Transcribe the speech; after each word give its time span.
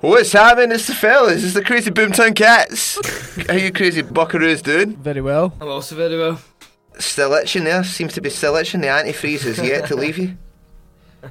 What's 0.00 0.32
happening? 0.32 0.72
It's 0.72 0.86
the 0.86 0.94
fellas. 0.94 1.44
It's 1.44 1.52
the 1.52 1.62
crazy 1.62 1.90
Boomtown 1.90 2.34
Cats. 2.34 2.98
How 3.46 3.52
you 3.52 3.70
crazy 3.70 4.02
buckaroos 4.02 4.62
doing? 4.62 4.96
Very 4.96 5.20
well. 5.20 5.52
I'm 5.60 5.68
also 5.68 5.94
very 5.94 6.16
well. 6.16 6.40
Still 6.98 7.34
itching 7.34 7.64
there. 7.64 7.84
Seems 7.84 8.14
to 8.14 8.22
be 8.22 8.30
still 8.30 8.56
itching. 8.56 8.80
The 8.80 8.86
antifreeze 8.86 9.44
is 9.44 9.58
yet 9.58 9.88
to 9.88 9.96
leave 9.96 10.16
you. 10.16 10.38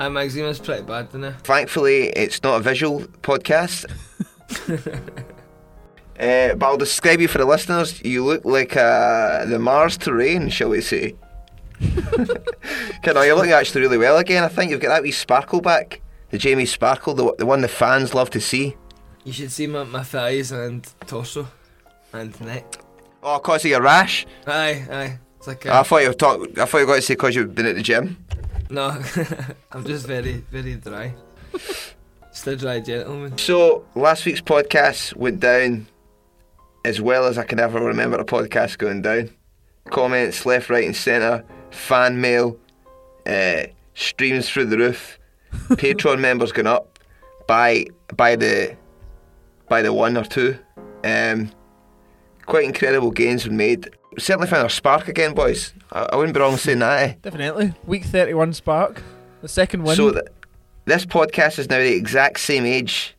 I'm 0.00 0.16
eczema's 0.16 0.58
pretty 0.58 0.82
bad, 0.82 1.10
isn't 1.10 1.22
it? 1.22 1.34
Thankfully, 1.42 2.08
it's 2.08 2.42
not 2.42 2.56
a 2.56 2.60
visual 2.64 3.02
podcast. 3.22 3.88
uh, 6.18 6.54
but 6.56 6.66
I'll 6.66 6.76
describe 6.76 7.20
you 7.20 7.28
for 7.28 7.38
the 7.38 7.44
listeners. 7.44 8.02
You 8.04 8.24
look 8.24 8.44
like 8.44 8.76
uh, 8.76 9.44
the 9.44 9.60
Mars 9.60 9.96
terrain, 9.96 10.48
shall 10.48 10.70
we 10.70 10.80
say. 10.80 11.14
Can 13.04 13.16
I? 13.16 13.26
You're 13.26 13.36
looking 13.36 13.52
actually 13.52 13.82
really 13.82 13.98
well 13.98 14.18
again. 14.18 14.42
I 14.42 14.48
think 14.48 14.72
you've 14.72 14.80
got 14.80 14.88
that 14.88 15.04
wee 15.04 15.12
sparkle 15.12 15.60
back. 15.60 16.00
The 16.34 16.38
Jamie 16.38 16.66
Sparkle, 16.66 17.14
the, 17.14 17.32
the 17.38 17.46
one 17.46 17.60
the 17.60 17.68
fans 17.68 18.12
love 18.12 18.28
to 18.30 18.40
see. 18.40 18.76
You 19.22 19.32
should 19.32 19.52
see 19.52 19.68
my, 19.68 19.84
my 19.84 20.02
thighs 20.02 20.50
and 20.50 20.84
torso 21.06 21.46
and 22.12 22.38
neck. 22.40 22.74
Oh, 23.22 23.38
cause 23.38 23.64
of 23.64 23.70
your 23.70 23.80
rash. 23.80 24.26
Aye, 24.44 24.84
aye. 24.90 25.18
It's 25.38 25.46
like 25.46 25.64
I 25.66 25.84
thought 25.84 26.02
you 26.02 26.08
were 26.08 26.14
talk- 26.14 26.58
I 26.58 26.64
thought 26.64 26.78
you 26.78 26.86
were 26.86 26.86
going 26.86 26.98
to 26.98 27.06
say 27.06 27.14
because 27.14 27.36
you've 27.36 27.54
been 27.54 27.66
at 27.66 27.76
the 27.76 27.84
gym. 27.84 28.16
no, 28.68 29.00
I'm 29.70 29.84
just 29.84 30.08
very, 30.08 30.44
very 30.50 30.74
dry. 30.74 31.14
A 32.46 32.56
dry 32.56 32.80
gentleman. 32.80 33.38
So 33.38 33.84
last 33.94 34.26
week's 34.26 34.40
podcast 34.40 35.14
went 35.14 35.38
down 35.38 35.86
as 36.84 37.00
well 37.00 37.26
as 37.26 37.38
I 37.38 37.44
can 37.44 37.60
ever 37.60 37.78
remember 37.78 38.18
a 38.18 38.24
podcast 38.24 38.78
going 38.78 39.02
down. 39.02 39.30
Comments 39.90 40.44
left, 40.44 40.68
right, 40.68 40.84
and 40.84 40.96
centre, 40.96 41.44
fan 41.70 42.20
mail, 42.20 42.58
uh, 43.24 43.66
streams 43.94 44.50
through 44.50 44.64
the 44.64 44.78
roof, 44.78 45.20
Patreon 45.76 46.20
members 46.20 46.52
going 46.52 46.66
up 46.66 46.98
by 47.46 47.86
by 48.16 48.36
the 48.36 48.76
by 49.68 49.82
the 49.82 49.92
one 49.92 50.16
or 50.16 50.24
two. 50.24 50.58
Um, 51.04 51.50
quite 52.46 52.64
incredible 52.64 53.10
gains 53.10 53.46
were 53.46 53.52
made. 53.52 53.90
Certainly 54.18 54.48
found 54.48 54.62
our 54.62 54.68
spark 54.68 55.08
again, 55.08 55.34
boys. 55.34 55.74
I, 55.92 56.08
I 56.12 56.16
wouldn't 56.16 56.34
be 56.34 56.40
wrong 56.40 56.56
saying 56.56 56.78
that. 56.80 57.02
Eh? 57.02 57.14
Definitely. 57.22 57.74
Week 57.86 58.04
31 58.04 58.52
Spark. 58.52 59.02
The 59.42 59.48
second 59.48 59.82
win. 59.82 59.96
So 59.96 60.12
th- 60.12 60.26
this 60.84 61.04
podcast 61.04 61.58
is 61.58 61.68
now 61.68 61.78
the 61.78 61.94
exact 61.94 62.40
same 62.40 62.64
age 62.64 63.16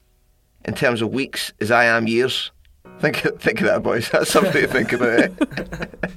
in 0.66 0.74
terms 0.74 1.02
of 1.02 1.12
weeks 1.12 1.54
as 1.60 1.72
I 1.72 1.86
am 1.86 2.08
years. 2.08 2.52
Think 3.00 3.18
think 3.40 3.62
of 3.62 3.68
that, 3.68 3.84
boys. 3.84 4.10
That's 4.10 4.32
something 4.32 4.54
to 4.54 4.68
think 4.68 4.94
about. 4.94 5.20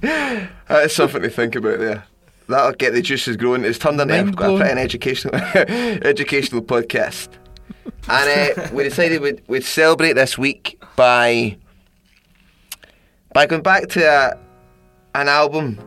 Eh? 0.02 0.46
That's 0.68 0.94
something 0.94 1.22
to 1.22 1.30
think 1.30 1.56
about 1.56 1.78
there. 1.78 2.04
That'll 2.48 2.72
get 2.72 2.94
the 2.94 3.02
juices 3.02 3.36
growing. 3.36 3.64
It's 3.64 3.78
turned 3.78 4.00
into 4.00 4.14
Mind 4.14 4.30
a, 4.30 4.32
blown. 4.32 4.58
pretty 4.58 4.72
an 4.72 4.78
educational 4.78 5.34
educational 5.34 6.62
podcast. 6.62 7.28
And 8.08 8.58
uh, 8.58 8.68
we 8.72 8.84
decided 8.84 9.20
we'd, 9.20 9.42
we'd 9.48 9.64
celebrate 9.64 10.14
this 10.14 10.38
week 10.38 10.82
by 10.96 11.58
by 13.34 13.46
going 13.46 13.62
back 13.62 13.88
to 13.90 14.02
a, 14.02 14.38
an 15.14 15.28
album 15.28 15.78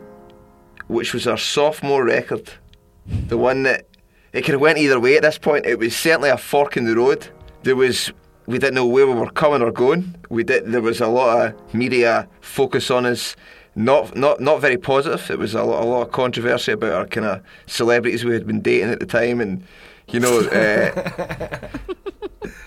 which 0.87 1.13
was 1.13 1.25
our 1.25 1.37
sophomore 1.37 2.03
record, 2.03 2.51
the 3.27 3.37
one 3.37 3.63
that 3.63 3.87
it 4.33 4.43
could 4.43 4.53
have 4.53 4.61
went 4.61 4.77
either 4.77 4.99
way 4.99 5.15
at 5.15 5.23
this 5.23 5.37
point. 5.37 5.65
It 5.65 5.79
was 5.79 5.95
certainly 5.95 6.29
a 6.29 6.37
fork 6.37 6.77
in 6.77 6.85
the 6.85 6.95
road. 6.95 7.27
There 7.63 7.75
was 7.75 8.11
we 8.45 8.59
didn't 8.59 8.75
know 8.75 8.85
where 8.85 9.07
we 9.07 9.13
were 9.13 9.29
coming 9.31 9.61
or 9.61 9.71
going. 9.71 10.15
We 10.29 10.43
did. 10.43 10.71
There 10.71 10.81
was 10.81 11.01
a 11.01 11.07
lot 11.07 11.47
of 11.47 11.73
media 11.73 12.27
focus 12.41 12.91
on 12.91 13.05
us. 13.05 13.35
Not 13.75 14.15
not 14.17 14.41
not 14.41 14.59
very 14.59 14.77
positive. 14.77 15.31
It 15.31 15.39
was 15.39 15.53
a 15.53 15.63
lot, 15.63 15.81
a 15.81 15.85
lot 15.85 16.01
of 16.01 16.11
controversy 16.11 16.73
about 16.73 16.91
our 16.91 17.07
kind 17.07 17.25
of 17.25 17.41
celebrities 17.67 18.25
we 18.25 18.33
had 18.33 18.45
been 18.45 18.61
dating 18.61 18.89
at 18.89 18.99
the 18.99 19.05
time, 19.05 19.39
and 19.39 19.63
you 20.09 20.19
know 20.19 20.39
uh, 20.39 20.91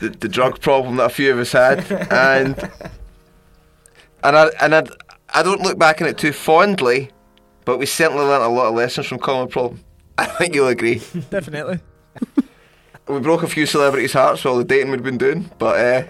the, 0.01 0.09
the 0.09 0.29
drug 0.29 0.61
problem 0.61 0.97
that 0.97 1.05
a 1.07 1.11
few 1.11 1.31
of 1.31 1.39
us 1.39 1.53
had, 1.53 1.81
and 2.11 2.71
and 4.23 4.37
I 4.37 4.47
and 4.63 4.75
I, 4.75 4.87
I 5.35 5.43
don't 5.43 5.61
look 5.61 5.79
back 5.79 6.01
on 6.01 6.09
it 6.09 6.17
too 6.17 6.33
fondly, 6.33 7.11
but 7.67 7.77
we 7.79 7.85
certainly 7.85 8.25
learnt 8.25 8.43
a 8.43 8.49
lot 8.49 8.69
of 8.69 8.75
lessons 8.75 9.07
from 9.07 9.19
Common 9.19 9.49
Problem. 9.49 9.85
I 10.19 10.25
think 10.25 10.55
you'll 10.55 10.69
agree. 10.69 11.03
Definitely. 11.31 11.81
We 13.07 13.21
broke 13.21 13.43
a 13.43 13.47
few 13.47 13.67
celebrities' 13.67 14.15
hearts 14.15 14.43
while 14.47 14.57
the 14.57 14.65
dating 14.65 14.91
we'd 14.91 15.03
been 15.03 15.19
doing, 15.19 15.51
but 15.59 15.77
uh, 15.79 16.03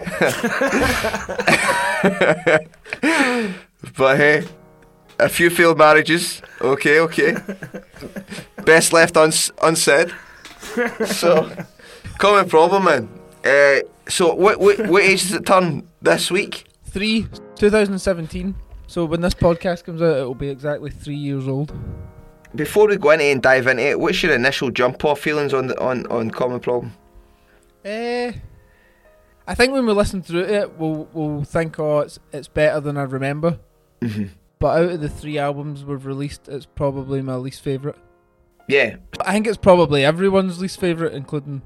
but 3.97 4.15
hey, 4.15 4.45
a 5.19 5.29
few 5.29 5.49
failed 5.49 5.77
marriages. 5.77 6.41
Okay, 6.61 6.99
okay. 6.99 7.35
Best 8.65 8.93
left 8.93 9.17
uns- 9.17 9.51
unsaid. 9.61 10.11
So, 11.05 11.49
common 12.17 12.49
problem, 12.49 12.85
man. 12.85 13.09
Uh, 13.43 13.79
so, 14.09 14.33
what, 14.33 14.59
what 14.59 14.87
what 14.87 15.03
age 15.03 15.21
does 15.23 15.33
it 15.33 15.45
turn 15.45 15.87
this 16.01 16.31
week? 16.31 16.65
3, 16.85 17.27
2017. 17.55 18.55
So 18.87 19.05
when 19.05 19.21
this 19.21 19.33
podcast 19.33 19.83
comes 19.83 20.01
out, 20.01 20.17
it'll 20.17 20.35
be 20.35 20.49
exactly 20.49 20.91
three 20.91 21.15
years 21.15 21.47
old. 21.47 21.73
Before 22.55 22.87
we 22.87 22.97
go 22.97 23.11
into 23.11 23.25
it 23.25 23.31
and 23.31 23.41
dive 23.41 23.67
into 23.67 23.83
it, 23.83 23.99
what's 23.99 24.21
your 24.23 24.33
initial 24.33 24.69
jump 24.71 25.03
off 25.03 25.19
feelings 25.19 25.53
on 25.53 25.67
the, 25.67 25.79
on 25.79 26.05
on 26.07 26.29
common 26.31 26.59
problem? 26.59 26.93
Eh, 27.83 28.31
I 29.47 29.55
think 29.55 29.73
when 29.73 29.85
we 29.85 29.91
listen 29.93 30.21
through 30.21 30.43
it, 30.45 30.77
we'll 30.79 31.07
we'll 31.13 31.43
think, 31.43 31.77
oh, 31.79 31.99
it's 31.99 32.19
it's 32.31 32.47
better 32.47 32.79
than 32.79 32.95
I 32.97 33.03
remember. 33.03 33.59
Mhm. 34.01 34.29
But 34.59 34.77
out 34.81 34.91
of 34.91 35.01
the 35.01 35.09
three 35.09 35.37
albums 35.37 35.83
we've 35.83 36.05
released, 36.05 36.47
it's 36.47 36.65
probably 36.65 37.21
my 37.21 37.35
least 37.35 37.61
favourite. 37.61 37.97
Yeah. 38.67 38.97
I 39.21 39.33
think 39.33 39.47
it's 39.47 39.57
probably 39.57 40.03
everyone's 40.05 40.59
least 40.59 40.79
favourite, 40.79 41.13
including 41.13 41.61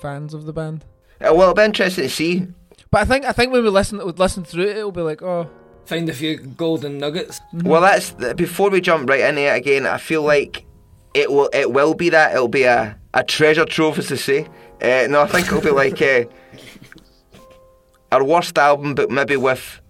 fans 0.00 0.34
of 0.34 0.44
the 0.44 0.52
band. 0.52 0.84
Uh, 1.20 1.32
well, 1.32 1.42
it'll 1.42 1.54
be 1.54 1.62
interesting 1.62 2.04
to 2.04 2.10
see. 2.10 2.46
But 2.90 3.02
I 3.02 3.04
think 3.04 3.24
I 3.24 3.32
think 3.32 3.52
when 3.52 3.62
we 3.62 3.70
listen 3.70 3.98
listen 3.98 4.44
through 4.44 4.64
it, 4.64 4.76
it'll 4.76 4.92
be 4.92 5.00
like, 5.00 5.22
oh, 5.22 5.48
Find 5.86 6.08
a 6.08 6.14
few 6.14 6.38
golden 6.38 6.96
nuggets. 6.96 7.40
Well, 7.52 7.82
that's 7.82 8.12
before 8.34 8.70
we 8.70 8.80
jump 8.80 9.08
right 9.08 9.20
in 9.20 9.36
it 9.36 9.54
again. 9.54 9.86
I 9.86 9.98
feel 9.98 10.22
like 10.22 10.64
it 11.12 11.30
will 11.30 11.50
it 11.52 11.72
will 11.72 11.92
be 11.94 12.08
that 12.08 12.32
it'll 12.32 12.48
be 12.48 12.62
a, 12.62 12.98
a 13.12 13.22
treasure 13.22 13.66
trove, 13.66 13.98
as 13.98 14.08
they 14.08 14.16
say. 14.16 14.46
Uh, 14.80 15.06
no, 15.08 15.22
I 15.22 15.26
think 15.26 15.46
it'll 15.46 15.60
be 15.60 15.70
like 15.70 16.00
uh, 16.00 16.24
our 18.12 18.24
worst 18.24 18.56
album, 18.56 18.94
but 18.94 19.10
maybe 19.10 19.36
with 19.36 19.80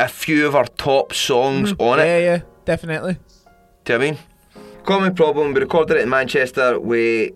a 0.00 0.08
few 0.08 0.46
of 0.46 0.56
our 0.56 0.64
top 0.64 1.12
songs 1.12 1.74
on 1.78 1.98
yeah, 1.98 2.04
it. 2.04 2.06
yeah, 2.06 2.18
yeah, 2.18 2.42
definitely. 2.64 3.18
Do 3.84 3.92
you 3.92 3.98
know 3.98 4.04
what 4.06 4.08
I 4.08 4.10
mean? 4.10 4.18
Common 4.84 5.14
problem. 5.14 5.52
We 5.52 5.60
recorded 5.60 5.98
it 5.98 6.02
in 6.02 6.08
Manchester. 6.08 6.80
We 6.80 7.32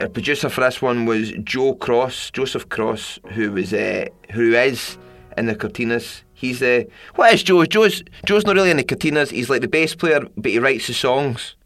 a 0.00 0.08
producer 0.08 0.48
for 0.48 0.62
this 0.62 0.80
one 0.80 1.06
was 1.06 1.32
Joe 1.42 1.74
Cross, 1.74 2.30
Joseph 2.30 2.68
Cross, 2.68 3.18
who 3.32 3.52
was 3.52 3.72
uh, 3.72 4.06
who 4.32 4.54
is 4.54 4.96
in 5.36 5.46
the 5.46 5.56
Courteeners. 5.56 6.22
He's 6.34 6.60
the 6.60 6.86
what 7.16 7.34
is 7.34 7.42
Joe? 7.42 7.64
Joe's 7.64 8.02
Joe's 8.24 8.46
not 8.46 8.54
really 8.54 8.70
in 8.70 8.76
the 8.76 8.84
Courteeners. 8.84 9.30
He's 9.30 9.50
like 9.50 9.60
the 9.60 9.68
bass 9.68 9.94
player, 9.94 10.20
but 10.36 10.52
he 10.52 10.58
writes 10.58 10.86
the 10.86 10.94
songs 10.94 11.56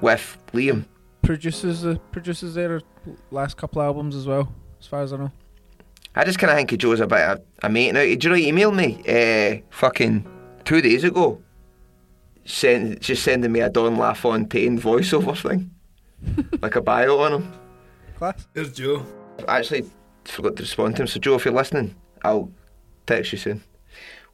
with 0.00 0.38
Liam. 0.52 0.86
Produces 1.22 1.82
the 1.82 1.96
produces 2.12 2.54
their 2.54 2.80
last 3.32 3.56
couple 3.56 3.82
albums 3.82 4.14
as 4.14 4.26
well, 4.26 4.52
as 4.80 4.86
far 4.86 5.02
as 5.02 5.12
I 5.12 5.16
know. 5.16 5.32
I 6.16 6.24
just 6.24 6.38
kind 6.38 6.50
of 6.50 6.56
think 6.56 6.72
of 6.72 6.78
Joe's 6.78 7.00
a 7.00 7.06
bit 7.06 7.20
of 7.20 7.40
a 7.62 7.68
mate 7.68 7.92
now. 7.92 8.02
Do 8.02 8.08
you 8.08 8.16
know 8.16 8.34
he 8.34 8.50
emailed 8.50 8.74
me 8.74 9.02
uh, 9.06 9.60
fucking 9.70 10.26
two 10.64 10.80
days 10.80 11.04
ago, 11.04 11.42
send, 12.46 13.02
just 13.02 13.22
sending 13.22 13.52
me 13.52 13.60
a 13.60 13.68
Don 13.68 13.98
LaFontaine 13.98 14.80
voiceover 14.80 15.36
thing, 15.36 15.70
like 16.62 16.76
a 16.76 16.80
bio 16.80 17.18
on 17.18 17.34
him. 17.34 17.52
Class. 18.16 18.46
There's 18.54 18.72
Joe. 18.72 19.04
I 19.46 19.58
actually 19.58 19.90
forgot 20.24 20.56
to 20.56 20.62
respond 20.62 20.96
to 20.96 21.02
him. 21.02 21.06
So 21.06 21.20
Joe, 21.20 21.34
if 21.34 21.44
you're 21.44 21.52
listening, 21.52 21.94
I'll 22.24 22.50
text 23.06 23.32
you 23.32 23.38
soon. 23.38 23.62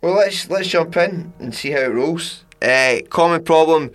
Well, 0.00 0.14
let's 0.14 0.48
let's 0.48 0.68
jump 0.68 0.96
in 0.96 1.32
and 1.40 1.52
see 1.52 1.72
how 1.72 1.80
it 1.80 1.92
rolls. 1.92 2.44
Uh, 2.60 2.98
Common 3.10 3.42
Problem. 3.42 3.90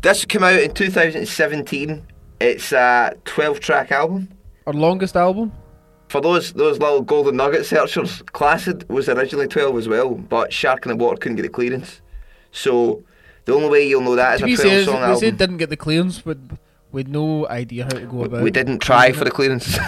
This 0.00 0.24
came 0.24 0.42
out 0.42 0.58
in 0.58 0.72
2017. 0.72 2.06
It's 2.40 2.72
a 2.72 3.14
12-track 3.26 3.92
album. 3.92 4.30
Our 4.66 4.72
longest 4.72 5.14
album. 5.16 5.52
For 6.10 6.20
those 6.20 6.52
those 6.52 6.78
little 6.80 7.02
golden 7.02 7.36
nugget 7.36 7.64
searchers, 7.66 8.22
Classid 8.22 8.88
was 8.88 9.08
originally 9.08 9.46
12 9.46 9.78
as 9.78 9.88
well, 9.88 10.14
but 10.14 10.52
Shark 10.52 10.84
in 10.84 10.90
the 10.90 10.96
Water 10.96 11.16
couldn't 11.16 11.36
get 11.36 11.42
the 11.42 11.48
clearance. 11.48 12.00
So 12.50 13.04
the 13.44 13.54
only 13.54 13.68
way 13.68 13.88
you'll 13.88 14.00
know 14.02 14.16
that 14.16 14.34
is 14.34 14.42
a 14.42 14.44
be 14.44 14.56
12 14.56 14.70
fair, 14.70 14.84
song 14.84 14.94
they 14.94 15.00
album. 15.02 15.20
said 15.20 15.38
didn't 15.38 15.58
get 15.58 15.70
the 15.70 15.76
clearance, 15.76 16.18
but 16.20 16.38
with 16.90 17.06
no 17.06 17.46
idea 17.46 17.84
how 17.84 17.90
to 17.90 18.06
go 18.06 18.24
about. 18.24 18.42
we 18.42 18.50
didn't 18.50 18.80
try 18.80 19.12
for 19.12 19.24
the 19.24 19.30
clearance. 19.38 19.78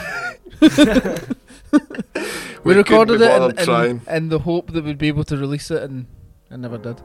We, 2.64 2.75
we 2.75 2.78
recorded 2.78 3.20
it 3.20 3.58
in, 3.68 3.75
in, 3.75 4.00
in 4.06 4.28
the 4.28 4.38
hope 4.38 4.72
that 4.72 4.84
we'd 4.84 4.98
be 4.98 5.08
able 5.08 5.25
to 5.25 5.36
release 5.36 5.68
it, 5.72 5.82
and 5.82 6.06
I 6.48 6.56
never 6.56 6.78
did. 6.78 7.02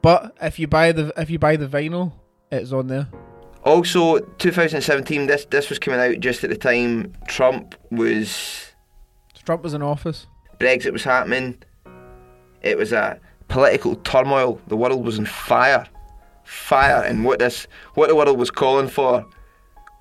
But 0.00 0.36
if 0.40 0.60
you 0.60 0.68
buy 0.68 0.92
the 0.92 1.12
if 1.16 1.28
you 1.28 1.40
buy 1.40 1.56
the 1.56 1.66
vinyl, 1.66 2.12
it's 2.52 2.70
on 2.70 2.86
there. 2.86 3.08
Also, 3.64 4.18
2017. 4.18 5.26
This 5.26 5.44
this 5.46 5.68
was 5.68 5.78
coming 5.78 6.00
out 6.00 6.18
just 6.20 6.42
at 6.44 6.50
the 6.50 6.56
time 6.56 7.12
Trump 7.28 7.74
was 7.90 8.72
Trump 9.44 9.62
was 9.62 9.74
in 9.74 9.82
office. 9.82 10.26
Brexit 10.58 10.92
was 10.92 11.04
happening. 11.04 11.62
It 12.62 12.78
was 12.78 12.92
a 12.92 13.18
political 13.48 13.96
turmoil. 13.96 14.60
The 14.68 14.76
world 14.76 15.04
was 15.04 15.18
on 15.18 15.26
fire, 15.26 15.86
fire. 16.44 17.02
And 17.02 17.24
what 17.24 17.38
this 17.38 17.66
what 17.94 18.08
the 18.08 18.14
world 18.14 18.38
was 18.38 18.50
calling 18.50 18.88
for 18.88 19.26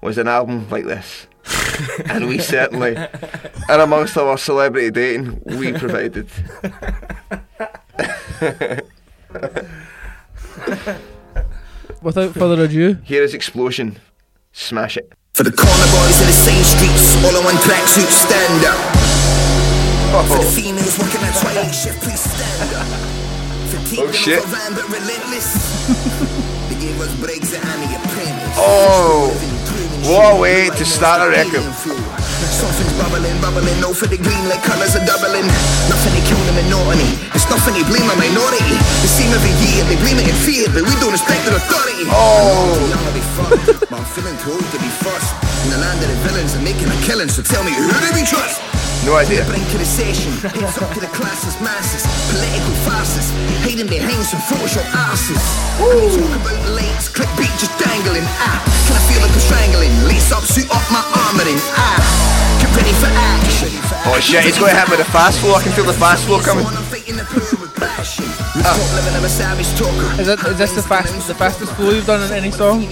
was 0.01 0.17
an 0.17 0.27
album 0.27 0.69
like 0.69 0.85
this. 0.85 1.27
and 2.05 2.27
we 2.27 2.37
certainly, 2.37 2.95
and 2.95 3.81
amongst 3.81 4.17
our 4.17 4.37
celebrity 4.37 4.91
dating, 4.91 5.41
we 5.45 5.73
provided. 5.73 6.29
Without 12.01 12.33
further 12.33 12.63
ado, 12.63 12.97
Here 13.03 13.23
is 13.23 13.33
Explosion. 13.33 13.97
Smash 14.53 14.97
it. 14.97 15.11
For 15.33 15.43
the 15.43 15.51
corner 15.51 15.87
boys 15.91 16.19
in 16.21 16.27
the 16.27 16.33
same 16.47 16.63
streets, 16.63 17.15
all 17.23 17.35
in 17.37 17.43
one 17.43 17.55
tracksuit, 17.63 18.07
stand 18.09 18.65
up. 18.65 18.79
For 20.27 20.37
the 20.39 20.51
females 20.51 20.97
working 20.97 21.21
at 21.21 21.35
twilight 21.39 21.73
shift, 21.75 22.01
please 22.01 22.19
stand 22.19 22.73
up. 22.75 22.87
Fatigued 23.69 24.09
Oh, 24.09 24.11
shit. 24.11 24.43
and 24.43 24.75
but 24.75 24.87
relentless. 24.89 25.87
they 26.69 26.79
gave 26.79 26.99
us 27.01 27.13
breaks 27.19 27.53
and 27.53 27.63
the 27.83 27.95
apprentice. 27.95 28.55
Oh, 28.57 29.31
what 30.09 30.35
a 30.37 30.39
way 30.39 30.69
to 30.69 30.85
start 30.85 31.21
a 31.21 31.29
record. 31.29 31.63
Something's 32.47 32.95
bubbling, 32.95 33.35
bubbling, 33.43 33.75
no 33.83 33.91
for 33.91 34.07
the 34.07 34.15
green 34.15 34.43
like 34.47 34.63
colours 34.63 34.95
are 34.95 35.03
doubling. 35.03 35.43
Nothing 35.91 36.11
they 36.15 36.23
kill 36.23 36.39
the 36.47 36.55
monotony. 36.55 37.19
It's 37.35 37.47
nothing 37.51 37.75
they 37.75 37.83
blame 37.83 38.07
a 38.07 38.15
minority. 38.15 38.75
The 39.03 39.11
same 39.11 39.31
every 39.35 39.51
year, 39.59 39.83
they 39.91 39.99
blame 39.99 40.19
it 40.19 40.27
in 40.27 40.37
fear, 40.47 40.71
but 40.71 40.87
we 40.87 40.93
don't 41.03 41.11
respect 41.11 41.43
their 41.43 41.55
authority. 41.59 42.07
Oh. 42.07 42.71
I'm 42.71 42.91
young 42.95 43.03
to 43.03 43.13
be 43.15 43.23
fucked, 43.35 43.91
but 43.91 43.99
I'm 43.99 44.07
feeling 44.15 44.35
too 44.39 44.55
old 44.55 44.63
to 44.63 44.79
be 44.79 44.91
fussed. 45.03 45.35
In 45.67 45.75
the 45.75 45.79
land 45.83 45.99
of 45.99 46.07
the 46.07 46.19
villains 46.23 46.55
and 46.55 46.63
making 46.63 46.87
a 46.87 46.99
killing, 47.03 47.27
so 47.27 47.43
tell 47.43 47.63
me 47.63 47.75
who 47.75 47.91
do 47.91 48.09
we 48.15 48.23
trust? 48.23 48.78
No 49.05 49.15
idea. 49.15 49.45
Brink 49.47 49.63
to 49.71 49.77
the 49.79 49.87
session, 49.87 50.33
it's 50.59 50.75
up 50.75 50.91
to 50.91 50.99
the 50.99 51.07
classes, 51.15 51.55
masses, 51.63 52.03
political 52.35 52.75
farces, 52.83 53.31
hiding 53.63 53.87
behind 53.87 54.19
some 54.27 54.43
Photoshop 54.43 54.83
asses. 54.91 55.39
And 55.79 56.03
they 56.03 56.09
talk 56.19 56.35
about 56.35 56.59
the 56.67 56.71
lights, 56.75 57.07
clickbait 57.07 57.53
just 57.55 57.71
dangling. 57.79 58.27
Ah, 58.43 58.59
can 58.87 58.99
I 58.99 59.01
feel 59.07 59.21
like 59.23 59.31
I'm 59.31 59.39
strangling? 59.39 59.91
Lace 60.03 60.31
up, 60.35 60.43
suit 60.43 60.67
up 60.67 60.83
my 60.91 60.99
armoring. 61.15 61.59
Ah, 61.79 61.95
get 62.59 62.71
ready 62.75 62.91
for 62.99 63.07
action. 63.07 63.71
Oh 64.03 64.19
shit, 64.19 64.43
he's 64.43 64.59
going 64.59 64.75
to 64.75 64.79
hit 64.79 64.89
with 64.91 64.99
the 64.99 65.09
fast 65.15 65.39
flow. 65.39 65.55
I 65.55 65.63
can 65.63 65.71
feel 65.71 65.87
the 65.87 65.95
fast 65.95 66.27
flow 66.27 66.43
coming. 66.43 66.67
I'm 66.67 66.83
fighting 66.91 67.15
the 67.15 67.23
poor 67.23 67.55
with 67.55 67.71
passion. 67.79 68.27
Rooftop 68.59 68.99
living, 68.99 69.15
I'm 69.15 69.23
a 69.23 69.31
savage 69.31 69.69
is 70.19 70.27
it 70.27 70.39
is 70.43 70.57
this 70.57 70.75
the 70.75 70.83
fastest 70.83 71.27
the 71.27 71.35
fastest 71.35 71.71
flow 71.75 71.91
you've 71.91 72.05
done 72.05 72.21
in 72.27 72.35
any 72.35 72.51
song? 72.51 72.81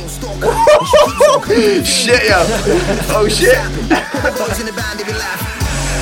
shit, 1.83 2.23
yeah. 2.23 2.47
Oh 3.11 3.27
shit. 3.27 3.59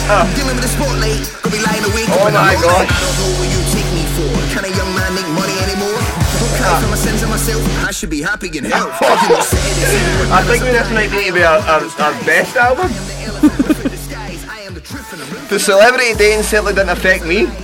The 0.05 0.21
boys 0.21 0.29
in 0.29 0.29
the 0.29 0.29
band, 0.29 0.29
they 0.29 0.29
be 0.29 0.29
laughing. 0.29 0.35
Dealing 0.37 0.55
with 0.55 0.65
the 0.65 0.69
spotlight, 0.69 1.25
gonna 1.41 1.55
be 1.55 1.61
lying 1.65 1.85
awake. 1.89 2.09
Oh 2.13 2.29
my 2.29 2.53
I'm. 2.53 2.85
I 2.85 3.01
don't 3.01 3.17
know 3.17 3.31
what 3.41 3.49
you 3.49 3.61
take 3.73 3.89
me 3.89 4.05
for. 4.13 4.29
Can 4.53 4.63
a 4.65 4.71
young 4.77 4.91
man 4.93 5.11
make 5.17 5.29
money 5.33 5.57
anymore? 5.65 5.97
Don't 5.97 6.53
cry 6.61 6.69
uh. 6.69 6.81
for 6.81 6.89
my 6.93 6.99
sins 6.99 7.21
and 7.21 7.31
myself. 7.31 7.61
I 7.81 7.91
should 7.91 8.13
be 8.13 8.21
happy 8.21 8.53
in 8.53 8.65
health. 8.65 8.93
You 9.01 9.09
know, 9.33 9.41
said 9.41 9.57
it. 9.57 10.29
I 10.29 10.43
think 10.45 10.61
this 10.63 10.89
might 10.93 11.09
be 11.09 11.29
our, 11.41 11.57
our, 11.57 11.81
our 11.81 12.13
best 12.21 12.55
album. 12.55 12.89
The 12.93 13.17
elephant 13.25 13.67
with 13.67 13.81
the 13.81 13.89
disguise. 13.89 14.45
I 14.45 14.61
am 14.61 14.73
the 14.73 14.81
truth 14.81 15.09
and 15.13 15.21
the 15.21 15.27
roof. 15.33 15.49
The 15.49 15.59
celebrity 15.59 16.13
dating 16.13 16.43
certainly 16.43 16.73
didn't 16.73 16.93
affect 16.93 17.25
me. 17.25 17.49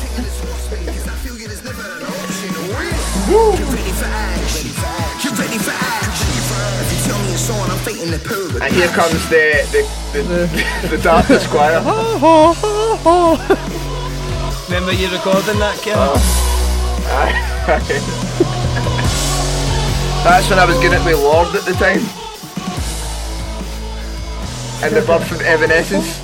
Get 3.30 4.09
on, 7.54 7.70
I'm 7.70 7.78
fighting 7.78 8.10
the 8.10 8.18
poor 8.18 8.52
with 8.52 8.62
And 8.62 8.74
here 8.74 8.88
comes 8.88 9.28
the 9.28 9.64
the 9.72 9.82
the, 10.12 10.48
the 10.96 11.02
darkness 11.02 11.46
choir. 11.46 11.80
Remember 14.68 14.92
you 14.92 15.08
recording 15.10 15.58
that, 15.58 15.80
Kim? 15.82 15.94
Oh. 15.96 16.18
That's 20.24 20.48
when 20.50 20.58
I 20.58 20.64
was 20.64 20.76
good 20.78 20.92
at 20.92 21.04
my 21.04 21.12
Lorde 21.14 21.54
at 21.56 21.64
the 21.64 21.72
time. 21.72 22.04
And 24.82 24.94
the 24.94 25.00
bird 25.02 25.22
from 25.22 25.40
Evanescence. 25.40 26.20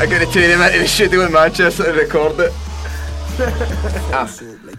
I 0.00 0.06
got 0.06 0.18
to 0.20 0.26
turn 0.32 0.50
him 0.50 0.60
into 0.62 0.78
the 0.78 0.88
studio 0.88 1.26
in 1.26 1.32
Manchester 1.32 1.84
to 1.84 1.92
record 1.92 2.40
it. 2.40 2.52
Ah. 4.12 4.28
Like 4.64 4.78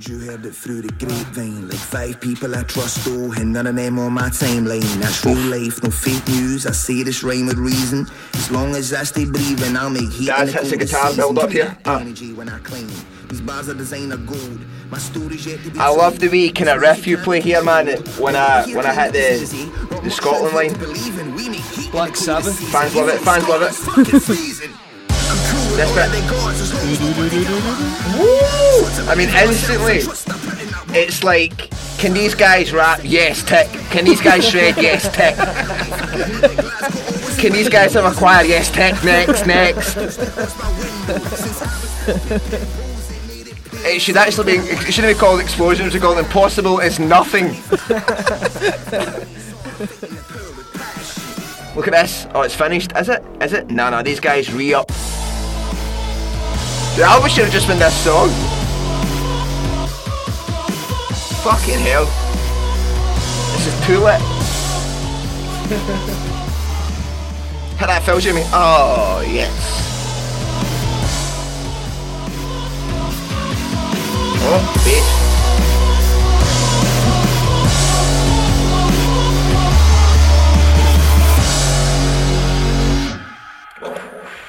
fool's 0.00 0.06
gold, 0.06 0.08
you 0.08 0.30
heard 0.30 0.46
it 0.46 0.54
through 0.54 0.82
the 0.82 0.92
grapevine. 1.04 1.68
Like 1.68 1.78
five 1.78 2.20
people 2.20 2.54
I 2.54 2.62
trust, 2.62 3.04
though, 3.04 3.32
and 3.32 3.52
none 3.52 3.66
of 3.66 3.76
them 3.76 3.98
on 3.98 4.12
my 4.12 4.28
timeline. 4.30 4.82
That's 5.00 5.24
real 5.24 5.36
life, 5.36 5.82
no 5.82 5.90
fake 5.90 6.26
news. 6.28 6.66
I 6.66 6.72
say 6.72 7.02
this 7.02 7.22
rhyme 7.22 7.46
with 7.46 7.58
reason. 7.58 8.06
As 8.34 8.50
long 8.50 8.74
as 8.74 8.92
I 8.92 9.04
stay 9.04 9.24
breathing, 9.24 9.76
I'll 9.76 9.90
make 9.90 10.10
heat. 10.10 10.26
Daz 10.26 10.40
in 10.40 10.46
the 10.46 10.52
hits 10.52 10.70
the 10.70 10.76
guitar 10.76 11.14
build 11.14 11.38
up 11.38 11.50
here. 11.50 11.76
Give 11.84 11.86
me 11.86 11.92
uh. 11.92 11.98
energy 11.98 12.32
when 12.32 12.48
I 12.48 12.58
claim. 12.58 12.88
These 13.28 13.40
bars 13.42 13.68
are 13.68 13.74
designed 13.74 14.12
of 14.12 14.26
gold. 14.26 14.60
My 14.90 14.98
story's 14.98 15.46
yet 15.46 15.62
to 15.62 15.70
be 15.70 15.78
I 15.78 15.88
love 15.88 16.14
the 16.14 16.26
told. 16.26 16.32
wee 16.32 16.50
kind 16.50 16.70
of 16.70 16.80
riff 16.80 17.06
you 17.06 17.16
play 17.16 17.40
here, 17.40 17.62
man. 17.62 17.86
When 18.18 18.34
I 18.34 18.66
when 18.74 18.86
I 18.86 18.92
hit 18.92 19.12
the 19.12 20.00
the 20.02 20.10
Scotland 20.10 20.54
line. 20.54 20.72
Black 21.92 22.16
Sabbath. 22.16 22.58
Fans 22.70 22.94
love 22.94 23.08
it. 23.08 23.20
Fans 23.20 23.48
love 23.48 23.62
it. 23.62 24.89
This 25.76 25.90
bit. 25.94 26.10
I 29.08 29.14
mean, 29.14 29.28
instantly, 29.28 30.02
it's 30.98 31.22
like, 31.24 31.70
can 31.98 32.12
these 32.12 32.34
guys 32.34 32.72
rap? 32.72 33.00
Yes, 33.02 33.42
tick. 33.42 33.68
Can 33.90 34.04
these 34.04 34.20
guys 34.20 34.46
shred? 34.48 34.76
Yes, 34.76 35.04
tick. 35.14 35.36
Can 37.38 37.52
these 37.52 37.68
guys 37.68 37.94
have 37.94 38.04
a 38.04 38.12
choir? 38.16 38.44
Yes, 38.44 38.70
tick. 38.70 39.02
Next, 39.04 39.46
next. 39.46 39.96
It 43.82 44.00
should 44.02 44.16
actually 44.16 44.52
be. 44.52 44.58
It 44.58 44.92
shouldn't 44.92 45.14
be 45.14 45.18
called 45.18 45.40
explosion. 45.40 45.86
It 45.86 45.92
should 45.92 46.00
be 46.00 46.06
called 46.06 46.18
impossible. 46.18 46.80
It's 46.80 46.98
nothing. 46.98 47.54
Look 51.74 51.86
at 51.86 51.92
this. 51.92 52.26
Oh, 52.34 52.42
it's 52.42 52.54
finished. 52.54 52.92
Is 52.96 53.08
it? 53.08 53.22
Is 53.40 53.52
it? 53.54 53.70
No, 53.70 53.88
no. 53.88 54.02
These 54.02 54.20
guys 54.20 54.52
re-up. 54.52 54.90
The 56.96 57.04
album 57.04 57.30
should 57.30 57.44
have 57.44 57.52
just 57.52 57.66
been 57.66 57.78
that 57.78 57.92
song. 57.92 58.28
Fucking 61.42 61.78
hell. 61.78 62.04
This 63.54 63.66
is 63.68 63.86
too 63.86 63.98
lit. 64.00 64.20
Hit 67.78 67.86
that 67.86 68.02
Phil 68.04 68.20
Jimmy. 68.20 68.42
Oh, 68.52 69.24
yes. 69.26 69.80
Oh, 74.42 74.60
bass. 74.84 75.20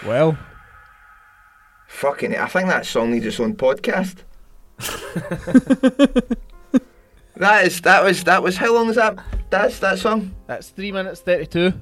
Well, 0.04 0.36
Fucking, 2.02 2.32
it, 2.32 2.40
I 2.40 2.48
think 2.48 2.68
that 2.68 2.88
song 2.88 3.12
needs 3.12 3.28
its 3.28 3.40
own 3.40 3.54
podcast. 3.56 4.16
that 7.36 7.66
is 7.66 7.82
that 7.82 8.04
was 8.04 8.24
that 8.24 8.42
was 8.42 8.58
how 8.58 8.74
long 8.74 8.90
is 8.90 8.96
that? 8.96 9.18
That's 9.52 9.78
that 9.80 10.00
song. 10.00 10.34
that's 10.48 10.70
three 10.70 10.92
minutes 10.92 11.22
thirty-two. 11.22 11.74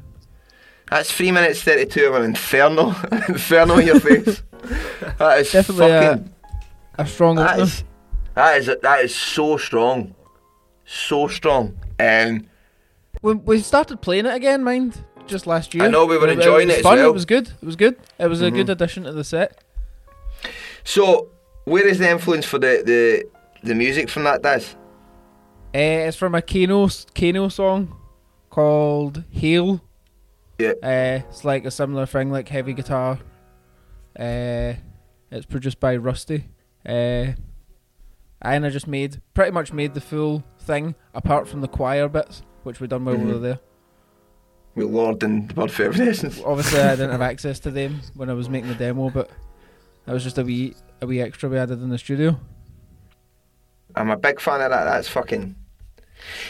That's 0.90 1.10
three 1.12 1.32
minutes 1.32 1.62
thirty-two 1.64 2.06
of 2.08 2.16
an 2.16 2.24
inferno, 2.24 2.90
inferno 3.30 3.78
in 3.78 3.88
your 3.88 4.00
face. 4.00 4.44
That 5.20 5.40
is 5.40 5.52
Definitely 5.54 5.86
a- 5.92 6.02
fucking. 6.18 6.34
A 6.98 7.08
strong 7.08 7.36
that 7.38 7.60
is 7.60 7.84
that 8.36 8.58
is 8.58 8.66
that 8.82 9.06
is 9.06 9.16
so 9.16 9.56
strong, 9.56 10.14
so 10.86 11.30
strong. 11.30 11.78
Um, 11.98 12.46
We, 13.22 13.36
we 13.36 13.60
started 13.62 14.02
playing 14.02 14.26
it 14.26 14.36
again, 14.36 14.66
mind, 14.66 15.02
just 15.28 15.48
last 15.48 15.74
year. 15.74 15.86
I 15.86 15.88
know, 15.88 16.06
we 16.06 16.18
were 16.18 16.28
enjoying 16.28 16.68
was 16.68 16.76
it 16.76 16.80
as 16.80 16.84
fun, 16.84 16.98
well. 16.98 17.10
It 17.10 17.14
was 17.14 17.24
good. 17.26 17.48
It 17.62 17.66
was 17.66 17.78
good. 17.78 17.96
It 18.20 18.28
was 18.28 18.42
a 18.42 18.52
Mhm. 18.52 18.56
good 18.56 18.70
addition 18.70 19.04
to 19.06 19.14
the 19.14 19.24
set. 19.24 19.64
So 20.84 21.30
where 21.66 21.88
is 21.88 22.00
the 22.00 22.10
influence 22.10 22.46
for 22.46 22.60
the 22.60 22.84
the 22.86 23.26
the 23.68 23.76
music 23.76 24.10
from 24.10 24.24
that? 24.24 24.42
Does 24.42 24.76
Uh, 25.74 26.08
it's 26.08 26.18
from 26.18 26.36
a 26.36 26.42
Kano 26.42 26.88
Kano 27.14 27.50
song 27.50 27.96
called 28.50 29.24
Hail. 29.30 29.82
Yeah. 30.58 30.74
Uh, 30.84 31.22
it's 31.30 31.46
like 31.46 31.66
a 31.66 31.72
similar 31.72 32.06
thing, 32.06 32.32
like 32.32 32.50
heavy 32.50 32.74
guitar. 32.74 33.20
Uh, 34.20 34.74
it's 35.32 35.46
produced 35.46 35.80
by 35.80 35.96
Rusty. 35.96 36.46
Uh, 36.86 37.34
and 38.42 38.66
I 38.66 38.70
just 38.70 38.88
made 38.88 39.22
pretty 39.34 39.52
much 39.52 39.72
made 39.72 39.94
the 39.94 40.02
full 40.02 40.44
thing 40.62 40.96
apart 41.14 41.48
from 41.48 41.62
the 41.62 41.68
choir 41.68 42.08
bits, 42.10 42.42
which 42.64 42.80
we 42.80 42.88
done 42.88 43.06
while 43.06 43.16
we 43.16 43.24
Mhm. 43.26 43.34
were 43.34 43.40
there. 43.40 43.60
with 44.76 44.88
Lorde 44.92 45.24
and 45.24 45.50
the 45.50 45.54
Bird 45.54 45.72
for? 45.72 45.88
Obviously, 45.88 46.80
I 46.80 46.92
didn't 46.96 47.12
have 47.18 47.22
access 47.22 47.60
to 47.62 47.72
them 47.72 48.00
when 48.16 48.30
I 48.30 48.34
was 48.34 48.50
making 48.50 48.70
the 48.70 48.76
demo, 48.76 49.10
but 49.10 49.30
that 50.10 50.14
was 50.14 50.24
just 50.24 50.40
a 50.40 50.44
wee 50.44 50.74
a 51.02 51.06
wee 51.06 51.22
extra 51.22 51.48
we 51.48 51.60
added 51.60 51.84
in 51.84 51.90
the 51.90 51.98
studio. 52.00 52.36
I'm 53.94 54.10
a 54.10 54.18
big 54.18 54.42
fan 54.42 54.60
of 54.60 54.72
that. 54.72 54.86
That's 54.86 55.08
fucking. 55.08 55.56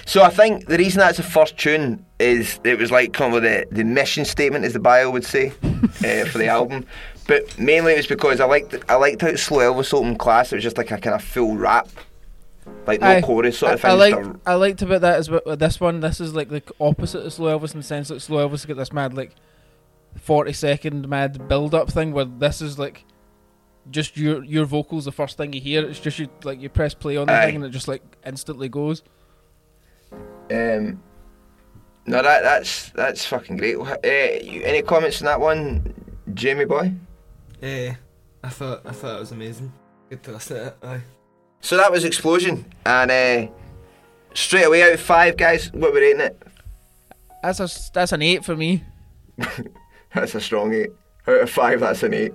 So 0.06 0.24
I 0.24 0.30
think 0.30 0.68
the 0.68 0.78
reason 0.78 1.00
that's 1.00 1.18
the 1.18 1.24
first 1.24 1.58
tune 1.58 2.06
is 2.20 2.58
it 2.64 2.80
was 2.80 2.90
like 2.90 3.12
kind 3.12 3.36
of 3.36 3.42
the 3.42 3.68
the 3.70 3.84
mission 3.84 4.24
statement, 4.24 4.64
as 4.64 4.72
the 4.72 4.80
bio 4.80 5.12
would 5.12 5.26
say, 5.26 5.48
uh, 5.64 6.24
for 6.24 6.38
the 6.38 6.48
album. 6.48 6.86
But 7.28 7.60
mainly 7.60 7.92
it 7.92 7.98
was 7.98 8.08
because 8.08 8.40
I 8.40 8.46
liked 8.46 8.76
I 8.88 8.96
liked 8.96 9.24
how 9.24 9.36
Slow 9.36 9.74
Elvis 9.74 9.94
opened 9.94 10.20
class. 10.20 10.54
It 10.54 10.56
was 10.56 10.64
just 10.64 10.78
like 10.78 10.92
a 10.92 10.98
kind 10.98 11.14
of 11.14 11.22
full 11.22 11.58
rap, 11.58 11.90
like 12.88 13.02
no 13.02 13.08
Aye. 13.08 13.22
chorus 13.22 13.58
sort 13.58 13.74
of 13.74 13.84
I, 13.84 13.90
thing. 13.90 13.92
I 13.92 13.94
liked 13.94 14.26
a- 14.26 14.40
I 14.52 14.54
liked 14.54 14.82
about 14.82 15.02
that 15.02 15.18
as 15.18 15.30
well. 15.30 15.42
This 15.58 15.82
one, 15.82 16.00
this 16.00 16.22
is 16.22 16.34
like 16.34 16.48
the 16.48 16.64
opposite 16.80 17.26
of 17.26 17.34
Slow 17.34 17.60
Elvis 17.60 17.74
in 17.74 17.82
the 17.82 17.86
sense 17.86 18.08
that 18.08 18.22
Slow 18.22 18.48
Elvis 18.48 18.66
got 18.66 18.78
this 18.78 18.94
mad 18.94 19.16
like 19.16 19.36
forty 20.16 20.54
second 20.54 21.10
mad 21.10 21.50
build 21.50 21.76
up 21.76 21.92
thing, 21.92 22.14
where 22.14 22.24
this 22.24 22.62
is 22.62 22.80
like 22.80 23.04
just 23.92 24.18
your 24.18 24.44
your 24.44 24.66
vocals 24.66 25.06
the 25.06 25.12
first 25.12 25.38
thing 25.38 25.54
you 25.54 25.62
hear. 25.62 25.88
It's 25.88 26.00
just 26.00 26.20
you 26.20 26.30
like 26.44 26.60
you 26.62 26.70
press 26.70 26.94
play 26.94 27.18
on 27.18 27.28
the 27.28 27.34
Aye. 27.34 27.46
thing 27.48 27.56
and 27.58 27.66
it 27.66 27.70
just 27.70 27.88
like 27.88 28.02
instantly 28.26 28.70
goes. 28.70 29.04
Um, 30.52 31.02
no, 32.06 32.22
that 32.22 32.44
that's 32.44 32.90
that's 32.92 33.26
fucking 33.26 33.58
great. 33.58 33.78
Uh, 33.78 33.98
you, 34.44 34.64
any 34.64 34.82
comments 34.82 35.22
on 35.22 35.26
that 35.26 35.40
one, 35.40 35.94
Jamie 36.34 36.66
boy? 36.66 36.94
Yeah, 37.62 37.96
I 38.44 38.50
thought 38.50 38.82
I 38.86 38.92
thought 38.92 39.18
it 39.18 39.20
was 39.20 39.32
amazing. 39.32 39.72
Good 40.10 40.24
to 40.24 40.32
listen 40.32 40.58
to 40.58 40.68
it. 40.68 40.78
Aye. 40.84 41.02
So 41.62 41.78
that 41.78 41.92
was 41.92 42.06
Explosion, 42.06 42.66
and 42.86 43.12
uh, 43.12 43.52
straight 44.34 44.64
away 44.64 44.82
out 44.82 44.94
of 44.94 45.00
five, 45.02 45.36
guys, 45.38 45.72
what 45.74 45.92
were 45.94 46.00
we're 46.00 46.02
rating 46.02 46.22
it? 46.22 46.42
That's 47.44 47.60
a 47.60 47.70
that's 47.94 48.12
an 48.12 48.22
eight 48.22 48.44
for 48.46 48.56
me. 48.56 48.84
That's 50.14 50.34
a 50.34 50.42
strong 50.42 50.74
eight. 50.74 50.90
Out 51.30 51.42
of 51.42 51.50
five, 51.52 51.82
that's 51.82 52.02
an 52.02 52.16
eight. 52.16 52.34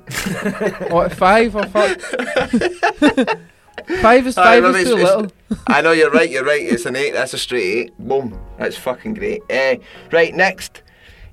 What 0.89 1.13
five 1.13 1.57
or 1.57 1.67
fuck? 1.67 2.01
five 4.01 4.25
is 4.25 4.37
five 4.37 4.65
is 4.65 4.85
too 4.85 4.95
little. 4.95 5.33
I 5.67 5.81
know 5.81 5.91
you're 5.91 6.13
right. 6.13 6.31
You're 6.31 6.45
right. 6.45 6.63
It's 6.63 6.87
an 6.87 6.95
eight. 6.95 7.13
That's 7.13 7.35
a 7.35 7.39
straight 7.39 7.65
eight. 7.65 7.99
Boom. 7.99 8.39
That's 8.57 8.77
fucking 8.77 9.15
great. 9.15 9.43
Uh, 9.51 9.79
right 10.13 10.33
next, 10.33 10.85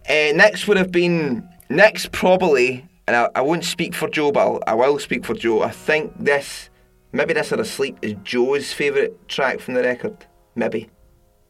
uh, 0.09 0.31
next 0.33 0.67
would 0.67 0.77
have 0.77 0.91
been 0.91 1.47
next 1.69 2.11
probably, 2.11 2.83
and 3.05 3.15
I, 3.15 3.29
I 3.35 3.41
won't 3.41 3.63
speak 3.63 3.93
for 3.93 4.09
Joe, 4.09 4.31
but 4.31 4.39
I'll, 4.39 4.63
I 4.65 4.73
will 4.73 4.97
speak 4.97 5.23
for 5.23 5.35
Joe. 5.35 5.61
I 5.61 5.69
think 5.69 6.11
this, 6.17 6.71
maybe 7.11 7.35
this 7.35 7.53
or 7.53 7.61
asleep 7.61 7.99
is 8.01 8.15
Joe's 8.23 8.73
favourite 8.73 9.27
track 9.27 9.59
from 9.59 9.75
the 9.75 9.83
record. 9.83 10.25
Maybe. 10.55 10.89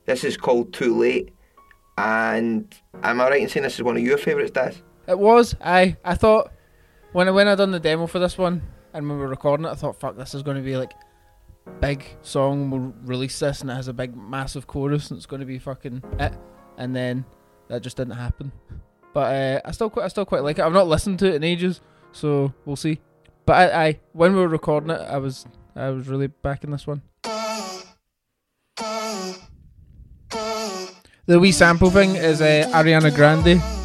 This 0.08 0.25
is 0.25 0.36
called 0.36 0.74
Too 0.74 0.94
Late, 0.94 1.30
and 1.98 2.75
am 3.01 3.22
I 3.22 3.30
right 3.30 3.41
in 3.41 3.48
saying 3.48 3.63
this 3.63 3.75
is 3.75 3.84
one 3.84 3.96
of 3.96 4.03
your 4.03 4.18
favourites, 4.18 4.51
Daz? 4.51 4.84
It 5.08 5.17
was. 5.17 5.55
I 5.62 5.98
I 6.03 6.15
thought 6.15 6.51
when 7.12 7.27
I 7.27 7.31
when 7.31 7.48
I 7.48 7.55
done 7.55 7.72
the 7.72 7.79
demo 7.79 8.08
for 8.08 8.20
this 8.20 8.38
one 8.38 8.62
and 8.93 9.08
when 9.08 9.17
we 9.17 9.24
were 9.24 9.29
recording 9.29 9.65
it, 9.65 9.70
I 9.70 9.75
thought, 9.75 10.00
fuck, 10.00 10.17
this 10.17 10.34
is 10.34 10.43
going 10.43 10.58
to 10.58 10.63
be 10.63 10.77
like 10.77 10.93
big 11.79 12.05
song. 12.22 12.70
We'll 12.70 12.93
release 13.03 13.39
this 13.39 13.62
and 13.62 13.70
it 13.70 13.75
has 13.75 13.88
a 13.88 13.93
big 13.93 14.15
massive 14.15 14.67
chorus 14.67 15.10
and 15.10 15.17
it's 15.17 15.25
going 15.25 15.39
to 15.39 15.46
be 15.46 15.60
fucking 15.60 16.03
it. 16.20 16.34
And 16.77 16.96
then 16.96 17.25
that 17.67 17.81
just 17.81 17.98
didn't 17.98 18.15
happen. 18.15 18.51
But 19.13 19.36
uh, 19.36 19.62
I 19.65 19.72
still 19.72 19.89
quite 19.89 20.05
I 20.05 20.08
still 20.08 20.25
quite 20.25 20.43
like 20.43 20.60
it. 20.60 20.63
I've 20.63 20.74
not 20.74 20.88
listened 20.88 21.20
to 21.20 21.27
it 21.27 21.36
in 21.36 21.43
ages, 21.43 21.81
so 22.12 22.53
we'll 22.65 22.75
see. 22.75 23.00
But 23.46 23.53
I, 23.74 23.86
I 23.88 24.00
when 24.13 24.34
we 24.34 24.39
were 24.39 24.48
recording 24.48 24.89
it, 24.89 25.01
I 25.01 25.17
was 25.17 25.46
I 25.75 25.89
was 25.89 26.08
really 26.08 26.27
backing 26.27 26.72
this 26.72 26.88
one. 26.88 27.01
The 31.27 31.39
wee 31.39 31.51
sample 31.51 31.91
thing 31.91 32.15
is 32.15 32.41
uh, 32.41 32.70
Ariana 32.74 33.13
Grande. 33.13 33.80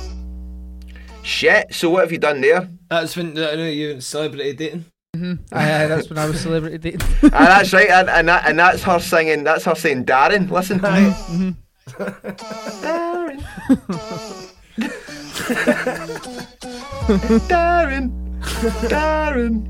Shit. 1.27 1.75
So 1.75 1.91
what 1.91 2.03
have 2.05 2.13
you 2.13 2.19
done 2.19 2.41
there? 2.41 2.69
That's 2.89 3.17
when 3.17 3.37
I 3.37 3.57
know 3.57 3.67
you 3.67 3.95
were 3.97 4.01
celebrity 4.01 4.53
dating. 4.53 4.85
hmm 5.15 5.35
Aye, 5.53 5.83
aye, 5.83 5.87
that's 5.89 6.09
when 6.09 6.19
I 6.19 6.27
was 6.27 6.41
celebrity 6.41 6.79
dating. 6.79 7.01
and 7.23 7.33
that's 7.33 7.73
right, 7.73 7.91
and, 7.91 8.09
and, 8.09 8.29
that, 8.29 8.49
and 8.49 8.57
that's 8.59 8.83
her 8.85 9.01
singing. 9.01 9.43
That's 9.43 9.65
her 9.65 9.75
saying, 9.75 10.05
"Darren, 10.05 10.49
listen 10.49 10.79
to 10.81 10.91
me." 10.93 11.57
Darren, 17.49 18.11
Darren. 18.89 19.67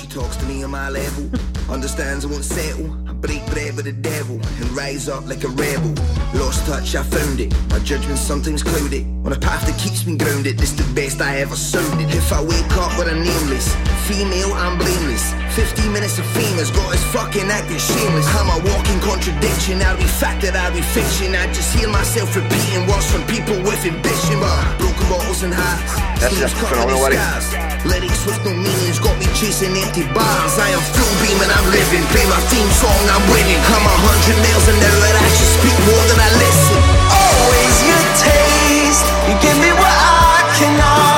She 0.00 0.06
talks 0.06 0.36
to 0.36 0.46
me 0.46 0.62
on 0.62 0.70
my 0.70 0.88
level, 0.90 1.30
understands 1.70 2.24
I 2.24 2.28
won't 2.28 2.44
settle. 2.44 2.90
I 3.08 3.12
break 3.12 3.44
bread 3.46 3.76
with 3.76 3.86
the 3.86 3.92
devil 3.92 4.36
and 4.36 4.70
rise 4.72 5.08
up 5.08 5.26
like 5.26 5.44
a 5.44 5.48
rebel. 5.48 5.94
Lost 6.34 6.66
touch, 6.66 6.94
I 6.94 7.02
found 7.02 7.40
it. 7.40 7.54
My 7.70 7.78
judgment's 7.80 8.20
sometimes 8.20 8.62
clouded. 8.62 9.06
On 9.24 9.32
a 9.32 9.38
path 9.38 9.66
that 9.66 9.78
keeps 9.78 10.06
me 10.06 10.16
grounded, 10.16 10.58
this 10.58 10.72
the 10.72 10.86
best 10.94 11.20
I 11.20 11.38
ever 11.38 11.56
sounded. 11.56 12.10
If 12.10 12.32
I 12.32 12.42
wake 12.42 12.72
up 12.76 12.92
with 12.98 13.08
a 13.08 13.14
nameless, 13.14 13.74
female, 14.10 14.52
I'm 14.54 14.78
blameless. 14.78 15.32
15 15.54 15.92
minutes 15.92 16.18
of 16.18 16.26
fame 16.34 16.58
has 16.58 16.70
got 16.70 16.94
us 16.94 17.02
fucking 17.12 17.48
acting 17.50 17.78
shameless. 17.78 18.26
I'm 18.34 18.50
a 18.50 18.58
walking 18.66 19.00
contradiction. 19.00 19.82
I'll 19.82 19.96
be 19.96 20.04
fact 20.04 20.42
that 20.42 20.56
I'll 20.56 20.74
be 20.74 20.82
fiction. 20.82 21.34
I 21.34 21.46
just 21.52 21.74
hear 21.74 21.88
myself 21.88 22.34
repeating 22.34 22.86
words 22.90 23.06
from 23.10 23.22
people 23.26 23.56
with 23.62 23.82
ambition. 23.86 24.40
But 24.40 24.78
broken 24.78 24.99
bottles 25.10 25.42
and 25.42 25.52
hats. 25.52 25.98
That's 26.22 26.38
just 26.38 26.54
a 26.54 26.62
covered 26.62 26.78
in 26.78 26.86
phenomenal 26.86 27.02
lyric. 27.02 27.18
scars. 27.18 27.46
Lyrics 27.82 28.22
with 28.22 28.38
no 28.46 28.54
meanings 28.54 29.02
got 29.02 29.18
me 29.18 29.26
chasing 29.34 29.74
empty 29.74 30.06
bars. 30.14 30.54
I 30.54 30.70
am 30.70 30.82
full 30.94 31.14
beam 31.18 31.34
and 31.42 31.50
I'm 31.50 31.66
living. 31.74 32.06
Play 32.14 32.22
my 32.30 32.38
theme 32.46 32.70
song, 32.78 33.02
I'm 33.10 33.24
winning. 33.34 33.58
I'm 33.58 33.82
a 33.90 33.96
hundred 34.06 34.38
miles 34.38 34.66
an 34.70 34.78
hour 34.78 35.10
and 35.10 35.26
I 35.26 35.30
should 35.34 35.52
speak 35.58 35.76
more 35.90 36.04
than 36.06 36.18
I 36.22 36.30
listen. 36.38 36.78
Always 37.10 37.74
your 37.90 38.04
taste. 38.22 39.04
You 39.26 39.34
give 39.42 39.58
me 39.58 39.74
what 39.74 39.90
I 39.90 40.46
cannot 40.54 41.09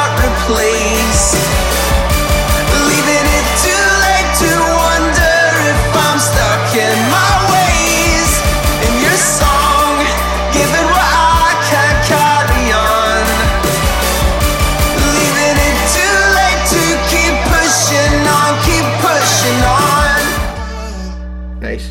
Nice. 21.63 21.91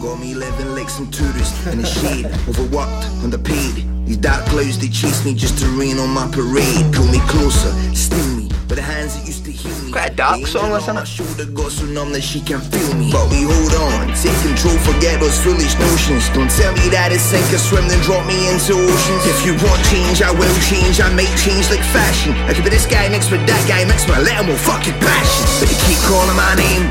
Got 0.00 0.18
me 0.18 0.34
living 0.34 0.74
like 0.74 0.90
some 0.90 1.08
tourist 1.08 1.54
in 1.68 1.78
the 1.78 1.86
shade, 1.86 2.26
overworked, 2.48 3.06
underpaid. 3.22 3.86
These 4.06 4.16
dark 4.16 4.44
clouds 4.46 4.76
they 4.80 4.88
chase 4.88 5.24
me 5.24 5.34
just 5.34 5.58
to 5.60 5.66
rain 5.78 5.98
on 5.98 6.10
my 6.10 6.28
parade. 6.32 6.92
Pull 6.92 7.06
me 7.06 7.20
closer, 7.28 7.70
sting 7.94 8.36
me, 8.38 8.49
but 8.70 8.78
the 8.78 8.86
hands 8.86 9.18
that 9.18 9.26
used 9.26 9.42
to 9.42 9.50
heal 9.50 9.74
me. 9.82 9.90
Quite 9.90 10.14
a 10.14 10.14
dark 10.14 10.38
The 10.38 10.46
song, 10.46 10.70
on 10.70 10.78
my 10.78 11.02
it. 11.02 11.10
shoulder 11.10 11.42
got 11.50 11.74
so 11.74 11.82
numb 11.90 12.14
that 12.14 12.22
she 12.22 12.38
can 12.38 12.62
feel 12.70 12.94
me. 12.94 13.10
But 13.10 13.26
we 13.26 13.42
hold 13.42 13.74
on, 13.82 14.14
take 14.14 14.38
control, 14.46 14.78
forget 14.86 15.18
those 15.18 15.34
foolish 15.42 15.74
notions. 15.74 16.30
Don't 16.30 16.46
tell 16.46 16.70
me 16.78 16.86
that 16.94 17.10
it's 17.10 17.26
sink 17.26 17.42
or 17.50 17.58
swim, 17.58 17.90
then 17.90 17.98
drop 18.06 18.22
me 18.30 18.38
into 18.46 18.78
oceans. 18.78 19.26
If 19.26 19.42
you 19.42 19.58
want 19.66 19.82
change, 19.90 20.22
I 20.22 20.30
will 20.30 20.54
change. 20.70 21.02
I 21.02 21.10
make 21.10 21.34
change 21.34 21.66
like 21.66 21.82
fashion. 21.90 22.30
I 22.46 22.54
could 22.54 22.62
be 22.62 22.70
this 22.70 22.86
guy 22.86 23.10
next 23.10 23.34
with 23.34 23.42
that 23.50 23.62
guy 23.66 23.82
next, 23.82 24.06
but 24.06 24.22
I 24.22 24.22
let 24.22 24.38
him 24.38 24.46
all 24.46 24.62
fucking 24.62 24.94
passion. 25.02 25.42
But 25.58 25.66
they 25.66 25.78
keep 25.90 25.98
calling 26.06 26.38
my 26.38 26.54
name, 26.54 26.86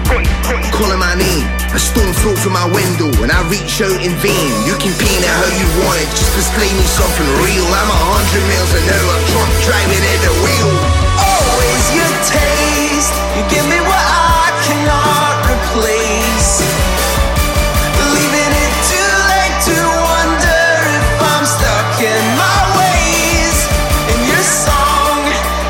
calling 0.75 0.99
my 0.99 1.15
name. 1.15 1.47
A 1.71 1.79
stone 1.79 2.11
throw 2.19 2.35
from 2.35 2.59
my 2.59 2.67
window, 2.75 3.07
and 3.23 3.31
I 3.31 3.39
reach 3.47 3.79
out 3.79 4.03
in 4.03 4.11
vain. 4.19 4.51
You 4.67 4.75
can 4.83 4.91
paint 4.99 5.23
it 5.23 5.31
how 5.31 5.47
you 5.47 5.67
want 5.87 5.95
it, 6.03 6.11
just 6.11 6.35
display 6.35 6.67
me 6.75 6.83
something 6.91 7.29
real. 7.39 7.63
I'm 7.63 7.87
a 7.87 7.99
hundred 8.19 8.43
miles 8.51 8.73
an 8.75 8.83
hour, 8.83 9.15
drunk 9.31 9.51
driving 9.63 10.03
at 10.03 10.19
the 10.27 10.33
wheel. 10.43 10.88
Always 12.19 12.31
your 12.31 12.39
taste, 12.39 13.15
you 13.37 13.43
give 13.47 13.65
me 13.69 13.79
what 13.79 13.95
I 13.95 14.51
cannot 14.67 15.39
replace. 15.47 16.59
Leaving 18.11 18.51
it 18.59 18.73
too 18.91 19.11
late 19.31 19.55
to 19.71 19.75
wonder 20.03 20.67
if 20.99 21.15
I'm 21.31 21.45
stuck 21.47 22.01
in 22.03 22.23
my 22.35 22.59
ways. 22.75 23.55
In 24.11 24.19
your 24.27 24.43
song, 24.43 25.23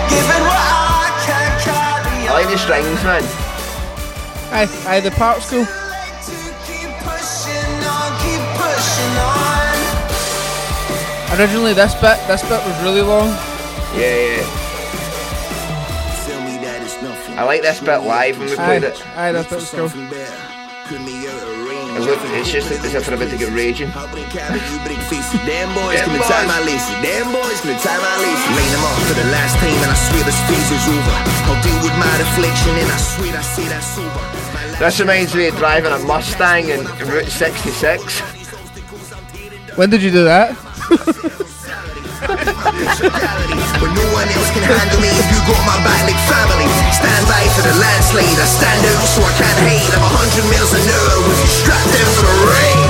giving 0.10 0.44
what 0.50 0.58
I 0.58 1.14
can 1.22 1.50
carry 1.62 2.28
I 2.28 2.34
like 2.34 2.50
the 2.50 2.58
strings, 2.58 3.04
man. 3.04 3.24
Aye, 4.50 4.70
aye, 4.88 5.00
the 5.02 5.12
part 5.12 5.42
school. 5.44 5.66
Keep 6.66 6.90
pushing 7.06 7.78
on, 7.86 8.10
keep 8.26 8.42
pushing 8.58 9.16
on. 9.22 9.78
Originally, 11.38 11.74
this 11.74 11.94
bit, 11.96 12.18
this 12.26 12.42
bit 12.42 12.66
was 12.66 12.82
really 12.82 13.02
long. 13.02 13.30
Yeah, 13.94 14.42
yeah. 14.42 14.59
I 17.40 17.44
like 17.48 17.62
this 17.64 17.80
bit 17.80 18.04
live 18.04 18.36
when 18.38 18.50
we 18.52 18.56
played 18.56 18.84
Aye, 18.84 18.88
it. 18.92 18.98
aye, 19.16 19.32
this 19.32 19.48
bit 19.48 19.56
was 19.64 19.72
cool. 19.72 19.88
Put 19.88 21.00
me 21.08 21.24
out 21.24 21.40
of 21.40 21.56
range. 21.72 21.96
It 21.96 22.04
look, 22.04 22.20
it's 22.36 22.52
just 22.52 22.68
as 22.68 22.92
if 22.94 23.08
we're 23.08 23.16
about 23.16 23.32
to 23.32 23.38
get 23.40 23.48
raging. 23.56 23.88
How 23.96 24.12
break 24.12 24.28
out 24.36 24.52
you 24.60 24.78
break 24.84 25.00
faces. 25.08 25.40
Damn 25.48 25.72
boys, 25.72 26.04
Damn 26.04 26.12
gonna 26.12 26.28
tie 26.28 26.44
boys. 26.44 26.52
my 26.52 26.62
laces. 26.68 26.96
Damn 27.00 27.32
boys, 27.32 27.58
gonna 27.64 27.80
tie 27.80 27.96
my 27.96 28.16
laces. 28.20 28.50
Laying 28.60 28.74
them 28.76 28.84
off 28.84 29.00
for 29.08 29.16
the 29.16 29.28
last 29.32 29.56
time, 29.64 29.72
and 29.80 29.88
I 29.88 29.96
swear 29.96 30.24
this 30.28 30.40
phase 30.52 30.68
is 30.68 30.84
over. 30.92 31.16
I'll 31.48 31.62
deal 31.64 31.80
with 31.80 31.96
my 31.96 32.12
reflection, 32.20 32.74
and 32.76 32.90
I 32.92 33.00
swear 33.00 33.32
I 33.32 33.42
say 33.42 33.66
that's 33.72 33.88
sober. 33.88 34.24
My 34.52 34.76
This 34.84 35.00
reminds 35.00 35.32
me 35.34 35.48
of 35.48 35.56
driving 35.56 35.94
a 35.96 36.00
Mustang 36.04 36.68
in 36.68 36.84
Route 37.08 37.32
66. 37.32 38.20
When 39.80 39.90
did 39.90 40.04
you 40.04 40.12
do 40.12 40.24
that? 40.28 40.52
When 42.20 43.96
no 43.96 44.06
one 44.12 44.28
else 44.28 44.52
can 44.52 44.64
handle 44.68 45.00
me, 45.00 45.08
you 45.08 45.40
got 45.48 45.62
my 45.64 45.80
back 45.88 46.04
like 46.04 46.20
family, 46.28 46.68
stand 46.92 47.24
by 47.32 47.48
for 47.56 47.64
the 47.64 47.72
landslide. 47.80 48.36
I 48.36 48.44
stand 48.44 48.84
out 48.92 49.08
so 49.08 49.24
I 49.24 49.32
can't 49.40 49.60
hate. 49.64 49.88
I'm 49.96 50.04
a 50.04 50.12
hundred 50.12 50.44
miles 50.52 50.74
an 50.76 50.84
hour 50.84 51.20
with 51.24 51.40
you 51.40 51.48
strapped 51.48 51.88
down 51.96 52.12
for 52.20 52.28
the 52.28 52.36
rain. 52.44 52.89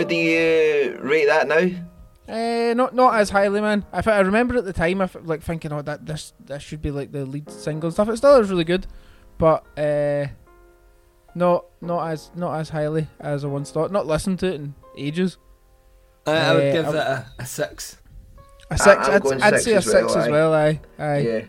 How 0.00 0.06
do 0.06 0.14
you 0.14 0.98
rate 1.02 1.26
that 1.26 1.46
now? 1.46 1.68
Uh, 2.32 2.72
not 2.74 2.94
not 2.94 3.14
as 3.16 3.28
highly, 3.30 3.60
man. 3.60 3.84
I, 3.92 4.02
I 4.08 4.20
remember 4.20 4.56
at 4.56 4.64
the 4.64 4.72
time, 4.72 5.00
I 5.00 5.04
f- 5.04 5.16
like 5.24 5.42
thinking, 5.42 5.72
oh, 5.72 5.82
that 5.82 6.06
this 6.06 6.32
this 6.40 6.62
should 6.62 6.80
be 6.80 6.90
like 6.90 7.12
the 7.12 7.26
lead 7.26 7.50
single 7.50 7.88
and 7.88 7.92
stuff. 7.94 8.08
It 8.08 8.16
still 8.16 8.36
is 8.36 8.48
really 8.48 8.64
good, 8.64 8.86
but 9.36 9.66
uh, 9.78 10.26
not 11.34 11.66
not 11.82 12.08
as 12.10 12.30
not 12.34 12.58
as 12.58 12.70
highly 12.70 13.08
as 13.18 13.44
I 13.44 13.48
once 13.48 13.70
thought. 13.72 13.92
Not 13.92 14.06
listened 14.06 14.38
to 14.40 14.46
it 14.46 14.54
in 14.54 14.74
ages. 14.96 15.36
I, 16.26 16.32
I 16.32 16.54
would 16.54 16.64
Uh, 16.64 16.72
give 16.72 16.88
I- 16.88 16.92
that 16.92 17.06
a, 17.08 17.26
a 17.42 17.46
six. 17.46 17.98
A 18.70 18.78
6 18.78 18.86
I'm 19.08 19.14
I'd, 19.14 19.22
going 19.22 19.42
I'd 19.42 19.50
six 19.60 19.64
say 19.64 19.72
a 19.72 19.76
as 19.78 19.84
six 19.84 19.94
well, 20.14 20.18
as 20.18 20.26
aye. 20.26 20.30
well. 20.30 20.54
Aye, 20.54 20.80
aye. 20.98 21.18
Yeah. 21.18 21.44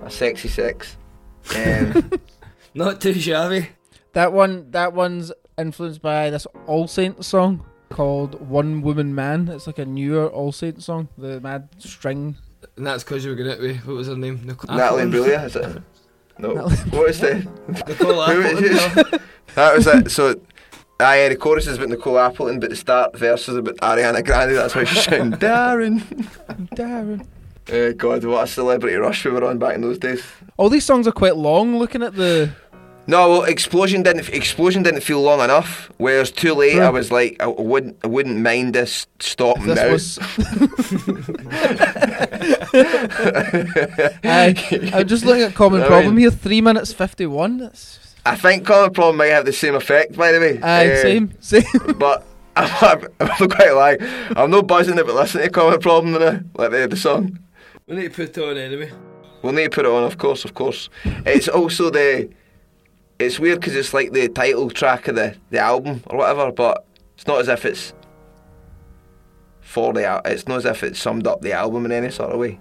A 0.00 0.10
sexy 0.10 0.48
six. 0.48 0.96
Um, 1.56 2.10
Not 2.74 3.00
too 3.00 3.14
shabby. 3.14 3.68
That 4.12 4.32
one, 4.34 4.70
that 4.72 4.92
one's 4.92 5.32
influenced 5.58 6.02
by 6.02 6.30
this 6.30 6.46
All 6.66 6.86
Saints 6.88 7.26
song 7.26 7.64
called 7.90 8.48
"One 8.48 8.82
Woman 8.82 9.14
Man." 9.14 9.48
It's 9.48 9.66
like 9.66 9.78
a 9.78 9.84
newer 9.86 10.26
All 10.28 10.52
Saints 10.52 10.84
song. 10.86 11.08
The 11.18 11.40
mad 11.40 11.68
string. 11.78 12.36
And 12.76 12.86
that's 12.86 13.04
because 13.04 13.24
you 13.24 13.30
were 13.30 13.36
going 13.36 13.50
out 13.50 13.60
with, 13.60 13.86
what 13.86 13.96
was 13.96 14.08
her 14.08 14.16
name? 14.16 14.40
Nicole 14.44 14.76
Natalie 14.76 15.02
Appleton? 15.02 15.24
Imbruglia, 15.24 15.44
is 15.46 15.56
it? 15.56 15.82
No. 16.38 16.52
Natalie 16.54 16.76
What 16.98 17.10
is 17.10 17.20
the. 17.20 17.34
Nicole 17.86 18.22
Who 18.24 18.40
is 18.40 18.80
Appleton. 18.82 19.14
it? 19.14 19.22
that 19.54 19.76
was 19.76 19.86
it. 19.86 20.10
So, 20.10 20.40
aye, 21.00 21.28
the 21.28 21.36
chorus 21.36 21.66
is 21.66 21.76
about 21.78 21.88
Nicole 21.90 22.18
Appleton, 22.18 22.60
but 22.60 22.70
the 22.70 22.76
start 22.76 23.16
verse 23.16 23.48
is 23.48 23.56
about 23.56 23.76
Ariana 23.76 24.24
Grande. 24.24 24.56
That's 24.56 24.74
why 24.74 24.84
she's 24.84 25.04
shouting, 25.04 25.30
Darren. 25.38 26.00
Darren. 26.74 27.26
Oh, 27.72 27.92
God, 27.94 28.24
what 28.24 28.44
a 28.44 28.46
celebrity 28.46 28.96
rush 28.96 29.24
we 29.24 29.30
were 29.32 29.44
on 29.44 29.58
back 29.58 29.74
in 29.74 29.80
those 29.80 29.98
days. 29.98 30.22
All 30.56 30.68
these 30.68 30.84
songs 30.84 31.06
are 31.08 31.12
quite 31.12 31.36
long. 31.36 31.78
Looking 31.78 32.02
at 32.02 32.14
the 32.14 32.50
No, 33.08 33.30
well, 33.30 33.42
explosion 33.44 34.02
didn't. 34.02 34.28
Explosion 34.30 34.82
didn't 34.82 35.02
feel 35.02 35.22
long 35.22 35.38
enough. 35.40 35.90
Whereas 35.98 36.32
too 36.32 36.54
late, 36.54 36.72
True. 36.74 36.82
I 36.82 36.90
was 36.90 37.12
like, 37.12 37.36
I 37.40 37.46
wouldn't, 37.46 37.96
I 38.02 38.08
wouldn't 38.08 38.38
mind 38.38 38.74
this 38.74 39.06
stopping 39.20 39.66
now. 39.68 39.74
this 39.74 40.18
was. 40.18 40.18
Aye, 44.24 44.90
I'm 44.94 45.06
just 45.06 45.24
looking 45.24 45.44
at 45.44 45.54
common 45.54 45.82
I 45.82 45.86
problem 45.86 46.14
mean- 46.14 46.22
here. 46.22 46.30
Three 46.30 46.60
minutes 46.60 46.92
fifty-one. 46.92 47.58
That's 47.58 48.00
I 48.24 48.34
think 48.34 48.66
Common 48.66 48.92
Problem 48.92 49.16
might 49.18 49.26
have 49.26 49.44
the 49.44 49.52
same 49.52 49.76
effect, 49.76 50.16
by 50.16 50.32
the 50.32 50.40
way. 50.40 50.60
aye, 50.60 50.86
Eh, 50.88 51.02
same, 51.02 51.32
same. 51.40 51.62
But 51.96 52.26
I'm, 52.56 53.06
I'm 53.20 53.28
not 53.38 53.50
quite 53.50 53.70
like 53.72 54.00
I'm 54.36 54.50
not 54.50 54.66
buzzing 54.66 54.98
about 54.98 55.14
listening 55.14 55.44
to 55.44 55.50
Common 55.50 55.78
Problem 55.80 56.12
now, 56.20 56.40
like 56.56 56.72
the, 56.72 56.88
the 56.88 56.96
song. 56.96 57.38
We 57.86 57.94
need 57.94 58.12
to 58.14 58.26
put 58.26 58.36
it 58.36 58.42
on 58.42 58.56
anyway. 58.56 58.90
We'll 59.42 59.52
need 59.52 59.64
to 59.64 59.70
put 59.70 59.84
it 59.84 59.92
on, 59.92 60.02
of 60.02 60.18
course, 60.18 60.44
of 60.44 60.54
course. 60.54 60.88
It's 61.24 61.46
also 61.46 61.90
the. 61.90 62.28
It's 63.18 63.38
weird 63.38 63.60
because 63.60 63.74
it's 63.76 63.94
like 63.94 64.12
the 64.12 64.28
title 64.28 64.70
track 64.70 65.08
of 65.08 65.16
the, 65.16 65.36
the 65.50 65.58
album 65.58 66.02
or 66.08 66.18
whatever, 66.18 66.52
but 66.52 66.84
it's 67.14 67.26
not 67.26 67.40
as 67.40 67.48
if 67.48 67.64
it's 67.64 67.92
for 69.60 69.92
the 69.92 70.20
It's 70.26 70.46
not 70.46 70.58
as 70.58 70.64
if 70.66 70.82
it 70.82 70.96
summed 70.96 71.26
up 71.26 71.40
the 71.40 71.52
album 71.52 71.86
in 71.86 71.92
any 71.92 72.10
sort 72.10 72.32
of 72.32 72.38
way. 72.38 72.60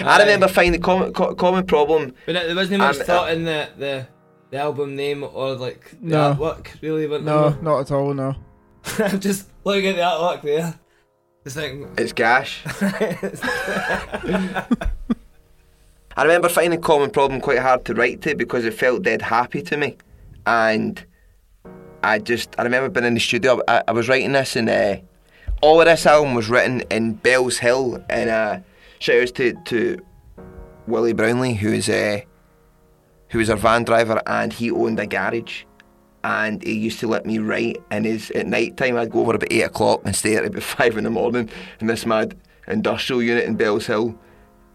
I 0.00 0.18
remember 0.20 0.48
finding 0.48 0.72
the 0.72 0.78
common, 0.78 1.12
co- 1.12 1.34
common 1.34 1.66
problem. 1.66 2.14
But 2.26 2.32
there 2.34 2.54
wasn't 2.54 2.78
much 2.78 2.96
And, 2.96 3.02
uh, 3.02 3.06
thought 3.06 3.32
in 3.32 3.44
the, 3.44 3.68
the 3.78 4.06
the 4.50 4.56
album 4.58 4.96
name 4.96 5.22
or 5.22 5.54
like 5.54 5.90
the 6.00 6.08
No. 6.08 6.34
artwork 6.34 6.80
really. 6.82 7.06
Wasn't 7.06 7.26
No, 7.26 7.50
there? 7.50 7.62
not 7.62 7.80
at 7.80 7.90
all. 7.92 8.12
No. 8.14 8.34
I'm 8.98 9.20
just 9.20 9.48
looking 9.64 9.90
at 9.90 9.96
the 9.96 10.02
artwork 10.02 10.42
there. 10.42 10.74
Just 11.44 11.56
like 11.56 11.74
It's 11.98 12.12
gash. 12.12 12.62
I 16.16 16.24
remember 16.24 16.48
finding 16.48 16.80
Common 16.80 17.10
Problem 17.10 17.40
quite 17.40 17.60
hard 17.60 17.84
to 17.84 17.94
write 17.94 18.20
to 18.22 18.34
because 18.34 18.64
it 18.64 18.74
felt 18.74 19.02
dead 19.02 19.22
happy 19.22 19.62
to 19.62 19.76
me. 19.76 19.96
And 20.44 21.04
I 22.02 22.18
just, 22.18 22.54
I 22.58 22.64
remember 22.64 22.88
being 22.88 23.06
in 23.06 23.14
the 23.14 23.20
studio, 23.20 23.62
I, 23.68 23.84
I 23.86 23.92
was 23.92 24.08
writing 24.08 24.32
this 24.32 24.56
and 24.56 24.68
uh, 24.68 24.96
all 25.62 25.80
of 25.80 25.86
this 25.86 26.06
album 26.06 26.34
was 26.34 26.48
written 26.48 26.80
in 26.90 27.16
Bellshill. 27.18 28.04
And 28.10 28.28
uh, 28.28 28.58
shout 28.98 29.22
outs 29.22 29.30
to, 29.32 29.52
to 29.66 30.04
Willie 30.88 31.12
Brownlee, 31.12 31.54
who 31.54 31.72
is, 31.72 31.88
uh, 31.88 32.20
who 33.28 33.38
was 33.38 33.48
our 33.48 33.56
van 33.56 33.84
driver 33.84 34.20
and 34.26 34.52
he 34.52 34.72
owned 34.72 34.98
a 34.98 35.06
garage. 35.06 35.62
And 36.24 36.62
he 36.62 36.76
used 36.76 36.98
to 37.00 37.06
let 37.06 37.24
me 37.24 37.38
write 37.38 37.80
in 37.92 38.02
his, 38.02 38.32
at 38.32 38.48
night 38.48 38.76
time, 38.76 38.96
I'd 38.96 39.10
go 39.10 39.20
over 39.20 39.36
about 39.36 39.52
8 39.52 39.62
o'clock 39.62 40.00
and 40.04 40.16
stay 40.16 40.34
at 40.34 40.44
about 40.44 40.62
5 40.64 40.98
in 40.98 41.04
the 41.04 41.10
morning 41.10 41.48
in 41.80 41.86
this 41.86 42.04
mad 42.04 42.36
industrial 42.66 43.22
unit 43.22 43.44
in 43.44 43.56
Bellshill 43.56 44.18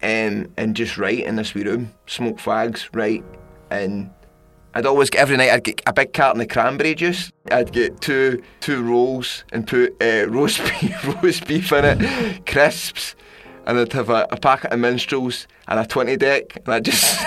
um, 0.06 0.52
and 0.56 0.76
just 0.76 0.96
write 0.96 1.24
in 1.24 1.34
this 1.34 1.52
wee 1.52 1.64
room, 1.64 1.92
smoke 2.06 2.36
fags, 2.36 2.88
write, 2.92 3.24
and 3.72 4.08
I'd 4.72 4.86
always 4.86 5.10
get 5.10 5.20
every 5.20 5.36
night. 5.36 5.50
I'd 5.50 5.64
get 5.64 5.82
a 5.84 5.92
big 5.92 6.12
carton 6.12 6.40
of 6.40 6.48
cranberry 6.48 6.94
juice. 6.94 7.32
I'd 7.50 7.72
get 7.72 8.00
two 8.00 8.40
two 8.60 8.84
rolls 8.84 9.42
and 9.50 9.66
put 9.66 10.00
uh, 10.00 10.26
roast 10.28 10.60
beef, 10.62 11.22
roast 11.22 11.48
beef 11.48 11.72
in 11.72 11.84
it, 11.84 12.46
crisps, 12.46 13.16
and 13.66 13.80
I'd 13.80 13.92
have 13.94 14.08
a, 14.08 14.28
a 14.30 14.36
packet 14.36 14.72
of 14.72 14.78
minstrels 14.78 15.48
and 15.66 15.80
a 15.80 15.84
twenty 15.84 16.16
deck, 16.16 16.54
and 16.54 16.68
I'd 16.68 16.84
just 16.84 17.18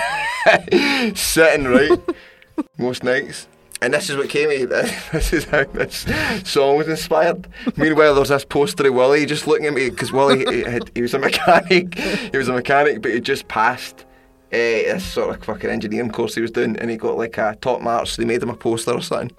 sit 1.18 1.54
and 1.54 1.68
write 1.68 2.00
most 2.78 3.04
nights. 3.04 3.46
And 3.82 3.94
this 3.94 4.10
is 4.10 4.16
what 4.16 4.28
came 4.28 4.48
me. 4.50 4.64
This 4.66 5.32
is 5.32 5.44
how 5.44 5.64
this 5.64 6.04
song 6.44 6.76
was 6.76 6.88
inspired. 6.88 7.48
Meanwhile, 7.76 8.14
there's 8.14 8.28
this 8.28 8.44
poster 8.44 8.86
of 8.86 8.94
Willie 8.94 9.24
just 9.26 9.46
looking 9.46 9.66
at 9.66 9.72
me 9.72 9.88
because 9.90 10.12
Willie 10.12 10.44
he, 10.54 10.62
had, 10.62 10.90
he 10.94 11.00
was 11.02 11.14
a 11.14 11.18
mechanic. 11.18 11.94
He 11.98 12.36
was 12.36 12.48
a 12.48 12.52
mechanic, 12.52 13.00
but 13.00 13.12
he 13.12 13.20
just 13.20 13.48
passed 13.48 14.04
uh, 14.52 14.56
this 14.56 15.04
sort 15.04 15.34
of 15.34 15.42
fucking 15.44 15.70
engineering 15.70 16.10
course 16.10 16.34
he 16.34 16.42
was 16.42 16.50
doing, 16.50 16.76
and 16.76 16.90
he 16.90 16.96
got 16.98 17.16
like 17.16 17.38
a 17.38 17.56
top 17.62 17.80
marks. 17.80 18.10
So 18.12 18.22
they 18.22 18.26
made 18.26 18.42
him 18.42 18.50
a 18.50 18.56
poster 18.56 18.92
or 18.92 19.00
something, 19.00 19.30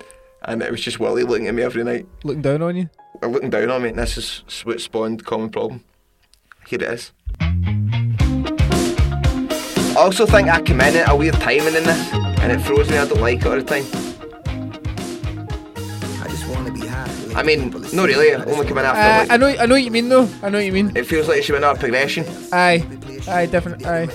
and 0.44 0.62
it 0.64 0.72
was 0.72 0.82
just 0.82 1.00
Willie 1.00 1.24
looking 1.24 1.48
at 1.48 1.54
me 1.54 1.62
every 1.62 1.84
night, 1.84 2.08
Looking 2.24 2.42
down 2.42 2.62
on 2.64 2.76
you. 2.78 2.90
or 3.22 3.30
looking 3.30 3.50
down 3.52 3.70
on 3.70 3.84
me. 3.84 3.90
And 3.90 4.00
this 4.00 4.18
is 4.18 4.44
what 4.64 4.82
spawned 4.82 5.24
common 5.24 5.50
problem. 5.52 5.84
Here 6.68 6.80
it 6.82 6.90
is. 6.94 7.12
I 9.94 9.96
also 9.98 10.26
think 10.26 10.48
I 10.50 10.62
come 10.62 10.82
in 10.82 10.96
at 10.96 11.10
a 11.12 11.16
weird 11.16 11.36
timing 11.36 11.68
in 11.76 11.84
this, 11.84 12.14
and 12.14 12.52
it 12.52 12.62
throws 12.66 12.90
me. 12.90 12.98
I 12.98 13.06
don't 13.06 13.22
like 13.22 13.40
it 13.42 13.46
all 13.46 13.56
the 13.56 13.64
time. 13.64 13.86
I 17.36 17.44
mean, 17.44 17.70
not 17.94 18.08
really. 18.08 18.34
Only 18.34 18.66
come 18.68 18.78
in 18.78 18.86
Uh, 18.86 18.90
after. 18.90 19.34
I 19.34 19.38
know, 19.38 19.48
I 19.48 19.66
know 19.66 19.76
what 19.76 19.84
you 19.84 19.92
mean 19.92 20.10
though. 20.10 20.28
I 20.44 20.50
know 20.50 20.58
what 20.58 20.66
you 20.66 20.72
mean. 20.74 20.92
it 20.96 21.04
feels 21.06 21.28
like 21.28 21.38
it 21.40 21.44
should 21.44 21.54
be 21.54 21.58
another 21.58 21.80
progression. 21.80 22.26
Aye, 22.52 22.86
aye, 23.28 23.46
definitely. 23.46 23.86
Aye. 23.86 24.08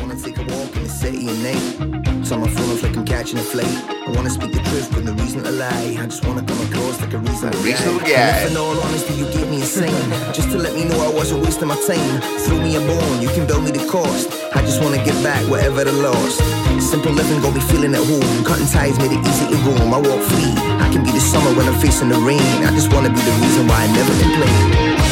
I 0.00 0.02
wanna 0.02 0.16
take 0.16 0.38
a 0.38 0.44
walk 0.56 0.72
in 0.76 0.82
the 0.84 0.88
city 0.88 1.28
and 1.28 1.42
name. 1.44 2.24
So 2.24 2.38
my 2.38 2.48
phone 2.48 2.70
off 2.72 2.82
like 2.82 2.96
I'm 2.96 3.04
catching 3.04 3.38
a 3.38 3.42
flight. 3.42 3.68
I 4.08 4.10
wanna 4.16 4.30
speak 4.30 4.52
the 4.52 4.62
truth, 4.72 4.88
but 4.92 5.04
no 5.04 5.12
reason 5.12 5.42
to 5.44 5.50
lie. 5.52 5.96
I 6.00 6.06
just 6.06 6.24
wanna 6.24 6.40
come 6.42 6.56
across 6.72 7.00
like 7.02 7.12
a 7.12 7.18
reasonable 7.18 7.58
A 7.58 7.62
reasonable 7.62 8.00
guy. 8.00 8.16
guy. 8.16 8.48
In 8.48 8.56
all 8.56 8.80
honesty, 8.80 9.12
you 9.20 9.26
gave 9.28 9.48
me 9.50 9.60
a 9.60 9.66
sign. 9.66 9.92
just 10.32 10.48
to 10.52 10.58
let 10.58 10.72
me 10.74 10.84
know 10.88 10.96
I 11.04 11.12
wasn't 11.12 11.44
wasting 11.44 11.68
my 11.68 11.76
time. 11.84 12.20
Throw 12.48 12.56
me 12.62 12.76
a 12.76 12.80
bone, 12.80 13.20
you 13.20 13.28
can 13.28 13.46
bill 13.46 13.60
me 13.60 13.72
the 13.72 13.84
cost. 13.92 14.32
I 14.56 14.62
just 14.62 14.80
wanna 14.82 15.04
get 15.04 15.16
back 15.22 15.44
whatever 15.52 15.80
I 15.84 15.92
lost. 15.92 16.40
Simple 16.80 17.12
living, 17.12 17.42
got 17.42 17.52
me 17.54 17.60
feeling 17.60 17.92
at 17.94 18.00
home. 18.02 18.44
Cutting 18.48 18.66
ties 18.72 18.96
made 18.98 19.12
it 19.12 19.20
easy 19.20 19.46
to 19.52 19.56
roam. 19.68 19.92
I 19.92 20.00
walk 20.00 20.22
free. 20.32 20.52
I 20.80 20.88
can 20.92 21.04
be 21.04 21.12
the 21.12 21.20
summer 21.20 21.52
when 21.52 21.68
I'm 21.68 21.78
facing 21.78 22.08
the 22.08 22.18
rain. 22.24 22.40
I 22.64 22.70
just 22.72 22.90
wanna 22.92 23.10
be 23.10 23.20
the 23.20 23.34
reason 23.44 23.68
why 23.68 23.84
I 23.84 23.88
never 23.92 24.12
complain. 24.16 25.09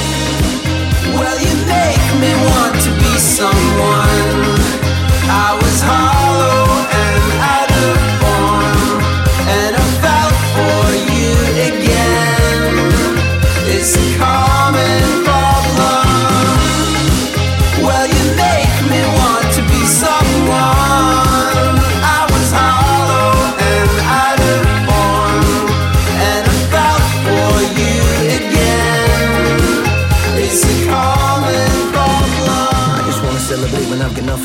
Well, 1.16 1.38
you 1.40 1.54
make 1.66 2.06
me 2.22 2.32
want 2.50 2.74
to 2.84 2.90
be 3.02 3.12
someone. 3.18 4.42
I 5.30 5.48
was 5.60 5.78
hollow 5.80 6.66
and 7.04 7.24
out 7.54 7.70
of 7.86 7.96
form, 8.20 9.00
and 9.58 9.72
I 9.76 9.86
felt 10.02 10.36
for 10.56 10.84
you 11.14 11.32
again. 11.68 12.62
It's 13.74 13.96
a 13.96 14.08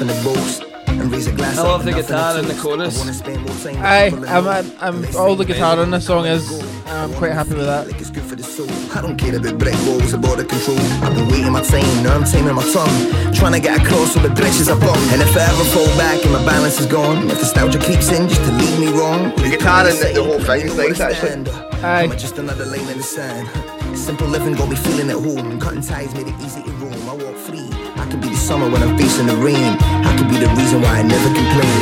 when 0.08 0.16
I've 0.16 0.24
got 0.24 0.36
nothing 0.36 0.36
to 0.36 0.40
boast. 0.40 0.64
And 0.88 1.12
raise 1.12 1.26
a 1.26 1.32
glass 1.32 1.58
I 1.58 1.64
love 1.64 1.86
the 1.86 1.92
guitar 1.92 2.38
in 2.38 2.46
the 2.46 2.54
toast. 2.54 2.64
chorus. 2.64 2.96
I 2.96 3.00
wanna 3.00 3.14
spend 3.14 3.38
more 3.40 3.56
time 3.56 3.76
with 3.76 3.84
Aye, 3.84 4.10
people 4.12 4.30
I 4.30 4.38
I'm. 4.38 4.48
I'm, 4.48 5.06
I'm 5.06 5.16
all 5.18 5.36
the 5.36 5.44
guitar 5.46 5.80
on 5.80 5.90
this 5.90 6.06
song 6.06 6.26
is. 6.28 6.46
Uh, 6.86 7.08
I'm 7.10 7.14
quite 7.16 7.32
happy 7.32 7.56
with 7.56 7.66
that. 7.66 7.88
Like 7.88 8.00
it's 8.00 8.12
good 8.12 8.24
for 8.24 8.36
the 8.36 8.44
soul. 8.44 8.70
I 8.96 9.02
don't 9.02 9.18
care 9.18 9.36
about 9.36 9.58
brick 9.58 9.74
walls 9.88 10.14
or 10.14 10.18
border 10.20 10.44
control. 10.44 10.78
I've 11.02 11.16
been 11.16 11.28
waiting 11.30 11.52
my 11.52 11.64
time, 11.64 12.04
now 12.04 12.16
I'm 12.16 12.24
taming 12.24 12.54
my 12.54 12.62
tongue. 12.72 13.34
Trying 13.34 13.54
to 13.54 13.60
get 13.60 13.82
across 13.82 14.16
all 14.16 14.22
the 14.22 14.30
bridges 14.30 14.70
I 14.70 14.78
bump. 14.80 14.98
And 15.12 15.22
if 15.22 15.36
I 15.36 15.42
ever 15.50 15.66
fall 15.74 15.88
back 15.98 16.22
and 16.24 16.32
my 16.34 16.46
balance 16.46 16.80
is 16.80 16.86
gone, 16.86 17.26
if 17.32 17.42
nostalgia 17.42 17.80
creeps 17.80 18.12
in 18.12 18.30
just 18.30 18.42
to 18.46 18.52
lead 18.52 18.80
me 18.80 18.88
wrong, 19.00 19.34
The 19.38 19.50
guitar 19.50 19.88
and 19.88 19.98
the, 19.98 20.14
the 20.14 20.24
whole 20.24 20.40
thing 20.40 20.62
is 20.68 20.78
nice 20.78 21.00
actually. 21.00 21.50
Aye. 21.82 22.04
I'm 22.04 22.12
just 22.18 22.38
another 22.38 22.66
lane 22.66 22.88
in 22.88 22.98
the 22.98 23.04
sand. 23.04 23.50
Simple 23.96 24.28
living 24.28 24.56
got 24.56 24.70
me 24.70 24.76
feeling 24.76 25.10
at 25.10 25.16
home. 25.16 25.60
Cutting 25.60 25.82
ties 25.82 26.14
made 26.16 26.28
it 26.28 26.36
easy 26.42 26.64
to 26.64 26.72
roam. 26.72 26.94
I 27.10 27.14
walk 27.14 27.36
free. 27.36 27.70
I 27.96 28.06
could 28.10 28.22
be 28.22 28.30
the 28.30 28.36
summer 28.36 28.70
when 28.70 28.82
I'm 28.82 28.98
facing 28.98 29.28
the 29.28 29.36
rain. 29.38 29.78
I 29.82 30.16
could 30.18 30.30
be 30.30 30.38
the 30.38 30.50
reason 30.50 30.82
why 30.82 31.00
I 31.00 31.04
never 31.04 31.30
complain. 31.34 31.80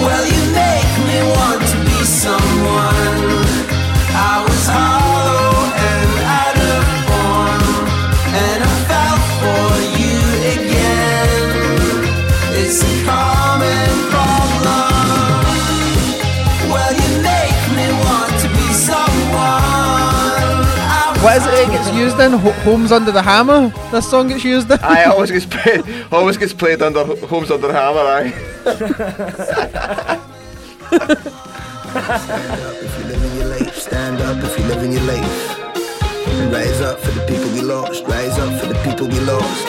Well, 0.00 0.24
you 0.26 0.42
make 0.52 0.92
me 1.08 1.18
want 1.34 1.62
to 1.62 1.76
be 1.84 2.04
someone. 2.04 3.46
I 4.14 4.44
was 4.46 4.66
hollow 4.68 5.21
What 21.32 21.40
is 21.40 21.46
it? 21.46 21.66
It 21.66 21.72
gets 21.72 21.90
used 21.96 22.20
in 22.20 22.32
Ho- 22.32 22.52
Homes 22.60 22.92
Under 22.92 23.10
the 23.10 23.22
Hammer. 23.22 23.72
This 23.90 24.10
song 24.10 24.28
gets 24.28 24.44
used 24.44 24.70
in. 24.70 24.78
Aye, 24.82 25.04
always 25.12 25.30
gets 25.30 25.46
played. 25.46 25.82
Always 26.12 26.36
gets 26.36 26.52
played 26.52 26.82
under 26.82 27.04
Homes 27.26 27.50
Under 27.50 27.72
Hammer. 27.72 28.00
Aye. 28.00 28.34
If 32.84 32.98
you're 32.98 33.08
living 33.08 33.34
your 33.38 33.46
life, 33.46 33.74
stand 33.74 34.20
up 34.20 34.44
if 34.44 34.58
you're 34.58 34.68
living 34.68 34.92
your 34.92 35.00
life. 35.04 35.58
And 36.28 36.52
rise 36.52 36.82
up 36.82 36.98
for 37.00 37.12
the 37.12 37.24
people 37.24 37.48
we 37.52 37.62
lost. 37.62 38.04
Rise 38.04 38.38
up 38.38 38.60
for 38.60 38.66
the 38.66 38.78
people 38.84 39.08
we 39.08 39.18
lost. 39.20 39.68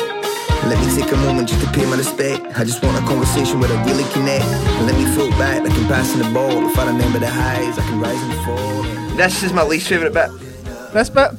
Let 0.67 0.85
me 0.85 0.93
take 1.01 1.13
a 1.13 1.15
moment 1.15 1.47
just 1.47 1.63
to 1.63 1.71
pay 1.71 1.85
my 1.85 1.95
respect. 1.95 2.43
I 2.59 2.65
just 2.65 2.83
want 2.83 2.97
a 3.01 3.07
conversation 3.07 3.61
where 3.61 3.71
I 3.71 3.85
really 3.85 4.03
connect. 4.11 4.43
And 4.43 4.85
let 4.85 4.97
me 4.97 5.05
float 5.15 5.31
back 5.39 5.63
like 5.63 5.71
I'm 5.71 5.87
passing 5.87 6.19
the 6.23 6.29
ball. 6.33 6.67
If 6.69 6.77
I 6.77 6.87
remember 6.87 7.19
the 7.19 7.29
highs, 7.29 7.79
I 7.79 7.83
can 7.87 8.01
rise 8.01 8.21
and 8.21 8.33
fall. 8.43 9.15
This 9.15 9.43
is 9.43 9.53
my 9.53 9.63
least 9.63 9.87
favourite 9.87 10.13
bit. 10.13 10.52
This 10.93 11.09
bit. 11.09 11.31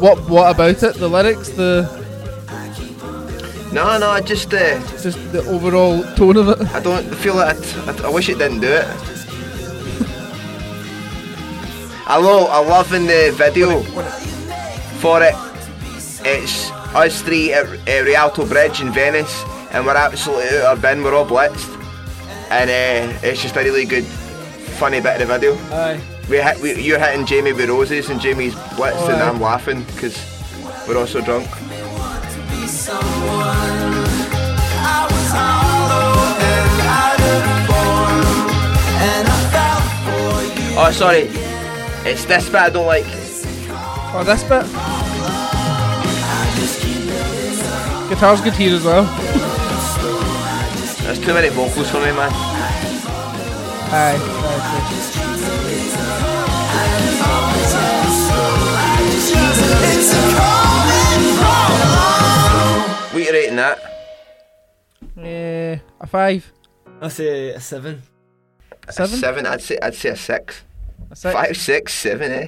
What? 0.00 0.28
What 0.28 0.54
about 0.54 0.82
it? 0.82 0.94
The 0.94 1.08
lyrics, 1.08 1.50
the 1.50 1.86
No, 3.74 3.98
no, 3.98 4.20
just 4.20 4.54
uh, 4.54 4.78
just 5.02 5.18
the 5.32 5.44
overall 5.48 6.04
tone 6.14 6.36
of 6.36 6.48
it. 6.48 6.60
I 6.72 6.80
don't 6.80 7.04
feel 7.16 7.34
like 7.34 7.56
it, 7.58 7.76
I, 7.88 8.06
I 8.06 8.08
wish 8.08 8.28
it 8.28 8.38
didn't 8.38 8.60
do 8.60 8.68
it. 8.68 8.86
I 12.06 12.18
love, 12.18 12.50
I 12.50 12.58
love 12.60 12.92
in 12.92 13.06
the 13.06 13.34
video 13.36 13.82
for 15.00 15.22
it. 15.22 15.34
It's 16.24 16.70
us 16.94 17.20
three 17.22 17.52
at, 17.52 17.66
at 17.88 18.04
Rialto 18.04 18.46
Bridge 18.46 18.80
in 18.80 18.92
Venice, 18.92 19.42
and 19.72 19.84
we're 19.84 19.96
absolutely 19.96 20.56
out 20.58 20.78
of 20.78 20.84
our 20.84 20.94
bin. 20.94 21.02
We're 21.02 21.14
all 21.14 21.26
blitzed, 21.26 21.68
and 22.50 22.70
uh, 22.70 23.26
it's 23.26 23.42
just 23.42 23.56
a 23.56 23.60
really 23.60 23.86
good, 23.86 24.04
funny 24.04 25.00
bit 25.00 25.20
of 25.20 25.26
the 25.26 25.34
video. 25.34 25.56
Aye. 25.74 26.00
We 26.28 26.38
hit, 26.38 26.58
we, 26.60 26.80
you're 26.80 26.98
hitting 26.98 27.26
Jamie 27.26 27.52
with 27.52 27.68
roses, 27.68 28.08
and 28.08 28.20
Jamie's 28.20 28.54
blitzed, 28.54 28.94
Oh, 28.96 29.10
and. 29.12 29.22
I'm 29.22 29.40
laughing 29.40 29.82
because 29.84 30.16
we're 30.88 30.96
also 30.98 31.20
drunk. 31.20 31.46
be 32.50 32.66
someone. 32.66 33.04
I 34.86 35.06
was 35.10 35.30
hollow 35.36 36.16
and 36.40 36.80
out 36.88 37.20
of 37.20 37.42
form, 37.68 38.48
and 39.04 39.28
I 39.28 39.38
felt 39.52 39.84
for 40.06 40.42
you. 40.62 40.78
Oh, 40.78 40.90
sorry, 40.92 41.28
it's 42.10 42.24
this 42.24 42.46
bit 42.46 42.54
I 42.56 42.70
don't 42.70 42.86
like. 42.86 43.04
Oh, 44.16 44.22
this 44.24 44.42
bit. 44.44 44.64
Guitar's 48.08 48.40
good 48.40 48.54
here 48.54 48.74
as 48.74 48.84
well. 48.84 49.04
There's 51.02 51.18
too 51.18 51.34
many 51.34 51.48
vocals 51.50 51.90
for 51.90 51.98
me, 51.98 52.12
man. 52.12 52.30
Aye. 53.92 54.16
aye, 54.18 55.20
What 59.94 60.02
are 63.14 63.20
you 63.20 63.32
rating 63.32 63.56
that? 63.56 63.78
true. 65.14 65.22
Eh, 65.24 65.78
a 66.00 66.06
five, 66.06 66.52
I 67.00 67.08
say 67.08 67.50
a 67.50 67.60
seven. 67.60 68.02
seven, 68.90 69.14
A 69.14 69.18
seven. 69.18 69.46
I'd 69.46 69.62
say 69.62 69.78
I'd 69.80 69.94
say 69.94 70.08
a 70.10 70.16
six. 70.16 70.64
a 71.10 71.16
six. 71.16 71.32
Five, 71.34 71.56
six, 71.56 71.94
seven, 71.94 72.32
eh? 72.32 72.46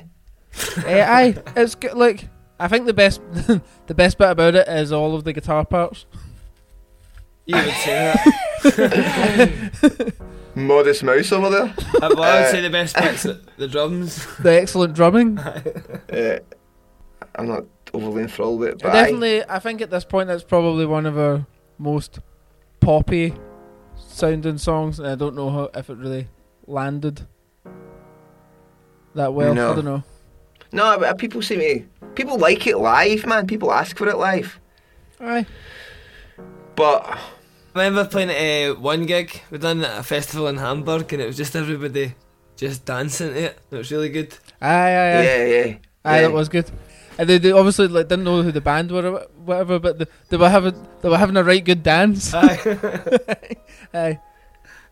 Eh, 0.86 1.04
aye, 1.06 1.36
it's 1.54 1.74
good. 1.76 1.94
Like 1.94 2.28
I 2.58 2.66
think 2.68 2.86
the 2.86 2.94
best, 2.94 3.20
the 3.86 3.94
best 3.94 4.18
bit 4.18 4.30
about 4.30 4.54
it 4.56 4.66
is 4.68 4.90
all 4.90 5.14
of 5.14 5.22
the 5.24 5.32
guitar 5.32 5.64
parts. 5.64 6.06
You 7.46 7.56
would 7.56 7.74
say 7.74 8.14
that. 8.64 10.14
Modest 10.56 11.04
mouse 11.04 11.30
over 11.32 11.50
there. 11.50 11.74
Uh, 12.02 12.10
well, 12.16 12.22
I 12.24 12.40
would 12.40 12.46
Uh, 12.46 12.50
say 12.50 12.60
the 12.62 12.70
best 12.70 12.96
bit's 12.96 13.22
the, 13.24 13.40
the 13.58 13.68
drums. 13.68 14.26
The 14.38 14.52
excellent 14.60 14.94
drumming. 14.94 15.38
Uh, 16.12 16.38
I'm 17.36 17.46
not 17.46 17.64
overly 17.94 18.22
enthralled 18.22 18.60
with 18.60 18.68
it, 18.70 18.82
but. 18.82 18.92
Definitely, 18.92 19.44
I 19.44 19.58
think 19.58 19.80
at 19.80 19.90
this 19.90 20.04
point 20.04 20.28
that's 20.28 20.42
probably 20.42 20.86
one 20.86 21.06
of 21.06 21.18
our 21.18 21.46
most 21.78 22.18
poppy 22.80 23.34
sounding 23.96 24.58
songs. 24.58 24.98
And 24.98 25.08
I 25.08 25.14
don't 25.14 25.36
know 25.36 25.50
how, 25.50 25.70
if 25.74 25.90
it 25.90 25.98
really 25.98 26.28
landed 26.66 27.26
that 29.14 29.32
well. 29.34 29.54
No. 29.54 29.72
I 29.72 29.74
don't 29.74 29.84
know. 29.84 30.02
No, 30.72 30.98
but 30.98 31.18
people 31.18 31.42
see 31.42 31.56
me. 31.56 31.86
People 32.14 32.38
like 32.38 32.66
it 32.66 32.78
live, 32.78 33.26
man. 33.26 33.46
People 33.46 33.72
ask 33.72 33.96
for 33.96 34.08
it 34.08 34.16
live. 34.16 34.58
Aye. 35.20 35.46
But 36.74 37.06
I 37.06 37.18
remember 37.74 38.04
playing 38.04 38.30
at 38.30 38.70
uh, 38.70 38.80
one 38.80 39.06
gig. 39.06 39.42
We 39.50 39.58
done 39.58 39.84
at 39.84 40.00
a 40.00 40.02
festival 40.02 40.48
in 40.48 40.56
Hamburg, 40.56 41.12
and 41.12 41.22
it 41.22 41.26
was 41.26 41.36
just 41.36 41.54
everybody 41.56 42.14
just 42.56 42.84
dancing 42.84 43.32
to 43.32 43.44
it. 43.44 43.58
It 43.70 43.76
was 43.76 43.90
really 43.90 44.08
good. 44.08 44.36
Aye, 44.60 44.68
aye, 44.68 45.12
aye. 45.18 45.22
Yeah, 45.22 45.44
yeah. 45.44 45.76
Aye, 46.04 46.16
yeah. 46.16 46.22
that 46.22 46.32
was 46.32 46.48
good. 46.48 46.70
And 47.18 47.28
they, 47.28 47.38
they 47.38 47.52
obviously 47.52 47.88
like 47.88 48.08
didn't 48.08 48.24
know 48.24 48.42
who 48.42 48.52
the 48.52 48.60
band 48.60 48.90
were 48.90 49.06
or 49.06 49.20
whatever, 49.44 49.78
but 49.78 49.98
they, 49.98 50.06
they 50.28 50.36
were 50.36 50.50
having 50.50 50.86
they 51.00 51.08
were 51.08 51.18
having 51.18 51.36
a 51.36 51.44
right 51.44 51.64
good 51.64 51.82
dance. 51.82 52.34
Aye. 52.34 53.56
Aye. 53.94 54.20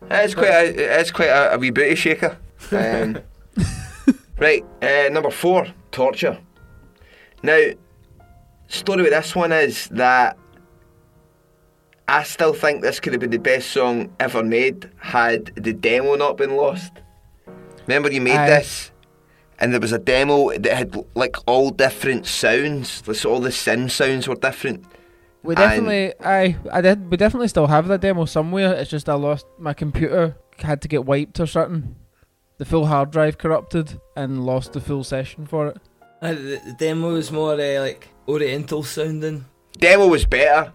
It's 0.09 0.35
quite 0.35 0.49
a, 0.49 0.99
it's 0.99 1.11
quite 1.11 1.29
a, 1.29 1.55
a 1.55 1.57
wee 1.57 1.71
booty 1.71 1.95
shaker. 1.95 2.37
Um, 2.71 3.19
right, 4.37 4.63
uh, 4.81 5.09
number 5.11 5.31
four, 5.31 5.67
torture. 5.91 6.37
Now, 7.43 7.59
story 8.67 9.03
with 9.03 9.11
this 9.11 9.35
one 9.35 9.51
is 9.51 9.87
that 9.89 10.37
I 12.07 12.23
still 12.23 12.53
think 12.53 12.81
this 12.81 12.99
could 12.99 13.13
have 13.13 13.19
been 13.19 13.31
the 13.31 13.37
best 13.37 13.71
song 13.71 14.13
ever 14.19 14.43
made 14.43 14.89
had 14.97 15.47
the 15.55 15.73
demo 15.73 16.15
not 16.15 16.37
been 16.37 16.55
lost. 16.55 16.91
Remember 17.87 18.11
you 18.11 18.21
made 18.21 18.37
Aye. 18.37 18.49
this, 18.49 18.91
and 19.59 19.73
there 19.73 19.79
was 19.79 19.91
a 19.91 19.99
demo 19.99 20.51
that 20.57 20.73
had 20.73 20.95
like 21.15 21.35
all 21.47 21.69
different 21.69 22.25
sounds. 22.25 23.07
Like, 23.07 23.25
all 23.25 23.39
the 23.39 23.49
synth 23.49 23.91
sounds 23.91 24.27
were 24.27 24.35
different. 24.35 24.85
We 25.43 25.55
And- 25.55 25.63
definitely, 25.63 26.13
I, 26.25 26.55
I 26.71 26.81
did. 26.81 27.09
We 27.11 27.17
definitely 27.17 27.47
still 27.49 27.67
have 27.67 27.87
that 27.89 28.01
demo 28.01 28.25
somewhere. 28.25 28.73
It's 28.73 28.89
just 28.89 29.07
I 29.09 29.13
lost 29.13 29.45
my 29.59 29.73
computer. 29.73 30.35
Had 30.59 30.81
to 30.83 30.87
get 30.87 31.05
wiped 31.05 31.39
or 31.39 31.45
something. 31.47 31.95
The 32.57 32.65
full 32.65 32.85
hard 32.85 33.11
drive 33.11 33.37
corrupted 33.37 33.99
and 34.15 34.45
lost 34.45 34.71
the 34.73 34.79
full 34.79 35.03
session 35.03 35.45
for 35.45 35.67
it. 35.67 35.77
Aye, 36.21 36.33
the, 36.33 36.61
the 36.65 36.75
demo 36.79 37.11
was 37.13 37.31
more 37.31 37.53
uh, 37.53 37.79
like 37.81 38.07
Oriental 38.27 38.81
sounding. 38.81 39.45
demo 39.77 40.07
was 40.07 40.25
better, 40.25 40.71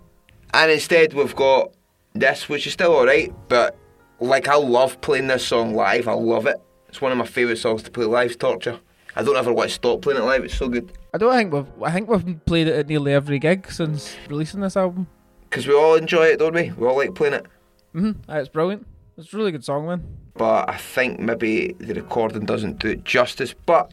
and 0.52 0.70
instead 0.70 1.14
we've 1.14 1.34
got 1.34 1.72
this, 2.14 2.48
which 2.48 2.66
is 2.66 2.74
still 2.74 2.92
alright. 2.92 3.32
But 3.48 3.76
like, 4.20 4.46
I 4.48 4.56
love 4.56 5.00
playing 5.00 5.28
this 5.28 5.46
song 5.46 5.74
live. 5.74 6.06
I 6.06 6.12
love 6.12 6.46
it. 6.46 6.60
It's 6.90 7.00
one 7.00 7.12
of 7.12 7.18
my 7.18 7.24
favourite 7.24 7.58
songs 7.58 7.82
to 7.84 7.90
play 7.90 8.04
live. 8.04 8.36
Torture. 8.36 8.80
I 9.14 9.22
don't 9.22 9.36
ever 9.36 9.52
want 9.52 9.70
to 9.70 9.74
stop 9.74 10.02
playing 10.02 10.20
it 10.20 10.24
live. 10.24 10.44
It's 10.44 10.54
so 10.56 10.68
good 10.68 10.90
I 11.14 11.18
don't 11.18 11.32
think 11.34 11.52
we've. 11.52 11.66
I 11.84 11.92
think 11.92 12.08
we've 12.08 12.44
played 12.44 12.66
it 12.66 12.74
at 12.74 12.88
nearly 12.88 13.12
every 13.12 13.38
gig 13.38 13.70
since 13.70 14.16
releasing 14.28 14.60
this 14.60 14.76
album. 14.76 15.06
because 15.48 15.66
we 15.66 15.74
all 15.74 15.94
enjoy 15.94 16.24
it, 16.26 16.38
don't 16.40 16.54
we? 16.54 16.70
We 16.72 16.86
all 16.86 16.96
like 16.96 17.14
playing 17.14 17.34
it. 17.34 17.46
Mhm. 17.94 18.16
It's 18.28 18.48
brilliant. 18.48 18.86
It's 19.16 19.32
a 19.32 19.36
really 19.36 19.52
good 19.52 19.64
song, 19.64 19.86
man. 19.86 20.04
But 20.34 20.68
I 20.68 20.76
think 20.76 21.20
maybe 21.20 21.74
the 21.78 21.94
recording 21.94 22.44
doesn't 22.44 22.78
do 22.80 22.88
it 22.88 23.04
justice. 23.04 23.54
But 23.66 23.92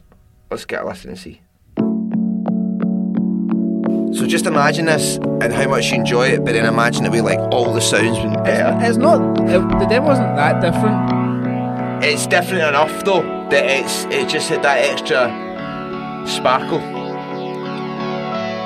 let's 0.50 0.64
get 0.64 0.82
a 0.82 0.86
listen 0.86 1.10
and 1.10 1.18
see. 1.18 1.40
So 4.18 4.26
just 4.26 4.46
imagine 4.46 4.86
this 4.86 5.16
and 5.42 5.52
how 5.52 5.68
much 5.68 5.90
you 5.90 5.96
enjoy 5.96 6.28
it, 6.28 6.44
but 6.44 6.52
then 6.52 6.64
imagine 6.64 7.04
it 7.06 7.10
with 7.12 7.22
like 7.24 7.38
all 7.52 7.72
the 7.72 7.80
sounds 7.80 8.18
being 8.18 8.32
better. 8.42 8.76
It's 8.84 8.96
not. 8.96 9.20
It, 9.40 9.60
the 9.78 9.86
demo 9.88 10.06
wasn't 10.08 10.34
that 10.36 10.60
different. 10.60 11.17
It's 12.00 12.26
different 12.26 12.62
enough 12.62 13.04
though 13.04 13.22
that 13.50 13.64
it's 13.66 14.04
it 14.04 14.28
just 14.28 14.48
had 14.48 14.62
that 14.62 14.78
extra 14.78 15.28
sparkle. 16.28 16.78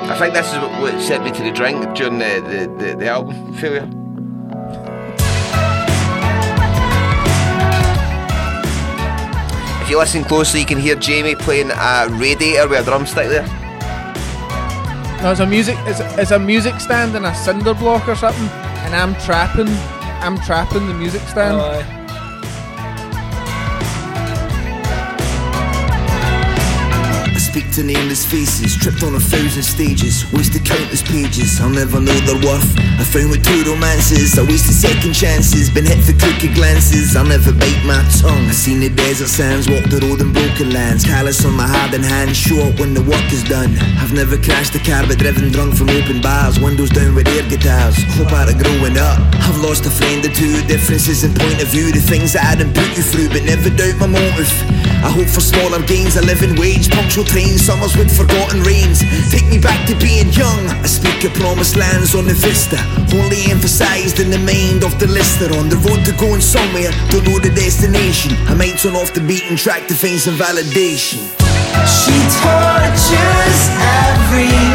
I 0.05 0.15
think 0.19 0.33
this 0.33 0.51
is 0.51 0.59
what, 0.59 0.81
what 0.81 1.01
sent 1.01 1.23
me 1.23 1.31
to 1.31 1.43
the 1.43 1.51
drink 1.51 1.95
during 1.95 2.19
the, 2.19 2.41
the, 2.41 2.85
the, 2.85 2.95
the 2.95 3.07
album 3.07 3.53
failure. 3.53 3.89
If 9.81 9.89
you 9.89 9.97
listen 9.97 10.23
closely, 10.25 10.59
you 10.59 10.65
can 10.65 10.79
hear 10.79 10.95
Jamie 10.95 11.35
playing 11.35 11.71
a 11.71 12.07
radiator 12.11 12.67
with 12.67 12.81
a 12.81 12.83
drumstick 12.83 13.29
there. 13.29 13.47
No, 15.23 15.31
it's 15.31 15.39
a 15.39 15.45
music. 15.45 15.77
It's, 15.81 16.01
it's 16.19 16.31
a 16.31 16.39
music 16.39 16.79
stand 16.79 17.15
and 17.15 17.25
a 17.25 17.33
cinder 17.33 17.73
block 17.73 18.07
or 18.07 18.15
something, 18.15 18.47
and 18.85 18.93
I'm 18.95 19.15
trapping. 19.21 19.69
I'm 20.21 20.37
trapping 20.39 20.87
the 20.87 20.93
music 20.93 21.21
stand. 21.23 21.55
Oh, 21.55 22.02
speak 27.53 27.69
to 27.69 27.83
nameless 27.83 28.25
faces, 28.25 28.73
tripped 28.73 29.03
on 29.03 29.13
a 29.13 29.19
thousand 29.19 29.61
stages, 29.61 30.25
wasted 30.33 30.65
countless 30.65 31.05
pages. 31.05 31.61
I'll 31.61 31.69
never 31.69 32.01
know 32.01 32.17
their 32.25 32.41
worth. 32.41 32.65
I 32.97 33.05
found 33.05 33.29
with 33.29 33.45
two 33.45 33.61
romances, 33.69 34.33
I 34.39 34.41
wasted 34.41 34.73
second 34.73 35.13
chances, 35.13 35.69
been 35.69 35.85
hit 35.85 36.01
for 36.01 36.17
crooked 36.17 36.57
glances. 36.57 37.15
I'll 37.15 37.29
never 37.29 37.53
bite 37.53 37.85
my 37.85 38.01
tongue. 38.17 38.49
I 38.49 38.57
seen 38.57 38.79
the 38.79 38.89
desert 38.89 39.29
sands, 39.29 39.69
walked 39.69 39.93
the 39.93 40.01
road 40.01 40.25
in 40.25 40.33
broken 40.33 40.73
lands, 40.73 41.05
callous 41.05 41.45
on 41.45 41.53
my 41.53 41.69
hardened 41.69 42.05
hands, 42.05 42.37
show 42.37 42.57
up 42.57 42.79
when 42.81 42.95
the 42.97 43.05
work 43.05 43.29
is 43.29 43.45
done. 43.45 43.77
I've 44.01 44.17
never 44.17 44.33
crashed 44.41 44.73
a 44.73 44.81
car, 44.81 45.05
but 45.05 45.21
driven 45.21 45.53
drunk 45.53 45.77
from 45.77 45.93
open 45.93 46.25
bars, 46.25 46.57
windows 46.57 46.89
down 46.89 47.13
with 47.13 47.29
air 47.37 47.45
guitars. 47.45 48.01
Hope 48.17 48.33
out 48.33 48.49
of 48.49 48.57
growing 48.57 48.97
up. 48.97 49.21
I've 49.45 49.61
lost 49.61 49.85
a 49.85 49.93
friend 49.93 50.25
or 50.25 50.33
two, 50.33 50.57
differences 50.65 51.21
in 51.21 51.37
point 51.37 51.61
of 51.61 51.69
view, 51.69 51.93
the 51.93 52.01
things 52.01 52.33
that 52.33 52.49
I 52.49 52.57
didn't 52.57 52.73
put 52.73 52.97
you 52.97 53.05
through, 53.05 53.29
but 53.29 53.45
never 53.45 53.69
doubt 53.69 54.01
my 54.01 54.09
motive. 54.09 54.49
I 55.03 55.11
hope 55.11 55.27
for 55.27 55.41
smaller 55.41 55.83
gains, 55.83 56.15
a 56.15 56.21
living 56.21 56.55
wage, 56.55 56.89
punctual 56.89 57.25
trains, 57.25 57.65
summers 57.65 57.97
with 57.97 58.07
forgotten 58.07 58.63
rains. 58.63 59.03
Take 59.29 59.45
me 59.51 59.59
back 59.59 59.85
to 59.87 59.95
being 59.99 60.31
young. 60.31 60.63
I 60.79 60.87
speak 60.87 61.23
of 61.25 61.33
promised 61.33 61.75
lands 61.75 62.15
on 62.15 62.25
the 62.25 62.33
vista, 62.33 62.79
only 63.13 63.51
emphasized 63.51 64.19
in 64.19 64.31
the 64.31 64.39
mind 64.39 64.83
of 64.83 64.97
the 64.99 65.07
listener. 65.07 65.51
On 65.59 65.67
the 65.67 65.75
road 65.83 66.05
to 66.05 66.13
going 66.15 66.39
somewhere, 66.39 66.91
don't 67.11 67.27
know 67.27 67.37
the 67.37 67.51
destination. 67.51 68.31
I 68.47 68.55
might 68.55 68.79
turn 68.79 68.95
off 68.95 69.13
the 69.13 69.19
beaten 69.19 69.57
track 69.57 69.87
to 69.87 69.93
find 69.93 70.19
some 70.19 70.35
validation. 70.35 71.19
She 71.83 72.15
tortures 72.39 73.59
every 74.07 74.72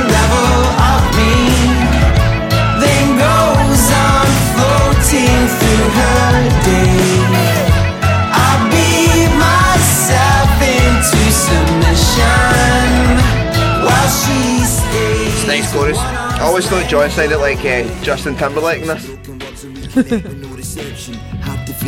I 15.96 16.40
always 16.42 16.68
thought 16.68 16.88
John 16.88 17.10
sounded 17.10 17.38
like 17.38 17.58
uh, 17.60 18.02
Justin 18.02 18.36
Timberlake 18.36 18.82
in 18.82 18.88
this. 18.88 20.44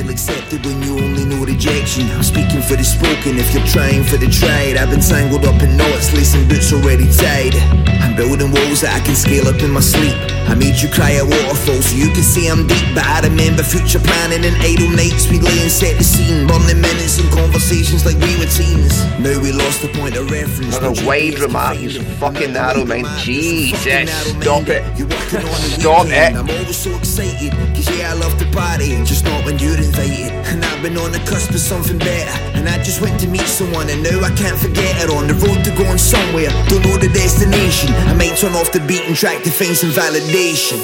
feel 0.00 0.10
accepted 0.10 0.64
when 0.64 0.82
you 0.82 0.98
only 0.98 1.24
know 1.24 1.44
rejection. 1.44 2.10
I'm 2.10 2.22
speaking 2.22 2.62
for 2.62 2.76
the 2.76 2.84
spoken 2.84 3.38
if 3.38 3.52
you're 3.52 3.66
trying 3.66 4.04
for 4.04 4.16
the 4.16 4.28
tried. 4.28 4.76
I've 4.76 4.90
been 4.90 5.00
tangled 5.00 5.44
up 5.44 5.62
in 5.62 5.76
knots, 5.76 6.12
lacing 6.14 6.48
boots 6.48 6.72
already 6.72 7.10
tied. 7.12 7.54
I'm 8.00 8.16
building 8.16 8.50
walls 8.50 8.80
that 8.80 8.96
I 8.96 9.04
can 9.04 9.14
scale 9.14 9.46
up 9.48 9.60
in 9.60 9.70
my 9.70 9.80
sleep. 9.80 10.16
I 10.48 10.54
made 10.54 10.80
you 10.80 10.88
cry 10.88 11.14
at 11.14 11.24
waterfalls 11.24 11.86
so 11.86 11.96
you 11.96 12.10
can 12.10 12.22
see 12.24 12.48
I'm 12.48 12.66
deep. 12.66 12.94
But 12.94 13.04
I 13.04 13.20
remember 13.20 13.62
future 13.62 14.00
planning 14.00 14.44
and 14.44 14.56
idle 14.62 14.90
nights 14.90 15.28
we 15.28 15.38
lay 15.38 15.60
and 15.62 15.70
set 15.70 15.96
the 15.98 16.04
scene. 16.04 16.46
Burning 16.46 16.80
minutes 16.80 17.20
and 17.20 17.30
conversations 17.30 18.04
like 18.06 18.16
we 18.18 18.34
were 18.40 18.50
teens. 18.50 19.04
Now 19.20 19.36
we 19.38 19.52
lost 19.52 19.82
the 19.82 19.92
point 19.94 20.16
of 20.16 20.30
reference. 20.30 20.76
Another 20.76 20.96
No 20.96 21.06
wide 21.06 21.38
remark. 21.38 21.76
find 21.76 22.06
fucking 22.18 22.52
the 22.52 22.60
narrow. 22.60 22.84
My 22.84 23.04
Jesus, 23.20 24.10
stop 24.10 24.66
it. 24.68 24.82
You're 24.98 25.06
working 25.06 25.44
on 25.44 25.60
the 25.60 25.78
Stop 25.78 26.06
it. 26.08 26.34
I'm 26.34 26.48
always 26.48 26.76
so 26.76 26.90
excited, 26.96 27.52
cause 27.76 27.88
yeah, 27.94 28.10
I 28.10 28.14
love 28.14 28.36
to 28.38 28.46
party, 28.50 28.96
just 29.04 29.24
not 29.24 29.44
when 29.44 29.58
you're 29.58 29.76
And 29.98 30.64
I've 30.64 30.83
been 30.83 30.96
on 30.96 31.12
the 31.12 31.18
cusp 31.20 31.50
of 31.50 31.61
something 31.61 31.98
better, 31.98 32.31
and 32.57 32.68
I 32.68 32.79
just 32.83 33.00
went 33.00 33.20
to 33.20 33.29
meet 33.29 33.46
someone, 33.46 33.88
and 33.90 34.03
now 34.03 34.20
I 34.20 34.31
can't 34.35 34.59
forget 34.59 34.94
her. 35.03 35.11
On 35.12 35.26
the 35.26 35.35
road 35.35 35.64
to 35.64 35.70
going 35.76 35.98
somewhere, 35.98 36.50
don't 36.68 36.83
know 36.85 36.96
the 36.96 37.09
destination. 37.09 37.92
I 38.09 38.14
may 38.14 38.35
turn 38.35 38.55
off 38.55 38.72
the 38.72 38.81
beaten 38.81 39.14
track 39.14 39.42
to 39.42 39.50
find 39.50 39.76
some 39.76 39.90
validation. 39.90 40.79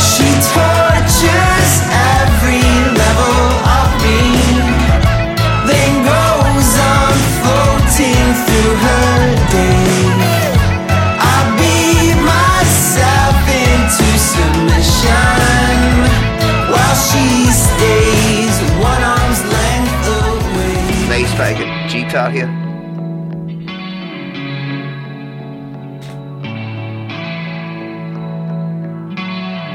She 0.00 0.28
tortures 0.52 2.03
away. 21.34 21.54
Nice 21.54 21.58
bit 21.58 21.68
of 21.68 21.90
good 21.90 22.06
guitar 22.06 22.30
here. 22.30 22.64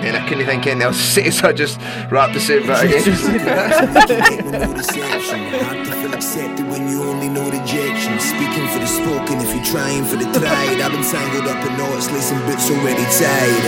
And 0.01 0.15
I 0.15 0.27
couldn't 0.27 0.45
think 0.45 0.65
anything 0.65 0.81
else 0.81 0.97
to 0.97 1.03
say, 1.03 1.29
so 1.37 1.49
I 1.49 1.53
just 1.53 1.79
wrapped 2.09 2.33
the 2.33 2.39
same 2.39 2.65
bit 2.65 2.83
again. 2.83 4.51
no 4.51 4.73
deception. 4.73 5.39
Hard 5.59 5.85
to 5.85 5.91
feel 5.91 6.13
accepted 6.13 6.67
when 6.67 6.89
you 6.89 7.03
only 7.03 7.29
know 7.29 7.45
rejection. 7.45 8.19
Speaking 8.19 8.67
for 8.69 8.79
the 8.79 8.87
spoken, 8.87 9.39
if 9.39 9.53
you're 9.53 9.65
trying 9.65 10.05
for 10.05 10.15
the 10.15 10.25
tried. 10.39 10.79
I've 10.81 10.91
been 10.91 11.03
tangled 11.03 11.47
up 11.47 11.63
in 11.65 11.77
knots, 11.77 12.09
lacing 12.13 12.39
boots 12.47 12.71
already 12.71 13.05
tied. 13.19 13.63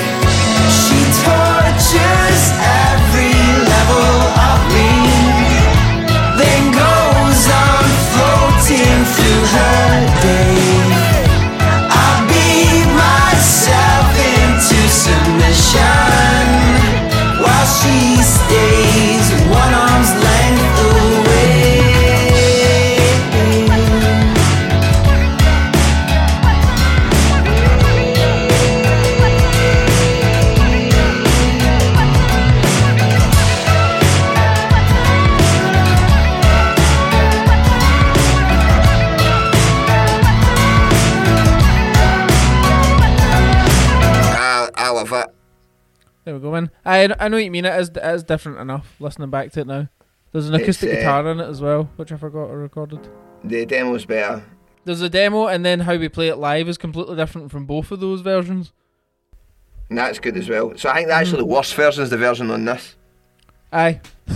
She 0.72 1.00
tortures 1.22 2.44
every 2.64 3.36
level 3.68 4.10
of 4.50 4.60
me, 4.72 4.92
then 6.40 6.72
goes 6.72 7.46
on 7.52 7.81
through 8.78 9.46
her 9.54 10.22
day. 10.22 10.71
I 46.86 47.04
I 47.19 47.28
know 47.28 47.38
what 47.38 47.43
you 47.43 47.52
mean. 47.52 47.65
It 47.65 47.80
is 47.80 47.89
it 47.89 47.97
is 47.97 48.24
different 48.24 48.60
enough. 48.60 48.95
Listening 49.00 49.30
back 49.30 49.52
to 49.54 49.62
it 49.62 49.67
now, 49.67 49.88
there's 50.32 50.50
an 50.50 50.56
acoustic 50.56 50.89
uh, 50.89 50.95
guitar 50.95 51.28
in 51.28 51.39
it 51.39 51.47
as 51.47 51.62
well, 51.62 51.89
which 51.95 52.12
I 52.12 52.17
forgot 52.17 52.50
I 52.50 52.54
recorded. 52.54 53.08
The 53.43 53.65
demo's 53.65 54.06
better. 54.06 54.43
There's 54.84 55.02
a 55.02 55.10
demo, 55.10 55.47
and 55.47 55.65
then 55.65 55.82
how 55.82 55.95
we 55.95 56.10
play 56.10 56.28
it 56.30 56.38
live 56.38 56.67
is 56.67 56.78
completely 56.78 57.15
different 57.15 57.52
from 57.52 57.65
both 57.65 57.91
of 57.91 58.00
those 58.00 58.21
versions. 58.21 58.74
And 59.89 59.97
that's 59.97 60.19
good 60.19 60.38
as 60.38 60.47
well. 60.47 60.74
So 60.78 60.89
I 60.89 60.95
think 60.95 61.10
actually 61.10 61.39
the 61.39 61.45
worst 61.45 61.76
version 61.76 62.04
is 62.04 62.10
the 62.10 62.17
version 62.17 62.50
on 62.50 62.65
this. 62.65 62.95
Aye. 63.74 64.00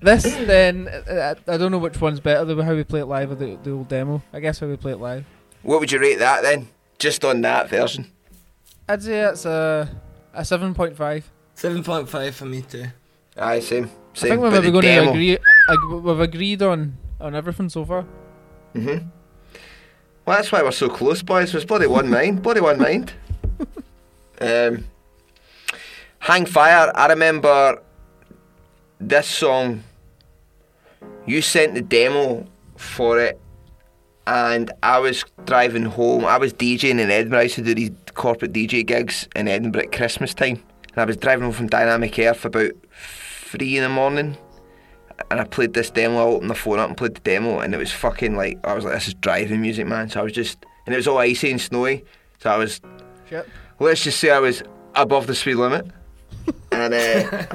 this 0.00 0.22
then 0.22 0.88
I, 1.10 1.34
I 1.48 1.56
don't 1.56 1.72
know 1.72 1.78
which 1.78 2.00
one's 2.00 2.20
better, 2.20 2.44
the 2.44 2.64
how 2.64 2.74
we 2.74 2.84
play 2.84 3.00
it 3.00 3.06
live 3.06 3.32
or 3.32 3.34
the, 3.34 3.58
the 3.62 3.72
old 3.72 3.88
demo. 3.88 4.22
I 4.32 4.40
guess 4.40 4.60
how 4.60 4.68
we 4.68 4.76
play 4.76 4.92
it 4.92 5.00
live. 5.00 5.24
What 5.62 5.80
would 5.80 5.92
you 5.92 5.98
rate 5.98 6.20
that 6.20 6.42
then? 6.42 6.68
Just 6.98 7.24
on 7.24 7.40
that 7.42 7.68
version. 7.68 8.10
I'd 8.92 9.02
say 9.02 9.20
it's 9.20 9.44
a 9.44 9.88
a 10.34 10.44
seven 10.44 10.74
point 10.74 10.96
five. 10.96 11.30
Seven 11.54 11.82
point 11.84 12.08
five 12.08 12.34
for 12.34 12.46
me 12.46 12.62
too. 12.62 12.86
Aye, 13.36 13.60
same. 13.60 13.90
same 14.14 14.32
I 14.32 14.34
think 14.34 14.40
we're 14.42 14.50
but 14.50 14.62
maybe 14.62 14.66
the 14.70 14.80
going 14.80 15.04
to 15.04 15.10
agree. 15.10 15.32
ag- 15.68 16.02
We've 16.04 16.20
agreed 16.20 16.62
on 16.62 16.96
on 17.20 17.34
everything 17.34 17.68
so 17.68 17.84
far. 17.84 18.04
Mhm. 18.74 19.06
Well, 20.26 20.36
that's 20.36 20.52
why 20.52 20.62
we're 20.62 20.70
so 20.72 20.88
close, 20.88 21.22
boys. 21.22 21.52
Was 21.54 21.64
bloody 21.64 21.86
one 21.86 22.08
mind, 22.10 22.42
bloody 22.42 22.60
one 22.60 22.78
mind. 22.78 23.12
Um, 24.42 24.86
Hang 26.20 26.46
Fire. 26.46 26.90
I 26.94 27.08
remember 27.08 27.82
this 28.98 29.26
song. 29.28 29.82
You 31.26 31.42
sent 31.42 31.74
the 31.74 31.82
demo 31.82 32.46
for 32.76 33.20
it, 33.20 33.38
and 34.26 34.70
I 34.82 34.98
was 34.98 35.24
driving 35.44 35.84
home. 35.84 36.24
I 36.24 36.38
was 36.38 36.54
DJing 36.54 36.98
in 37.00 37.10
Edinburgh. 37.10 37.40
I 37.40 37.42
used 37.42 37.56
to 37.56 37.62
do 37.62 37.74
these 37.74 37.90
corporate 38.14 38.52
DJ 38.52 38.84
gigs 38.84 39.28
in 39.34 39.48
Edinburgh 39.48 39.82
at 39.82 39.92
Christmas 39.92 40.34
time, 40.34 40.62
and 40.92 40.98
I 40.98 41.04
was 41.04 41.16
driving 41.16 41.44
home 41.44 41.52
from 41.52 41.68
Dynamic 41.68 42.18
Earth 42.18 42.44
about 42.44 42.72
three 42.92 43.76
in 43.76 43.82
the 43.82 43.88
morning 43.88 44.36
and 45.30 45.40
I 45.40 45.44
played 45.44 45.74
this 45.74 45.90
demo. 45.90 46.18
I 46.18 46.22
opened 46.22 46.50
the 46.50 46.54
phone 46.54 46.78
up 46.78 46.88
and 46.88 46.96
played 46.96 47.14
the 47.14 47.20
demo, 47.20 47.60
and 47.60 47.74
it 47.74 47.78
was 47.78 47.92
fucking 47.92 48.36
like 48.36 48.58
I 48.64 48.74
was 48.74 48.84
like, 48.84 48.94
"This 48.94 49.08
is 49.08 49.14
driving 49.14 49.60
music, 49.60 49.86
man." 49.86 50.08
So 50.08 50.20
I 50.20 50.22
was 50.22 50.32
just, 50.32 50.64
and 50.86 50.94
it 50.94 50.96
was 50.96 51.08
all 51.08 51.18
icy 51.18 51.50
and 51.50 51.60
snowy. 51.60 52.04
So 52.38 52.50
I 52.50 52.56
was, 52.56 52.80
Shit. 53.28 53.46
let's 53.78 54.04
just 54.04 54.18
say 54.20 54.30
I 54.30 54.38
was 54.38 54.62
above 54.94 55.26
the 55.26 55.34
speed 55.34 55.56
limit, 55.56 55.86
and 56.72 56.94
uh, 56.94 57.46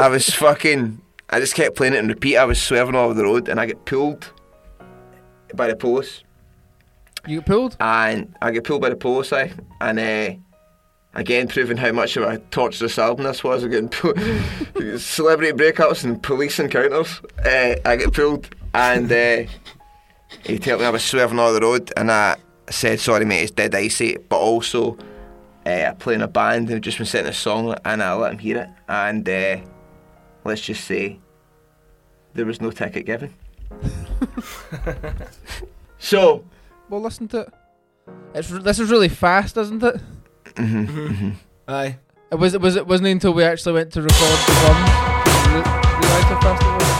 I 0.00 0.08
was 0.08 0.30
fucking. 0.30 1.00
I 1.28 1.38
just 1.38 1.54
kept 1.54 1.76
playing 1.76 1.94
it 1.94 1.98
and 1.98 2.08
repeat. 2.08 2.36
I 2.36 2.44
was 2.44 2.60
swerving 2.60 2.94
all 2.94 3.06
over 3.06 3.14
the 3.14 3.24
road, 3.24 3.48
and 3.48 3.60
I 3.60 3.66
get 3.66 3.84
pulled 3.84 4.32
by 5.54 5.68
the 5.68 5.76
police, 5.76 6.24
You 7.26 7.38
get 7.38 7.46
pulled? 7.46 7.76
and 7.80 8.34
I 8.40 8.50
get 8.50 8.64
pulled 8.64 8.82
by 8.82 8.90
the 8.90 8.96
police, 8.96 9.32
I, 9.32 9.52
and 9.80 9.98
uh, 9.98 10.34
again 11.14 11.48
proving 11.48 11.76
how 11.76 11.92
much 11.92 12.16
of 12.16 12.24
a 12.24 12.38
torturous 12.50 12.98
album 12.98 13.24
this 13.24 13.44
was. 13.44 13.62
I'm 13.62 13.70
getting 13.70 13.88
pulled, 13.88 14.18
celebrity 15.00 15.52
breakups 15.52 16.04
and 16.04 16.22
police 16.22 16.58
encounters. 16.58 17.20
Uh, 17.44 17.76
I 17.84 17.96
get 17.96 18.12
pulled, 18.12 18.54
and 18.74 19.10
uh, 19.10 19.44
he 20.44 20.58
told 20.58 20.80
me 20.80 20.86
I 20.86 20.90
was 20.90 21.04
swerving 21.04 21.38
all 21.38 21.52
the 21.52 21.60
road, 21.60 21.92
and 21.96 22.10
I 22.10 22.36
said, 22.70 23.00
"Sorry, 23.00 23.24
mate, 23.24 23.42
it's 23.42 23.50
dead 23.50 23.74
icy," 23.74 24.16
but 24.16 24.38
also. 24.38 24.96
Uh, 25.66 25.90
I 25.90 25.92
play 25.92 26.14
in 26.14 26.22
a 26.22 26.26
band 26.26 26.68
and 26.68 26.70
we've 26.70 26.80
just 26.80 26.96
been 26.96 27.06
sitting 27.06 27.28
a 27.28 27.34
song 27.34 27.76
and 27.84 28.02
I 28.02 28.14
let 28.14 28.32
him 28.32 28.38
hear 28.38 28.56
it 28.56 28.68
and 28.88 29.28
uh, 29.28 29.58
let's 30.42 30.62
just 30.62 30.84
say 30.84 31.20
there 32.32 32.46
was 32.46 32.62
no 32.62 32.70
ticket 32.70 33.04
given. 33.04 33.34
so 35.98 36.42
Well, 36.90 37.00
listen 37.00 37.28
to 37.28 37.40
it. 37.40 37.52
It's 38.34 38.50
r- 38.52 38.58
this 38.58 38.78
is 38.80 38.90
really 38.90 39.08
fast, 39.08 39.56
isn't 39.56 39.82
it? 39.82 40.00
mhm, 40.56 41.34
Aye. 41.68 41.96
It 42.32 42.34
was 42.34 42.54
it 42.54 42.60
was 42.60 42.74
it 42.76 42.86
wasn't 42.86 43.08
until 43.08 43.32
we 43.32 43.44
actually 43.44 43.74
went 43.74 43.92
to 43.94 44.02
record 44.02 44.38
the 44.46 44.54
drums. 44.58 44.90
Re- 45.54 45.62
realised 45.62 46.28
how 46.30 46.40
fast 46.42 46.62
it 46.62 46.72
was. 46.74 46.90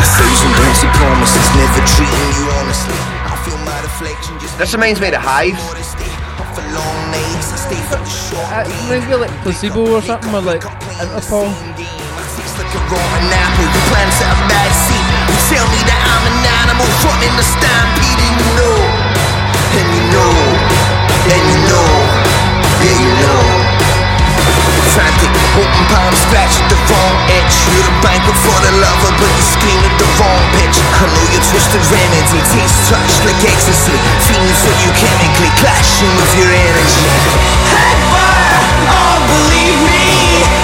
A 0.00 0.08
thousand 0.08 0.52
empty 0.56 0.88
promises, 0.96 1.46
never 1.56 1.82
treating 1.84 2.30
you 2.40 2.44
honestly. 2.60 2.96
I 3.28 3.36
feel 3.44 3.58
my 3.68 3.76
reflection 3.84 4.32
just 4.40 4.56
This 4.58 4.72
reminds 4.72 5.00
me 5.00 5.08
of 5.08 5.12
the 5.12 5.20
Hive. 5.20 5.56
for 6.56 6.64
long 6.72 6.96
nights. 7.12 7.52
I 7.52 7.56
stay 7.60 7.80
for 7.92 8.00
the 8.00 8.08
short 8.08 8.48
Uh, 8.48 8.64
it 8.64 8.72
reminds 8.88 9.04
me 9.08 9.12
of 9.16 9.20
like 9.20 9.34
placebo 9.44 9.80
or 9.96 10.02
something, 10.02 10.32
or 10.32 10.40
like 10.40 10.64
Interpol. 10.96 11.48
It's 12.40 12.56
like 12.56 12.72
a 12.72 12.80
rotten 12.88 13.28
apple. 13.28 13.68
You 13.68 13.82
plant 13.92 14.12
a 14.24 14.32
bad 14.48 14.72
seed. 14.72 15.04
You 15.28 15.36
tell 15.52 15.66
me 15.68 15.80
that 15.88 16.00
I'm 16.08 16.24
an 16.28 16.36
animal, 16.80 17.04
running 17.04 17.36
the 17.36 17.44
stampede, 17.44 18.20
and 18.20 18.36
you 18.40 18.48
know, 18.56 18.76
and 19.76 19.88
you 19.92 20.04
know, 20.12 20.32
and 21.28 21.44
you 21.44 21.58
know, 21.68 21.88
yeah, 22.80 22.96
you 22.96 23.12
know. 23.20 23.42
Frantic, 24.90 25.30
open 25.54 25.84
palm 25.92 26.14
scratch 26.26 26.58
at 26.58 26.66
the 26.66 26.78
wrong 26.90 27.16
itch. 27.38 27.54
You're 27.70 27.86
a 27.86 27.96
banquet 28.02 28.34
for 28.42 28.58
the 28.58 28.72
lover, 28.82 29.12
but 29.22 29.30
you 29.30 29.44
scream 29.54 29.78
at 29.86 29.94
the 30.02 30.08
wrong 30.18 30.42
pitch. 30.58 30.76
I 30.98 31.06
know 31.06 31.26
your 31.30 31.44
twisted 31.46 31.84
remedy 31.94 32.40
tastes 32.50 32.90
touch 32.90 33.22
like 33.22 33.38
ecstasy. 33.46 33.94
Feeling 34.26 34.56
for 34.58 34.74
you 34.82 34.90
chemically, 34.98 35.52
clashing 35.62 36.10
with 36.18 36.32
your 36.34 36.50
energy. 36.50 37.06
Head 37.70 37.98
fire, 38.10 38.60
oh 38.90 39.16
believe 39.30 39.78
me, 39.86 40.59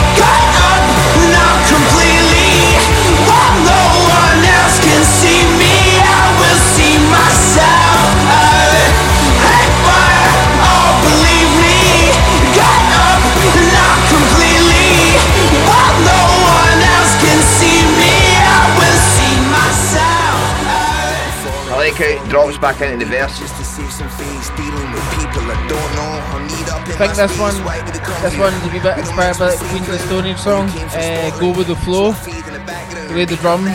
I 21.96 22.04
like 22.04 22.18
how 22.18 22.28
drops 22.28 22.59
back 22.59 22.80
into 22.82 23.04
the 23.04 23.11
verse. 23.11 23.38
Just 23.38 23.56
to 23.56 23.64
save 23.64 23.90
some 23.90 24.09
face, 24.11 24.50
dealing 24.50 24.92
with 24.92 25.06
people 25.16 25.48
I 25.48 25.56
don't 25.64 25.90
know. 25.96 26.12
I 26.28 26.44
need 26.44 26.68
up 26.68 26.85
in 26.85 26.92
I 26.92 26.96
think 26.96 27.16
my 27.16 27.16
this 27.16 27.32
space, 27.32 27.40
one, 27.40 27.64
wipe 27.64 27.87
the 27.87 27.92
this 28.20 28.37
one's 28.37 28.62
a 28.64 28.68
wee 28.68 28.80
bit 28.80 28.98
inspired 28.98 29.38
by 29.38 29.50
the 29.50 29.64
Queens 29.72 29.88
of 29.88 29.94
the 29.96 29.98
Stone 30.04 30.26
Age 30.26 30.38
song, 30.38 30.68
uh, 30.68 31.30
"Go 31.40 31.56
with 31.56 31.68
the 31.68 31.76
Flow." 31.76 32.12
The 32.12 33.14
way 33.14 33.24
the 33.24 33.37
drums 33.37 33.72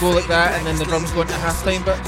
go 0.00 0.10
like 0.10 0.26
that, 0.28 0.56
and 0.56 0.66
then 0.66 0.76
the 0.76 0.84
drums 0.86 1.12
go 1.12 1.20
into 1.20 1.34
halftime 1.34 1.84
bit. 1.84 2.00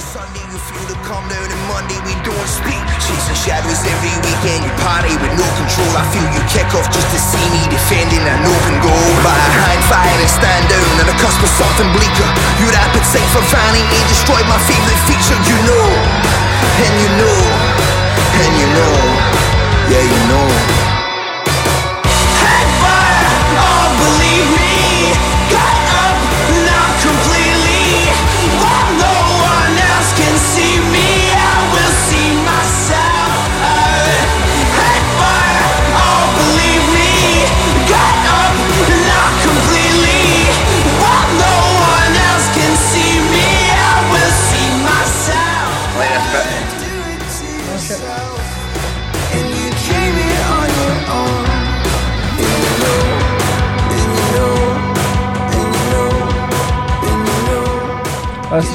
The 0.85 0.93
calm 1.09 1.25
down 1.33 1.49
and 1.49 1.63
Monday 1.73 1.97
we 2.05 2.13
don't 2.21 2.45
speak. 2.45 2.77
Chasing 3.01 3.39
shadows 3.49 3.81
every 3.81 4.13
weekend, 4.21 4.61
you 4.61 4.73
party 4.85 5.17
with 5.17 5.33
no 5.33 5.47
control. 5.57 5.89
I 5.97 6.05
feel 6.13 6.29
you 6.37 6.43
kick 6.53 6.69
off 6.77 6.85
just 6.93 7.09
to 7.09 7.19
see 7.19 7.41
me 7.49 7.65
defending 7.73 8.21
an 8.21 8.41
open 8.45 8.77
goal. 8.85 9.09
But 9.25 9.33
I 9.33 9.49
hang 9.73 9.83
fire 9.89 10.21
and 10.21 10.29
stand 10.29 10.69
down 10.69 10.85
on 11.01 11.07
the 11.09 11.17
cusp 11.17 11.41
of 11.41 11.49
something 11.57 11.89
bleaker. 11.97 12.29
Your 12.61 12.77
appetite 12.77 13.31
for 13.33 13.41
vanity 13.49 14.01
destroyed 14.13 14.45
my 14.53 14.61
favorite 14.69 15.01
feature. 15.09 15.41
You 15.49 15.57
know, 15.65 15.89
and 16.85 16.93
you 17.01 17.11
know, 17.25 17.41
and 18.37 18.53
you 18.61 18.69
know, 18.77 18.97
yeah 19.89 20.05
you 20.05 20.21
know. 20.29 20.86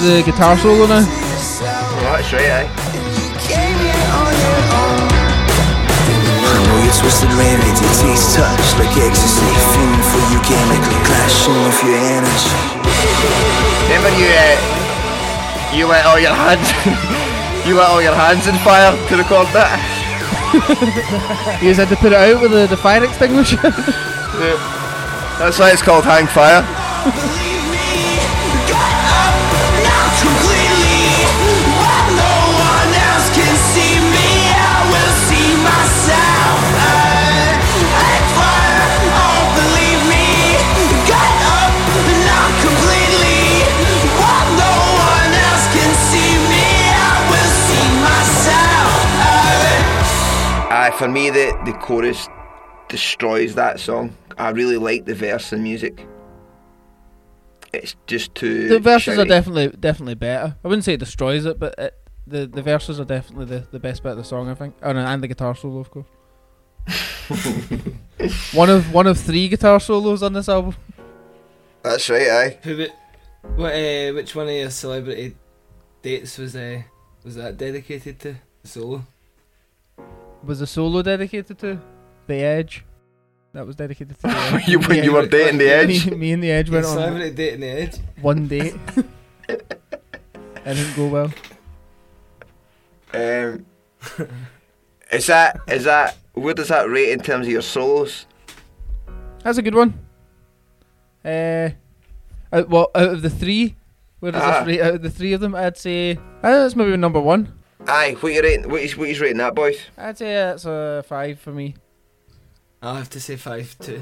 The 0.02 0.24
guitar 0.26 0.58
solo 0.58 0.90
now. 0.90 1.06
Oh, 1.06 2.18
that's 2.18 2.34
right, 2.34 2.66
aye. 2.66 2.70
Came 3.46 3.78
here 3.78 4.08
on 4.18 4.34
your 4.34 4.62
own. 4.74 5.06
I 6.42 6.58
know 6.66 6.78
your 6.82 6.96
twisted 6.98 7.30
remedy 7.38 7.86
tastes 8.02 8.34
touch 8.34 8.68
like 8.82 8.90
ecstasy. 8.98 9.46
Feeling 9.78 10.06
for 10.10 10.22
you 10.34 10.40
chemically, 10.42 11.00
clashing 11.06 11.60
with 11.62 11.80
your 11.86 12.02
energy. 12.02 12.50
Remember 13.94 14.12
you, 14.18 14.30
uh, 14.34 14.58
you 15.70 15.84
let 15.86 16.06
all 16.10 16.18
your 16.20 16.34
hands, 16.34 16.66
you 17.68 17.78
let 17.78 17.90
all 17.94 18.02
your 18.02 18.18
hands 18.18 18.50
in 18.50 18.58
fire 18.66 18.98
to 19.10 19.14
record 19.18 19.48
that. 19.54 19.78
You 21.62 21.70
just 21.70 21.80
had 21.80 21.90
to 21.90 21.96
put 21.96 22.12
it 22.12 22.18
out 22.18 22.42
with 22.42 22.52
the, 22.52 22.68
the 22.68 22.76
fire 22.78 23.04
extinguisher. 23.04 23.62
Yeah. 24.42 24.58
That's 25.38 25.60
why 25.60 25.72
it's 25.72 25.84
called 25.84 26.04
Hang 26.04 26.26
Fire. 26.26 26.66
For 51.02 51.08
me, 51.08 51.32
the 51.32 51.60
the 51.66 51.74
chorus 51.74 52.30
destroys 52.88 53.56
that 53.56 53.80
song. 53.80 54.16
I 54.38 54.50
really 54.52 54.78
like 54.78 55.06
the 55.06 55.16
verse 55.16 55.52
and 55.52 55.64
music. 55.64 56.06
It's 57.74 57.96
just 58.06 58.36
too. 58.36 58.68
The 58.68 58.80
verses 58.80 59.18
are 59.18 59.26
definitely 59.26 59.70
definitely 59.80 60.14
better. 60.14 60.56
I 60.64 60.68
wouldn't 60.68 60.84
say 60.84 60.94
it 60.94 61.00
destroys 61.00 61.46
it, 61.46 61.58
but 61.58 61.74
it, 61.80 61.98
the 62.28 62.46
the 62.46 62.62
verses 62.62 63.00
are 63.00 63.06
definitely 63.06 63.46
the, 63.46 63.66
the 63.72 63.80
best 63.80 64.04
bit 64.04 64.12
of 64.12 64.18
the 64.20 64.24
song. 64.24 64.48
I 64.48 64.54
think. 64.54 64.76
Oh 64.84 64.92
no, 64.92 65.00
and 65.00 65.24
the 65.24 65.28
guitar 65.28 65.56
solo, 65.56 65.80
of 65.80 65.90
course. 65.90 66.06
one 68.54 68.70
of 68.70 68.94
one 68.94 69.08
of 69.08 69.20
three 69.20 69.48
guitar 69.48 69.80
solos 69.80 70.22
on 70.22 70.34
this 70.34 70.48
album. 70.48 70.76
That's 71.82 72.08
right, 72.12 72.30
aye. 72.30 72.60
Who, 72.62 72.86
what, 73.56 73.74
uh, 73.74 74.14
which 74.14 74.36
one 74.36 74.50
of 74.50 74.54
your 74.54 74.70
celebrity 74.70 75.36
dates 76.04 76.38
was 76.38 76.56
uh, 76.56 76.84
was 77.24 77.34
that 77.38 77.58
dedicated 77.58 78.20
to? 78.20 78.36
Solo. 78.64 79.08
Was 80.44 80.62
a 80.62 80.68
solo 80.68 81.02
dedicated 81.02 81.58
to 81.60 81.80
the 82.28 82.36
Edge? 82.36 82.84
That 83.54 83.68
was 83.68 83.76
dedicated 83.76 84.16
to 84.18 84.22
the 84.24 84.30
Edge. 84.56 84.68
You- 84.68 84.80
when 84.80 85.04
you 85.04 85.14
were 85.14 85.26
dating 85.28 85.60
the 85.60 85.70
Edge? 85.70 86.08
Me, 86.10 86.16
me 86.18 86.32
and 86.34 86.44
the 86.44 86.52
Edge 86.52 86.70
went 86.70 86.84
Your 86.84 86.92
on 86.92 86.98
celebrity 86.98 87.32
dating 87.36 87.60
the 87.62 87.68
edge. 87.68 87.96
one 88.22 88.48
date. 88.48 88.76
it 89.50 89.80
didn't 90.66 90.96
go 90.96 91.08
well. 91.08 91.34
Um, 93.14 93.66
is 95.12 95.28
that 95.28 95.60
is 95.68 95.84
that 95.84 96.18
where 96.34 96.54
does 96.54 96.70
that 96.70 96.90
rate 96.90 97.10
in 97.12 97.20
terms 97.20 97.46
of 97.46 97.52
your 97.52 97.62
solos? 97.62 98.26
That's 99.44 99.58
a 99.58 99.62
good 99.62 99.76
one. 99.76 100.00
Uh, 101.26 101.70
out, 102.54 102.70
well, 102.70 102.90
out 102.96 103.10
of 103.10 103.22
the 103.22 103.30
three, 103.30 103.76
where 104.22 104.32
does 104.32 104.42
Ah. 104.42 104.60
this 104.64 104.68
rate? 104.68 104.82
Out 104.82 104.96
of 104.96 105.02
the 105.02 105.10
three 105.10 105.34
of 105.34 105.42
them, 105.42 105.54
I'd 105.56 105.78
say 105.78 106.14
uh, 106.14 106.20
that's 106.64 106.76
maybe 106.76 106.96
number 106.96 107.20
one. 107.20 107.52
Aye, 107.92 108.16
what 108.22 108.32
you 108.32 108.42
rating? 108.42 108.70
What 108.70 108.82
is 108.82 108.96
what 108.96 109.10
is 109.10 109.20
rating 109.20 109.40
that, 109.40 109.54
boys? 109.54 109.78
I'd 109.98 110.18
say 110.18 110.34
that's 110.34 110.64
a 110.64 111.04
five 111.06 111.42
for 111.42 111.52
me. 111.52 111.76
I'll 112.82 112.96
have 112.96 113.10
to 113.10 113.20
say 113.20 113.36
five 113.36 113.78
too. 113.80 114.02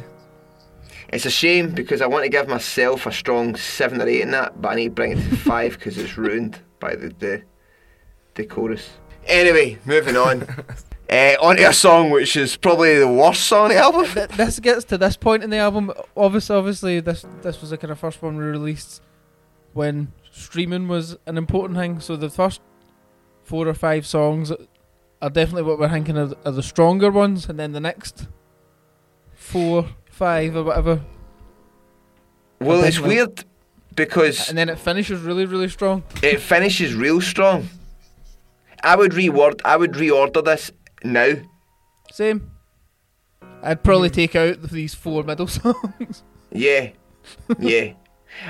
It's 1.12 1.26
a 1.26 1.32
shame 1.32 1.72
because 1.72 2.00
I 2.00 2.06
want 2.06 2.24
to 2.24 2.30
give 2.30 2.48
myself 2.48 3.08
a 3.08 3.12
strong 3.12 3.56
seven 3.56 4.00
or 4.00 4.08
eight 4.08 4.22
in 4.22 4.30
that, 4.30 4.62
but 4.62 4.70
I 4.70 4.76
need 4.76 4.90
to 4.90 4.92
bring 4.92 5.14
it 5.14 5.30
to 5.30 5.36
five 5.38 5.74
because 5.74 5.98
it's 5.98 6.20
ruined 6.20 6.60
by 6.80 6.96
the, 6.96 7.10
the 7.18 7.42
the 8.36 8.46
chorus. 8.46 8.88
Anyway, 9.26 9.80
moving 9.86 10.16
on. 10.16 10.44
uh, 11.10 11.36
on 11.42 11.56
to 11.56 11.64
a 11.64 11.74
song 11.74 12.12
which 12.12 12.38
is 12.38 12.58
probably 12.58 13.00
the 13.00 13.08
worst 13.08 13.48
song 13.48 13.64
on 13.64 13.70
the 13.70 13.78
album. 13.78 14.06
This 14.38 14.60
gets 14.60 14.86
to 14.86 15.00
this 15.00 15.18
point 15.18 15.44
in 15.44 15.50
the 15.50 15.58
album. 15.58 15.92
Obviously, 16.16 16.56
obviously, 16.56 17.00
this 17.00 17.26
this 17.42 17.60
was 17.60 17.72
the 17.72 17.78
kind 17.78 17.92
of 17.92 17.98
first 17.98 18.22
one 18.22 18.38
we 18.38 18.44
released 18.44 19.02
when 19.74 20.12
streaming 20.32 20.88
was 20.88 21.18
an 21.26 21.40
important 21.40 21.80
thing. 21.80 22.00
So 22.00 22.16
the 22.16 22.30
first 22.30 22.62
four 23.50 23.68
or 23.68 23.74
five 23.74 24.06
songs 24.06 24.52
are 25.22 25.30
definitely 25.30 25.64
what 25.64 25.80
we're 25.80 25.90
thinking 25.90 26.18
are, 26.18 26.32
are 26.46 26.52
the 26.52 26.64
stronger 26.64 27.10
ones, 27.12 27.50
and 27.50 27.60
then 27.60 27.72
the 27.72 27.80
next 27.80 28.28
four, 29.34 29.88
five, 30.12 30.56
or 30.56 30.64
whatever, 30.64 31.02
Well, 32.60 32.84
it's 32.84 33.00
weird 33.00 33.44
because 33.96 34.50
and 34.50 34.58
then 34.58 34.70
it 34.70 34.78
finishes 34.80 35.22
really, 35.22 35.46
really 35.46 35.70
strong. 35.70 36.04
it 36.22 36.40
finishes 36.40 36.94
real 36.94 37.22
strong. 37.22 37.68
I 38.84 38.96
would 38.96 39.12
reword. 39.12 39.60
I 39.66 39.76
would 39.76 39.94
reorder 39.94 40.44
this 40.46 40.72
now. 41.04 41.34
Same. 42.12 42.52
I'd 43.62 43.84
probably 43.84 44.10
take 44.10 44.36
out 44.36 44.62
these 44.62 44.94
four 44.94 45.24
middle 45.24 45.48
songs. 45.60 46.24
Yeah, 46.52 46.92
yeah. 47.58 47.94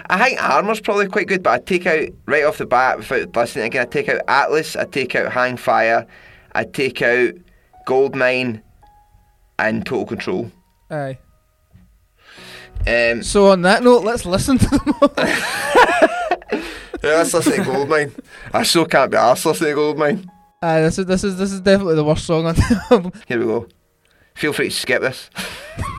I 0.10 0.30
think 0.30 0.44
Armour's 0.44 0.80
probably 0.82 1.08
quite 1.08 1.28
good, 1.28 1.44
but 1.44 1.52
I'd 1.52 1.66
take 1.66 1.86
out 1.86 2.10
right 2.26 2.44
off 2.44 2.58
the 2.58 2.66
bat 2.66 2.98
without 3.00 3.36
listening 3.36 3.66
again. 3.66 3.82
I'd 3.84 3.92
take 3.92 4.10
out 4.10 4.22
Atlas. 4.28 4.76
I'd 4.76 4.92
take 4.92 5.16
out 5.16 5.32
Hang 5.32 5.58
Fire. 5.58 6.06
I'd 6.54 6.74
take 6.74 7.02
out 7.02 7.34
Goldmine 7.86 8.62
and 9.58 9.86
Total 9.86 10.06
Control. 10.06 10.52
Aye. 10.92 11.18
Um, 12.88 13.24
So 13.24 13.48
on 13.52 13.62
that 13.64 13.84
note, 13.84 14.04
let's 14.04 14.26
listen 14.26 14.58
to 14.58 14.68
them. 14.70 14.94
yeah, 15.18 16.62
let's 17.04 17.34
listen 17.34 17.54
to 17.54 17.64
Goldmine. 17.64 18.12
I 18.54 18.64
so 18.64 18.86
can't 18.86 19.12
be 19.12 19.18
arsed 19.18 19.46
listening 19.46 19.72
to 19.72 19.76
Goldmine. 19.76 20.30
Aye, 20.62 20.82
this 20.82 21.00
is 21.00 21.06
this 21.06 21.24
is 21.24 21.38
this 21.38 21.52
is 21.52 21.62
definitely 21.62 21.96
the 21.96 22.04
worst 22.04 22.26
song 22.26 22.46
on 22.46 22.56
the 22.56 22.82
album. 22.92 23.12
Here 23.28 23.40
we 23.40 23.46
go. 23.46 23.68
Feel 24.36 24.54
free 24.54 24.70
to 24.70 24.76
skip 24.76 25.02
this. 25.02 25.30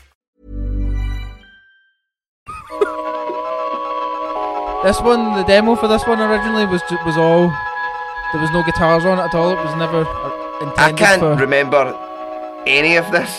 This 4.83 4.99
one, 5.01 5.35
the 5.37 5.43
demo 5.43 5.75
for 5.75 5.87
this 5.87 6.05
one 6.07 6.19
originally 6.19 6.65
was 6.65 6.81
was 7.05 7.15
all. 7.17 7.49
There 8.33 8.41
was 8.41 8.49
no 8.51 8.63
guitars 8.63 9.05
on 9.05 9.19
it 9.19 9.23
at 9.23 9.35
all. 9.35 9.51
It 9.51 9.63
was 9.63 9.75
never 9.75 10.05
uh, 10.05 10.59
intended 10.61 10.79
I 10.79 10.93
can't 10.93 11.19
for 11.21 11.35
remember 11.35 11.93
any 12.65 12.95
of 12.95 13.11
this. 13.11 13.29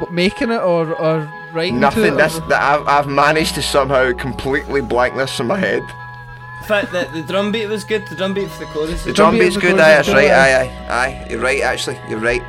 but 0.00 0.10
making 0.12 0.50
it 0.50 0.60
or 0.62 0.94
or 0.94 1.28
writing 1.52 1.74
to 1.74 1.80
Nothing. 1.80 2.14
it 2.14 2.16
This 2.16 2.38
or- 2.38 2.48
that 2.48 2.62
I've, 2.62 2.86
I've 2.88 3.06
managed 3.08 3.54
to 3.56 3.62
somehow 3.62 4.12
completely 4.14 4.80
blank 4.80 5.16
this 5.16 5.38
in 5.38 5.46
my 5.46 5.58
head. 5.58 5.82
In 5.82 6.64
fact, 6.66 6.92
the, 6.92 7.08
the 7.12 7.22
drum 7.22 7.52
beat 7.52 7.66
was 7.66 7.84
good. 7.84 8.06
The 8.08 8.14
drum 8.16 8.32
beat 8.34 8.50
for 8.50 8.60
the 8.60 8.66
chorus. 8.72 9.02
The 9.02 9.10
was 9.10 9.16
drum 9.16 9.34
beat 9.34 9.40
beat's 9.40 9.56
good. 9.56 9.72
chorus 9.76 9.82
Aye, 9.84 9.90
is 9.90 9.96
that's 9.96 10.08
good, 10.08 10.14
right. 10.16 10.30
aye. 10.30 10.60
Aye, 10.60 10.86
aye, 10.88 11.06
aye. 11.22 11.26
You're 11.30 11.40
right. 11.40 11.60
Actually, 11.62 11.98
you're 12.08 12.20
right. 12.20 12.42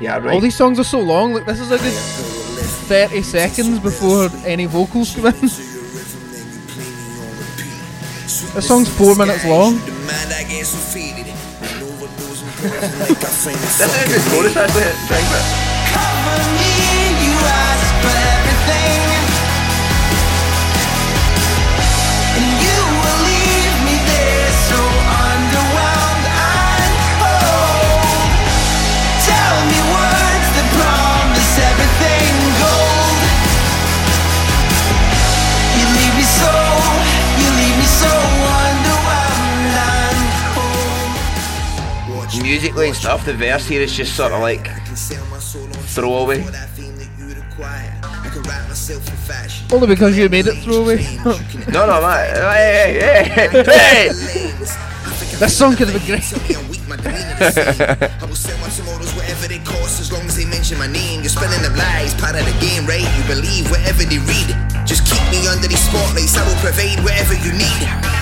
Yeah, 0.00 0.18
right. 0.18 0.34
All 0.34 0.40
these 0.40 0.56
songs 0.56 0.78
are 0.78 0.84
so 0.84 1.00
long. 1.00 1.32
Like 1.32 1.46
this 1.46 1.60
is 1.60 1.70
a 1.70 1.78
good 1.78 1.92
thirty 2.88 3.22
seconds 3.22 3.78
before 3.78 4.28
any 4.44 4.66
vocals 4.66 5.14
come 5.14 5.26
in. 5.26 5.48
This 8.54 8.68
song's 8.68 8.88
four 8.88 9.16
minutes 9.16 9.44
long. 9.44 9.80
This 13.24 13.80
is 13.80 13.80
a 13.80 14.06
good 14.06 14.22
chorus 14.30 14.56
actually. 14.56 14.82
Think 15.08 15.26
of 15.26 15.34
it. 17.80 17.83
Musically 42.54 42.86
and 42.86 42.94
stuff, 42.94 43.26
the 43.26 43.34
verse 43.34 43.66
here 43.66 43.82
is 43.82 43.90
just 43.92 44.14
sort 44.14 44.30
of 44.30 44.38
like 44.38 44.70
throwaway. 45.90 46.38
Only 49.72 49.88
because 49.88 50.16
you 50.16 50.28
made 50.28 50.46
it 50.46 50.54
throwaway. 50.62 51.02
No, 51.74 51.90
no, 51.90 51.98
man. 52.00 52.30
Hey, 52.54 53.02
hey, 53.02 53.26
hey, 53.26 53.48
hey! 53.64 54.06
this 55.42 55.58
song 55.58 55.74
could 55.74 55.88
have 55.88 55.98
been 55.98 56.06
great. 56.06 56.22
I 56.22 56.38
will 58.24 58.36
sell 58.36 58.56
my 58.62 58.68
tomatoes 58.68 59.12
whatever 59.16 59.48
they 59.48 59.58
cost 59.58 59.98
as 59.98 60.12
long 60.12 60.22
as 60.22 60.36
they 60.36 60.44
mention 60.44 60.78
my 60.78 60.86
name. 60.86 61.22
You're 61.22 61.30
spelling 61.30 61.60
them 61.60 61.74
lies, 61.74 62.14
part 62.14 62.36
of 62.36 62.46
the 62.46 62.54
game, 62.64 62.86
right? 62.86 63.02
You 63.02 63.24
believe 63.34 63.68
whatever 63.68 64.04
they 64.04 64.18
read. 64.30 64.54
Just 64.86 65.10
keep 65.10 65.28
me 65.34 65.48
under 65.48 65.66
these 65.66 65.82
spotlights, 65.82 66.36
I 66.38 66.46
will 66.46 66.54
provide 66.62 67.02
whatever 67.02 67.34
you 67.34 67.50
need. 67.50 68.13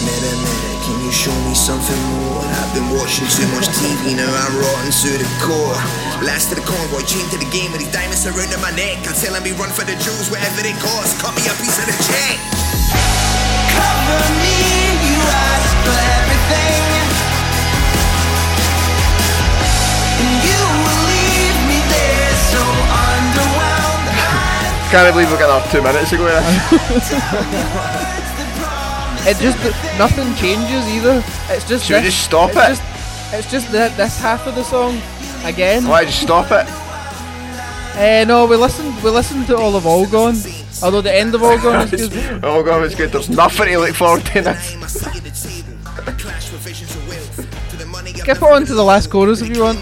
Mirror, 0.00 0.36
mirror, 0.40 0.76
can 0.80 0.96
you 1.04 1.12
show 1.12 1.34
me 1.44 1.52
something 1.52 2.00
more? 2.16 2.40
I've 2.40 2.72
been 2.72 2.88
watching 2.96 3.28
too 3.28 3.44
much 3.52 3.68
TV, 3.68 4.16
now 4.16 4.32
I'm 4.32 4.56
rotten 4.56 4.88
to 4.88 5.10
the 5.12 5.28
core. 5.44 5.76
Last 6.24 6.48
of 6.48 6.56
the 6.56 6.64
convoy, 6.64 7.04
chained 7.04 7.28
to 7.32 7.38
the 7.38 7.44
game 7.52 7.68
with 7.68 7.84
these 7.84 7.92
diamonds 7.92 8.24
surrounding 8.24 8.64
my 8.64 8.72
neck. 8.72 9.04
I'm 9.04 9.12
telling 9.12 9.44
me 9.44 9.52
run 9.60 9.68
for 9.68 9.84
the 9.84 9.92
jewels, 10.00 10.32
whatever 10.32 10.64
it 10.64 10.72
costs. 10.80 11.20
Cut 11.20 11.36
me 11.36 11.44
a 11.44 11.52
piece 11.60 11.76
of 11.76 11.84
the 11.84 11.96
check. 12.00 12.40
Cover 13.76 14.24
me, 14.40 14.56
you 15.04 15.20
ask 15.20 15.68
for 15.84 15.92
everything. 15.92 16.80
And 20.16 20.32
you 20.48 20.60
will 20.80 21.02
leave 21.12 21.58
me 21.68 21.76
there 21.92 22.32
so 22.48 22.62
underwhelmed. 22.88 24.08
Can't 24.88 25.12
believe 25.12 25.28
we 25.28 25.36
got 25.36 25.52
off 25.52 25.68
two 25.68 25.84
minutes 25.84 26.08
ago. 26.16 26.24
It 29.28 29.36
just 29.38 29.58
nothing 29.98 30.34
changes 30.36 30.86
either. 30.88 31.22
It's 31.48 31.68
just 31.68 31.86
Should 31.86 32.02
we 32.02 32.08
just 32.08 32.24
stop 32.24 32.50
it's 32.54 32.56
it? 32.56 32.68
Just, 32.68 33.34
it's 33.34 33.50
just 33.50 33.72
that 33.72 33.96
this 33.96 34.18
half 34.20 34.46
of 34.46 34.54
the 34.54 34.64
song 34.64 35.00
again. 35.44 35.86
Why 35.86 36.04
just 36.04 36.22
stop 36.22 36.50
it? 36.50 36.66
Eh, 37.96 38.24
no, 38.24 38.46
we 38.46 38.56
listened. 38.56 38.94
We 39.02 39.10
listened 39.10 39.46
to 39.48 39.56
all 39.58 39.74
of 39.74 39.84
All 39.84 40.06
Gone. 40.06 40.36
Although 40.82 41.00
the 41.00 41.12
end 41.12 41.34
of 41.34 41.42
All 41.42 41.58
Gone 41.58 41.92
is 41.92 42.08
good. 42.08 42.40
oh 42.44 42.62
god, 42.62 42.84
it's 42.84 42.94
good. 42.94 43.10
There's 43.10 43.28
nothing 43.28 43.66
to 43.66 43.78
look 43.78 43.94
forward 43.94 44.24
to 44.26 44.38
in 44.38 44.44
this. 44.44 44.70
Skip 48.16 48.42
on 48.42 48.64
to 48.64 48.74
the 48.74 48.84
last 48.84 49.10
chorus 49.10 49.42
if 49.42 49.54
you 49.54 49.62
want. 49.62 49.78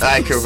Aye, 0.00 0.22
cool, 0.26 0.40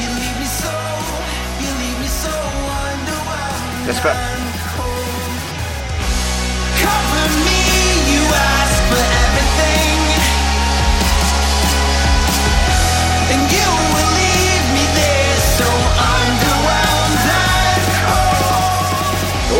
you 0.00 0.08
leave 0.16 0.36
me 0.40 0.48
so, 0.48 0.72
you 1.60 1.70
leave 1.80 1.98
me 2.00 2.08
so 2.08 2.32
underwhelmed. 2.32 3.86
This 3.86 4.00
bit. 4.00 4.16
Cover 6.80 7.26
me, 7.44 7.60
you 8.12 8.22
ask 8.24 8.76
for 8.88 9.02
everything. 9.20 10.00
And 13.32 13.42
you 13.52 13.68
will 13.92 14.12
leave 14.16 14.66
me 14.76 14.84
there 14.96 15.36
so 15.60 15.68
underwhelmed 16.16 17.26
and 17.36 17.84
cold. 18.08 18.96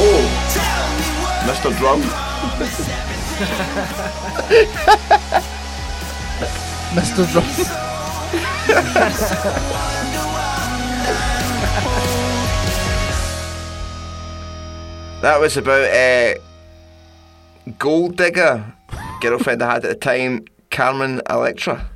Oh, 0.00 0.22
Tell 0.56 0.88
me 0.96 1.08
what 1.20 1.36
Mr. 1.44 1.70
Drum. 1.76 2.00
Mr. 6.94 7.24
Drum. 7.32 7.46
That 15.22 15.38
was 15.38 15.56
about 15.58 15.90
uh, 15.90 16.34
Gold 17.78 18.16
Digger, 18.16 18.64
girlfriend 19.20 19.62
I 19.62 19.74
had 19.74 19.84
at 19.84 19.90
the 19.90 19.94
time, 19.94 20.46
Carmen 20.70 21.20
Electra. 21.28 21.90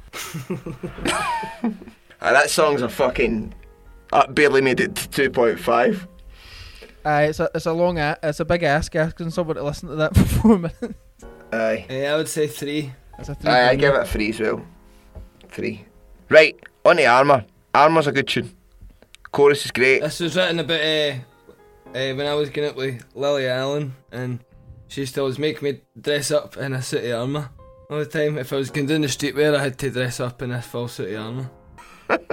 and 1.62 1.74
that 2.20 2.50
song's 2.50 2.82
a 2.82 2.88
fucking. 2.88 3.54
I 4.12 4.26
barely 4.26 4.60
made 4.60 4.78
it 4.78 4.94
to 4.96 5.30
2.5. 5.30 6.06
Aye, 7.06 7.24
it's 7.24 7.40
a 7.40 7.50
it's 7.54 7.66
a 7.66 7.72
long 7.72 7.98
a- 7.98 8.18
it's 8.22 8.40
a 8.40 8.44
big 8.44 8.62
ask 8.62 8.94
asking 8.94 9.30
someone 9.30 9.56
to 9.56 9.62
listen 9.62 9.88
to 9.88 9.94
that 9.96 10.14
for 10.14 10.24
four 10.24 10.58
minutes. 10.58 10.94
Aye. 11.54 11.86
Yeah, 11.88 12.14
I 12.14 12.16
would 12.16 12.28
say 12.28 12.46
three. 12.46 12.92
It's 13.18 13.28
a 13.28 13.34
three. 13.34 13.50
Aye, 13.50 13.70
I 13.70 13.74
give 13.76 13.94
it 13.94 14.00
a 14.00 14.04
three 14.04 14.30
as 14.30 14.40
well. 14.40 14.64
Three. 15.48 15.84
Right, 16.28 16.58
on 16.84 16.96
the 16.96 17.06
Armour. 17.06 17.44
Armour's 17.74 18.06
a 18.06 18.12
good 18.12 18.28
tune. 18.28 18.50
Chorus 19.30 19.64
is 19.64 19.70
great. 19.70 20.00
This 20.00 20.20
was 20.20 20.36
written 20.36 20.60
about 20.60 20.80
uh, 20.80 21.14
uh, 21.94 22.14
when 22.14 22.26
I 22.26 22.34
was 22.34 22.50
going 22.50 22.68
out 22.68 22.76
with 22.76 23.04
Lily 23.14 23.48
Allen, 23.48 23.94
and 24.10 24.40
she 24.88 25.02
used 25.02 25.14
to 25.14 25.20
always 25.20 25.38
make 25.38 25.62
me 25.62 25.80
dress 26.00 26.30
up 26.30 26.56
in 26.56 26.72
a 26.72 26.82
suit 26.82 27.04
of 27.04 27.20
armour 27.20 27.50
all 27.90 27.98
the 27.98 28.06
time. 28.06 28.38
If 28.38 28.52
I 28.52 28.56
was 28.56 28.70
going 28.70 28.86
down 28.86 29.02
the 29.02 29.08
streetwear, 29.08 29.54
I 29.56 29.62
had 29.62 29.78
to 29.78 29.90
dress 29.90 30.20
up 30.20 30.42
in 30.42 30.50
a 30.52 30.62
full 30.62 30.88
suit 30.88 31.14
of 31.14 31.20
armour. 31.20 31.50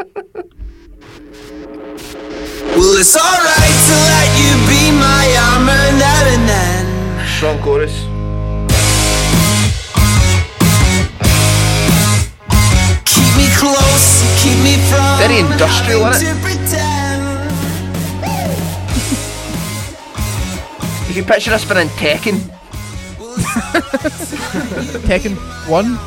Well, 2.73 2.97
it's 2.97 3.15
alright 3.15 3.77
to 3.87 3.95
let 4.09 4.31
you 4.41 4.51
be 4.65 4.91
my 4.97 5.27
armor 5.53 5.99
now 5.99 6.25
and 6.33 6.49
then. 6.49 7.27
Strong 7.27 7.59
chorus. 7.59 8.10
Close, 13.61 14.25
keep 14.41 14.57
me 14.65 14.73
from 14.89 15.05
Very 15.21 15.37
industrial, 15.39 16.01
having 16.03 16.27
innit? 16.27 16.33
to 16.33 16.41
pretend. 16.41 17.21
You 21.07 21.13
can 21.21 21.25
picture 21.25 21.53
us 21.53 21.63
being 21.65 21.81
in 21.81 21.87
Tekken. 21.89 22.39
Tekken 25.05 25.35
one. 25.69 25.97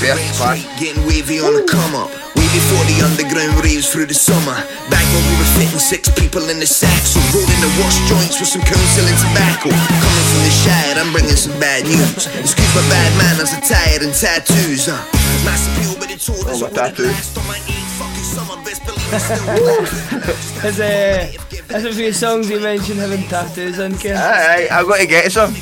Fair 0.00 0.16
clash. 0.36 0.64
Getting 0.80 1.04
wavy 1.06 1.40
on 1.40 1.52
the 1.52 1.62
come 1.70 1.94
up. 1.94 2.10
Way 2.50 2.58
before 2.58 2.82
the 2.90 2.98
underground 3.06 3.62
raves 3.62 3.86
through 3.92 4.06
the 4.06 4.14
summer. 4.14 4.54
Back 4.90 5.06
when 5.14 5.22
we 5.30 5.34
were 5.38 5.50
fitting 5.54 5.78
six 5.78 6.10
people 6.10 6.42
in 6.50 6.58
the 6.58 6.66
sack. 6.66 6.98
So 7.06 7.20
rolling 7.30 7.60
the 7.62 7.70
wash 7.78 7.94
joints 8.10 8.40
with 8.42 8.48
some 8.50 8.62
council 8.62 9.06
and 9.06 9.14
tobacco. 9.22 9.70
Coming 9.70 10.26
from 10.34 10.42
the 10.42 10.50
Shire, 10.50 10.98
I'm 10.98 11.12
bringing 11.14 11.38
some 11.38 11.54
bad 11.62 11.86
news. 11.86 12.26
Excuse 12.42 12.74
my 12.74 12.82
bad 12.90 13.10
manners, 13.22 13.54
I'm 13.54 13.62
tired 13.62 14.02
and 14.02 14.10
tattoos. 14.10 14.88
Uh. 14.90 14.98
Mass 15.46 15.62
appeal, 15.70 15.94
but 16.02 16.10
it's 16.10 16.26
all 16.26 16.42
Oh, 16.42 16.58
my 16.58 16.74
tattoo. 16.74 17.06
on 17.38 17.46
my 17.46 17.58
eight 17.70 17.86
fucking 18.02 18.26
summer. 18.26 18.58
Best 18.66 18.82
believe 18.82 18.98
it's 19.14 19.30
still 19.30 20.58
There's 20.62 20.80
a, 20.82 21.36
there's 21.70 21.84
a 21.86 21.92
few 21.94 22.12
songs 22.12 22.50
you 22.50 22.58
mentioned 22.58 22.98
having 22.98 23.22
tattoos 23.30 23.78
in, 23.78 23.92
Kev. 23.94 24.16
Aye, 24.18 24.66
aye, 24.66 24.74
I've 24.74 24.86
got 24.90 24.98
to 24.98 25.06
get 25.06 25.30
some. 25.30 25.54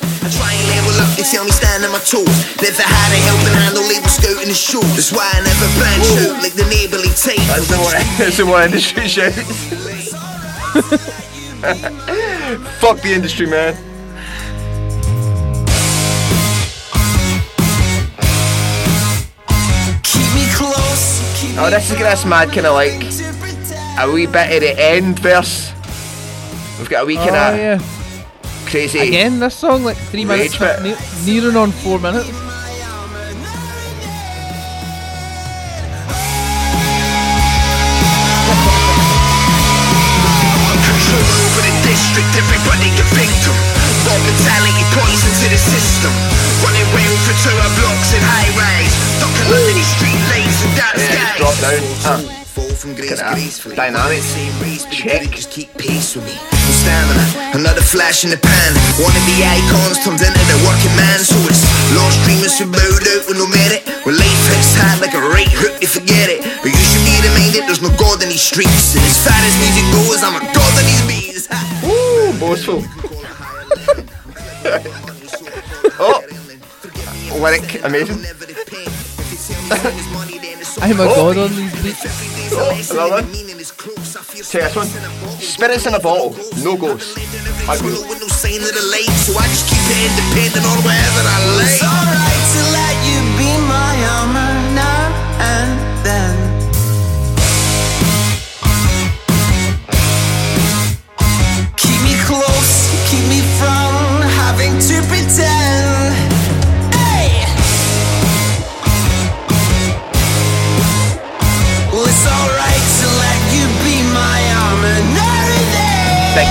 Steady 0.20 0.20
switching 0.20 0.20
my 0.20 0.20
clothes. 0.20 0.20
I 0.20 0.28
try 0.36 0.52
and 0.52 0.68
level 0.68 1.00
up, 1.00 1.08
they 1.16 1.24
tell 1.24 1.44
me 1.44 1.50
stand 1.50 1.84
on 1.84 1.92
my 1.92 1.98
toes. 2.00 2.28
Never 2.60 2.82
had 2.82 3.12
a 3.12 3.16
helping 3.24 3.54
hand, 3.56 3.74
no 3.74 3.80
label 3.88 4.08
skirt 4.08 4.42
in 4.42 4.48
the 4.48 4.54
shoes. 4.54 4.84
That's 4.96 5.12
why 5.12 5.30
I 5.32 5.40
never 5.40 5.68
branch 5.78 6.08
out 6.20 6.42
like 6.42 6.52
the 6.54 6.64
neighborly 6.68 7.08
tape. 7.16 7.40
That's 7.48 7.68
the 7.68 7.78
one, 7.78 7.94
that's 8.18 8.36
the 8.36 8.44
one 8.46 8.64
industry 8.64 9.08
shouts. 9.08 9.70
Fuck 12.80 13.00
the 13.02 13.12
industry, 13.12 13.46
man. 13.46 13.74
Keep 20.02 20.34
me 20.34 20.46
close, 20.54 21.20
Oh, 21.58 21.68
this 21.70 21.90
is 21.90 21.96
gonna 21.98 22.28
mad 22.28 22.52
kind 22.52 22.66
of 22.66 22.74
like 22.74 23.02
a 23.98 24.10
wee 24.10 24.26
bit 24.26 24.52
of 24.54 24.60
the 24.60 24.74
end 24.78 25.18
verse. 25.18 25.72
We've 26.78 26.88
got 26.88 27.02
a 27.02 27.06
wee 27.06 27.18
Oh 27.18 27.26
kind 27.26 27.36
of 27.36 27.56
yeah. 27.58 27.99
Crazy. 28.70 28.98
Again, 29.00 29.38
this 29.40 29.56
song 29.56 29.84
like 29.84 29.96
three 29.96 30.24
minutes, 30.24 30.60
Rage 30.60 30.82
bit. 30.82 30.96
ne- 30.98 31.26
nearing 31.40 31.56
on 31.56 31.70
four 31.72 31.98
minutes. 31.98 32.28
Control 40.70 41.26
over 41.42 41.60
the 41.66 41.74
district, 41.82 42.30
everybody 42.38 42.88
a 42.94 43.06
victim. 43.18 43.56
Raw 44.06 44.16
mentality 44.22 44.84
poison 44.94 45.32
to 45.42 45.46
the 45.50 45.58
system. 45.60 46.12
Running 46.62 46.86
round 46.94 47.18
for 47.26 47.34
tour 47.42 47.66
blocks 47.78 48.10
and 48.14 48.22
high 48.24 48.50
rise. 48.54 48.94
Ducking 49.18 49.50
under 49.50 49.74
these 49.74 49.90
street 49.98 50.20
lanes 50.30 50.58
and 50.62 50.72
dark 50.78 50.94
Yeah, 50.96 51.10
skies. 51.10 51.38
drop 51.42 51.56
down. 51.58 51.82
Uh, 52.06 52.44
Fall 52.54 52.70
from 52.74 52.94
grace 52.94 53.10
Look 53.10 53.18
at 53.18 53.24
that. 53.24 53.34
gracefully. 53.34 53.76
Dynamic. 53.76 54.22
Same 54.22 54.54
race, 54.62 54.84
but 54.86 54.94
Check. 54.94 55.22
you 55.22 55.28
just 55.28 55.50
keep 55.50 55.74
pace 55.76 56.14
with 56.16 56.26
me. 56.26 56.59
Stamina, 56.80 57.60
another 57.60 57.84
flash 57.84 58.24
in 58.24 58.30
the 58.30 58.38
pan. 58.40 58.72
One 58.96 59.12
of 59.12 59.20
the 59.28 59.44
icons 59.44 60.00
turned 60.00 60.24
into 60.24 60.44
the 60.48 60.56
working 60.64 60.96
man, 60.96 61.20
so 61.20 61.36
it's 61.44 61.60
lost 61.92 62.16
dreamers 62.24 62.56
who 62.56 62.64
bowed 62.72 63.04
out 63.04 63.28
with 63.28 63.36
no 63.36 63.44
merit. 63.52 63.84
When 64.08 64.16
life 64.16 64.42
hits 64.48 64.80
hard 64.80 65.04
like 65.04 65.12
a 65.12 65.20
right 65.20 65.52
hook, 65.52 65.76
they 65.76 65.84
forget 65.84 66.32
it. 66.32 66.40
But 66.64 66.72
you 66.72 66.80
should 66.80 67.04
be 67.04 67.20
reminded 67.20 67.68
there's 67.68 67.84
no 67.84 67.92
God 68.00 68.24
in 68.24 68.32
these 68.32 68.40
streets. 68.40 68.96
And 68.96 69.04
as 69.04 69.20
far 69.20 69.36
as 69.36 69.52
music 69.60 69.84
goes, 69.92 70.24
I'm 70.24 70.40
a 70.40 70.44
god 70.56 70.72
in 70.80 70.88
these 70.88 71.04
beats. 71.04 71.52
Ooh, 71.84 72.32
boastful. 72.40 72.80
oh, 76.00 76.24
lyric, 77.36 77.84
amazing. 77.84 78.24
I'm 80.78 81.00
a 81.00 81.04
god 81.04 81.38
on 81.38 81.50
these 81.56 81.82
beats. 81.82 82.52
Oh, 82.52 82.70
another 82.92 83.10
one. 83.10 83.32
Take 84.50 84.62
this 84.62 84.76
one. 84.76 84.86
Spirits 85.40 85.86
in 85.86 85.94
a 85.94 86.00
bottle, 86.00 86.34
no 86.62 86.76
ghosts. 86.76 87.16
I 87.68 87.74
agree. 87.76 87.94
Keep 101.76 102.00
me 102.02 102.14
close, 102.24 102.90
keep 103.10 103.24
me 103.28 103.40
from 103.58 104.22
having 104.38 104.78
to 104.78 105.02
pretend. 105.08 105.89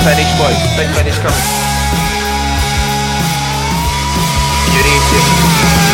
Finish, 0.04 0.32
boys. 0.40 0.60
Big 0.80 0.90
finish 0.96 1.18
coming. 1.20 1.46
Eurasia. 4.76 5.22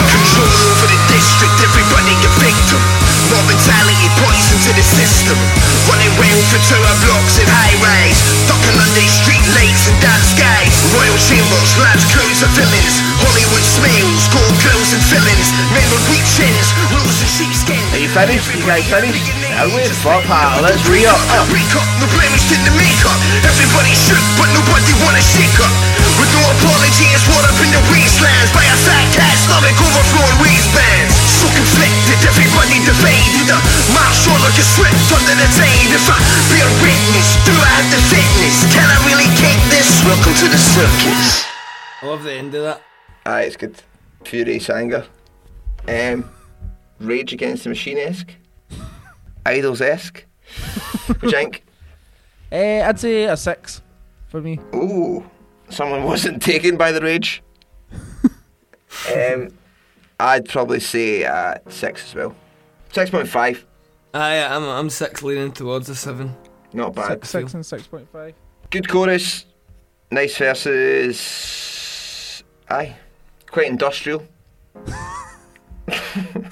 Control 0.05 0.57
over 0.69 0.87
the 0.87 0.99
district, 1.09 1.57
everybody 1.63 2.13
a 2.13 2.31
victim. 2.37 2.81
Mob 3.33 3.45
mentality, 3.49 4.07
poison 4.21 4.57
to 4.69 4.71
the 4.77 4.85
system. 4.85 5.37
Running 5.89 6.13
round 6.21 6.43
for 6.51 6.61
tour 6.69 6.91
blocks 7.01 7.41
and 7.41 7.49
high 7.49 7.75
rise. 7.81 8.19
Ducking 8.45 8.77
under 8.77 9.05
street 9.09 9.45
lights 9.57 9.89
and 9.89 9.97
dark 10.03 10.21
skies. 10.21 10.75
Royal 10.93 11.17
chambers, 11.17 11.71
large 11.81 12.05
crowds 12.13 12.41
of 12.45 12.51
villains. 12.53 12.95
Hollywood 13.25 13.65
sheepskin. 18.15 18.35
You 18.35 18.47
finished? 18.47 18.55
You 18.55 18.63
guys 18.63 18.87
finished? 18.87 19.59
Are 19.59 19.67
we? 19.71 19.83
Fuck, 19.99 20.23
pal. 20.23 20.63
Let's 20.63 20.83
re 20.87 21.03
up. 21.03 21.19
Break 21.51 21.67
up, 21.75 21.87
no 21.99 22.07
blemish 22.15 22.47
in 22.51 22.61
the 22.63 22.71
makeup. 22.75 23.19
Everybody 23.43 23.91
shook, 23.95 24.23
but 24.39 24.47
nobody 24.55 24.91
wanna 25.03 25.23
shake 25.23 25.59
up. 25.59 25.73
With 26.19 26.31
no 26.31 26.43
apology, 26.59 27.07
it's 27.11 27.27
what 27.27 27.43
up 27.43 27.59
in 27.59 27.71
the 27.75 27.83
wastelands 27.91 28.51
by 28.55 28.63
a 28.63 28.77
fat 28.87 29.07
cat 29.11 29.35
stomach 29.35 29.75
overflowing 29.75 30.39
waistbands. 30.39 31.11
So 31.43 31.47
conflicted, 31.51 32.19
everybody 32.23 32.79
divided. 32.87 33.51
The 33.51 33.59
march 33.91 34.23
on 34.31 34.39
like 34.43 34.55
a 34.55 34.65
swift 34.65 35.11
under 35.11 35.35
the 35.35 35.49
tide. 35.59 35.91
If 35.91 36.07
I 36.07 36.17
bear 36.51 36.67
witness, 36.79 37.29
do 37.43 37.51
I 37.51 37.67
have 37.79 37.87
the 37.91 38.01
fitness? 38.07 38.55
Can 38.71 38.87
I 38.87 38.97
really 39.03 39.29
kick 39.35 39.59
this? 39.71 39.87
Welcome 40.07 40.35
to 40.39 40.47
the 40.47 40.59
circus. 40.59 41.43
I 42.01 42.07
love 42.07 42.23
the 42.23 42.33
end 42.33 42.55
of 42.55 42.63
that. 42.63 42.81
Aye, 43.25 43.43
it's 43.43 43.57
good. 43.57 43.75
Furious 44.23 44.69
anger. 44.69 45.05
Um, 45.87 46.29
Rage 46.99 47.33
Against 47.33 47.63
the 47.63 47.69
Machine 47.69 47.97
esque. 47.97 48.31
IDLES 49.45 49.81
esque. 49.81 50.25
Jank. 51.21 51.61
Eh, 52.51 52.87
I'd 52.87 52.99
say 52.99 53.23
a 53.25 53.35
six 53.35 53.81
for 54.27 54.39
me. 54.39 54.59
Ooh, 54.73 55.29
someone 55.69 56.03
wasn't 56.03 56.41
taken 56.41 56.77
by 56.77 56.91
the 56.91 57.01
rage. 57.01 57.43
um, 59.13 59.49
I'd 60.19 60.47
probably 60.47 60.79
say 60.79 61.25
uh, 61.25 61.55
six 61.67 62.05
as 62.05 62.15
well. 62.15 62.35
Six 62.93 63.09
point 63.09 63.27
five. 63.27 63.65
Aye, 64.13 64.43
I'm 64.43 64.63
I'm 64.63 64.89
six 64.89 65.23
leaning 65.23 65.51
towards 65.51 65.89
a 65.89 65.95
seven. 65.95 66.35
Not 66.71 66.95
bad. 66.95 67.25
Six, 67.25 67.29
six 67.29 67.53
and 67.55 67.65
six 67.65 67.87
point 67.87 68.07
five. 68.13 68.33
Good 68.69 68.87
chorus. 68.87 69.45
Nice 70.11 70.37
verses. 70.37 72.43
Aye, 72.69 72.95
quite 73.49 73.67
industrial. 73.67 74.23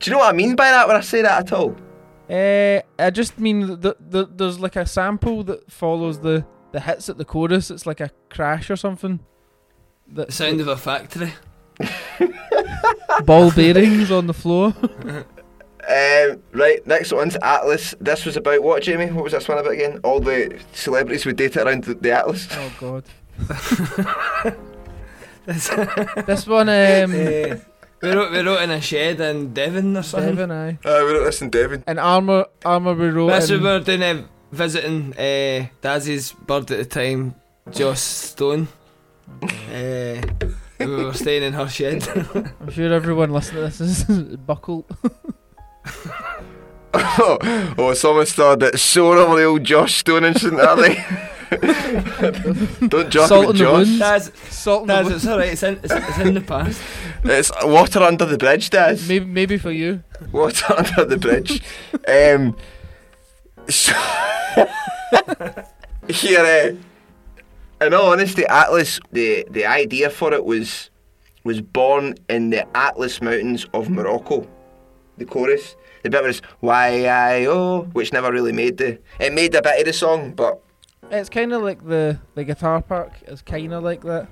Do 0.00 0.10
you 0.10 0.12
know 0.16 0.18
what 0.18 0.34
I 0.34 0.36
mean 0.36 0.56
by 0.56 0.70
that 0.70 0.88
when 0.88 0.96
I 0.96 1.00
say 1.00 1.22
that 1.22 1.40
at 1.46 1.52
all? 1.52 1.76
Uh, 2.28 2.80
I 2.98 3.10
just 3.10 3.38
mean 3.38 3.66
that 3.66 3.82
the, 3.82 3.96
the, 4.00 4.26
there's 4.26 4.58
like 4.58 4.76
a 4.76 4.86
sample 4.86 5.44
that 5.44 5.70
follows 5.70 6.20
the, 6.20 6.44
the 6.72 6.80
hits 6.80 7.08
at 7.08 7.18
the 7.18 7.24
chorus. 7.24 7.70
It's 7.70 7.86
like 7.86 8.00
a 8.00 8.10
crash 8.30 8.70
or 8.70 8.76
something. 8.76 9.20
The 10.08 10.24
That 10.24 10.32
sound 10.32 10.60
of 10.60 10.68
a 10.68 10.76
factory. 10.76 11.34
ball 13.24 13.50
bearings 13.52 14.10
on 14.10 14.26
the 14.26 14.34
floor. 14.34 14.74
Um, 15.88 16.42
right, 16.52 16.86
next 16.86 17.10
one's 17.12 17.36
Atlas. 17.42 17.94
This 18.00 18.24
was 18.24 18.36
about 18.36 18.62
what, 18.62 18.82
Jamie? 18.82 19.06
What 19.06 19.24
was 19.24 19.32
this 19.32 19.48
one 19.48 19.58
about 19.58 19.72
again? 19.72 19.98
All 20.04 20.20
the 20.20 20.60
celebrities 20.72 21.26
we 21.26 21.32
dated 21.32 21.66
around 21.66 21.82
the, 21.84 21.94
the 21.94 22.12
Atlas. 22.12 22.46
Oh 22.52 22.72
God. 22.78 23.04
this 26.26 26.46
one, 26.46 26.68
um, 26.68 26.74
Eh, 27.14 27.56
we 28.02 28.10
wrote 28.10 28.32
we 28.32 28.40
wrote 28.40 28.62
in 28.62 28.70
a 28.70 28.80
shed 28.80 29.20
in 29.20 29.52
Devon 29.52 29.96
or 29.96 30.02
something. 30.02 30.34
Devon, 30.36 30.50
aye. 30.50 30.78
Uh, 30.84 31.02
we 31.06 31.12
wrote 31.12 31.24
this 31.24 31.42
in 31.42 31.50
Devon. 31.50 31.84
And 31.86 31.98
armor, 31.98 32.46
armor 32.64 32.94
we 32.94 33.08
wrote. 33.08 33.28
That's 33.28 33.50
when 33.50 33.58
in- 33.58 33.64
we 33.64 33.70
were 33.70 33.80
doing 33.80 34.02
uh, 34.02 34.22
visiting 34.52 35.12
uh, 35.14 35.66
Dazzy's 35.82 36.32
bird 36.32 36.70
at 36.70 36.78
the 36.78 36.84
time, 36.84 37.34
Joss 37.70 38.00
Stone. 38.00 38.68
uh, 39.42 39.46
we 40.78 40.86
were 40.86 41.12
staying 41.12 41.42
in 41.42 41.52
her 41.52 41.68
shed. 41.68 42.06
I'm 42.60 42.70
sure 42.70 42.92
everyone 42.92 43.30
listening 43.32 43.70
to 43.70 43.78
this 43.84 44.08
is 44.08 44.36
buckled. 44.46 44.86
oh, 46.94 47.74
oh, 47.78 47.94
someone 47.94 48.26
started 48.26 48.60
that 48.60 48.78
sore 48.78 49.16
over 49.18 49.36
the 49.36 49.44
old 49.44 49.64
Joss 49.64 49.94
Stone 49.94 50.24
incident, 50.24 50.60
are 50.60 50.76
they? 50.76 51.04
Don't 51.50 53.10
joke 53.10 53.28
Salt 53.28 53.44
about 53.44 53.50
in 53.50 53.56
the 53.56 53.58
Josh. 53.58 53.98
Daz, 53.98 54.32
Salt 54.50 54.82
in 54.82 54.86
the 54.86 54.94
Daz, 54.94 55.04
wound. 55.04 55.16
it's 55.16 55.26
alright. 55.26 55.52
It's 55.52 55.62
in, 55.62 55.80
it's, 55.82 55.92
it's 55.92 56.18
in 56.18 56.34
the 56.34 56.40
past. 56.40 56.80
It's 57.24 57.50
water 57.64 58.00
under 58.00 58.24
the 58.24 58.38
bridge, 58.38 58.70
Daz. 58.70 59.08
Maybe, 59.08 59.24
maybe 59.24 59.58
for 59.58 59.72
you. 59.72 60.02
Water 60.30 60.74
under 60.78 61.04
the 61.04 61.16
bridge. 61.16 61.62
um, 62.06 62.56
so 63.68 63.92
here, 66.08 66.76
uh, 67.80 67.84
in 67.84 67.94
all 67.94 68.12
honesty, 68.12 68.44
Atlas, 68.46 69.00
the, 69.12 69.44
the 69.50 69.66
idea 69.66 70.10
for 70.10 70.32
it 70.32 70.44
was 70.44 70.90
was 71.42 71.60
born 71.62 72.14
in 72.28 72.50
the 72.50 72.66
Atlas 72.76 73.22
Mountains 73.22 73.66
of 73.72 73.88
Morocco. 73.88 74.46
The 75.16 75.24
chorus, 75.24 75.74
the 76.02 76.10
bit 76.10 76.22
was 76.22 76.42
Y-I-O, 76.60 77.82
which 77.92 78.12
never 78.12 78.30
really 78.30 78.52
made 78.52 78.76
the. 78.78 78.98
It 79.18 79.32
made 79.32 79.54
a 79.54 79.62
bit 79.62 79.80
of 79.80 79.86
the 79.86 79.92
song, 79.92 80.32
but 80.32 80.62
It's 81.10 81.28
kind 81.28 81.52
of 81.52 81.62
like 81.62 81.84
the 81.86 82.18
the 82.34 82.44
guitar 82.44 82.80
part 82.82 83.12
is 83.26 83.42
kind 83.42 83.72
of 83.72 83.82
like 83.82 84.02
that. 84.02 84.28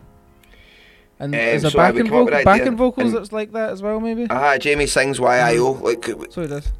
And 1.20 1.34
Um, 1.34 1.40
is 1.40 1.62
there 1.62 1.70
so 1.72 1.78
backing, 1.78 2.06
come 2.06 2.14
up 2.18 2.24
with 2.26 2.34
vocal, 2.34 2.44
backing 2.44 2.76
vocals 2.76 3.06
and- 3.08 3.16
that's 3.16 3.32
like 3.32 3.50
that 3.52 3.70
as 3.70 3.82
well, 3.82 3.98
maybe? 3.98 4.28
ah, 4.30 4.56
Jamie 4.56 4.86
sings 4.86 5.18
Y-I-O, 5.18 5.72
like, 5.82 6.04
So 6.30 6.42
it 6.42 6.52
is. 6.52 6.70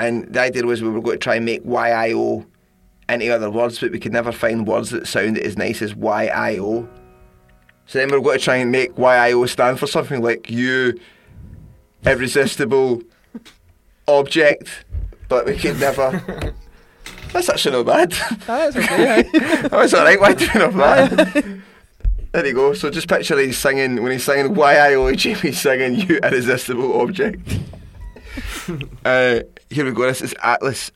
and 0.00 0.26
the 0.32 0.40
idea 0.40 0.64
was 0.66 0.82
we 0.82 0.88
were 0.88 1.00
going 1.00 1.18
to 1.20 1.22
try 1.22 1.36
and 1.36 1.44
make 1.44 1.60
Y-I-O 1.64 2.44
into 3.08 3.32
other 3.32 3.48
words, 3.48 3.78
but 3.78 3.92
we 3.92 4.00
could 4.00 4.12
never 4.12 4.32
find 4.32 4.66
words 4.66 4.90
that 4.90 5.06
sounded 5.06 5.44
as 5.44 5.56
nice 5.56 5.80
as 5.80 5.94
Y-I-O. 5.94 6.88
So 7.86 7.98
then 8.00 8.10
we 8.10 8.16
were 8.16 8.22
going 8.24 8.38
to 8.40 8.44
try 8.44 8.56
and 8.56 8.72
make 8.72 8.98
Y-I-O 8.98 9.46
stand 9.46 9.78
for 9.78 9.86
something 9.86 10.20
like 10.20 10.50
you, 10.50 10.98
irresistible 12.04 13.00
object, 14.08 14.84
but 15.28 15.46
we 15.46 15.56
could 15.56 15.78
never. 15.78 16.52
That's 17.36 17.50
actually 17.50 17.84
not 17.84 17.84
bad. 17.84 18.12
That's 18.46 18.76
okay. 18.76 19.22
that 19.32 19.72
was 19.72 19.92
alright, 19.92 20.18
why 20.18 20.32
do 20.32 20.46
you 20.46 20.54
not 20.54 20.74
bad? 20.74 21.62
There 22.32 22.46
you 22.46 22.54
go. 22.54 22.72
So 22.72 22.88
just 22.90 23.08
picture 23.08 23.38
he's 23.38 23.58
singing 23.58 24.02
when 24.02 24.12
he's 24.12 24.24
singing 24.24 24.54
why 24.54 24.74
Y-I-O, 24.74 25.12
Jamie's 25.14 25.60
singing 25.60 26.00
you 26.00 26.16
irresistible 26.18 26.98
object. 27.00 27.58
uh, 29.04 29.40
here 29.68 29.84
we 29.84 29.92
go. 29.92 30.06
This 30.06 30.22
is 30.22 30.34
Atlas. 30.42 30.90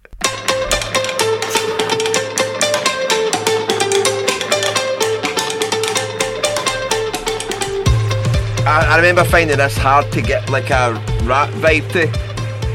I, 8.66 8.86
I 8.88 8.96
remember 8.96 9.24
finding 9.24 9.58
this 9.58 9.76
hard 9.76 10.10
to 10.12 10.22
get 10.22 10.48
like 10.48 10.70
a 10.70 10.94
rap 11.24 11.50
vibe 11.60 11.90
to, 11.92 12.08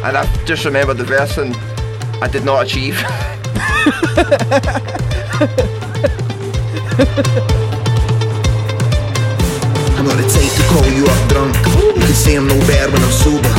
and 0.06 0.18
I 0.18 0.46
just 0.46 0.66
remember 0.66 0.94
the 0.94 1.04
verse 1.04 1.40
and 1.40 1.56
I 2.24 2.28
did 2.28 2.46
not 2.46 2.66
achieve. 2.66 3.04
I'm 9.96 10.06
not 10.06 10.18
the 10.18 10.28
type 10.28 10.52
to 10.56 10.64
call 10.70 10.88
you 10.92 11.06
up 11.06 11.30
drunk. 11.30 11.56
You 11.96 12.04
can 12.04 12.14
say 12.14 12.36
I'm 12.36 12.48
no 12.48 12.58
better 12.68 12.92
when 12.92 13.02
I'm 13.02 13.12
sober. 13.12 13.54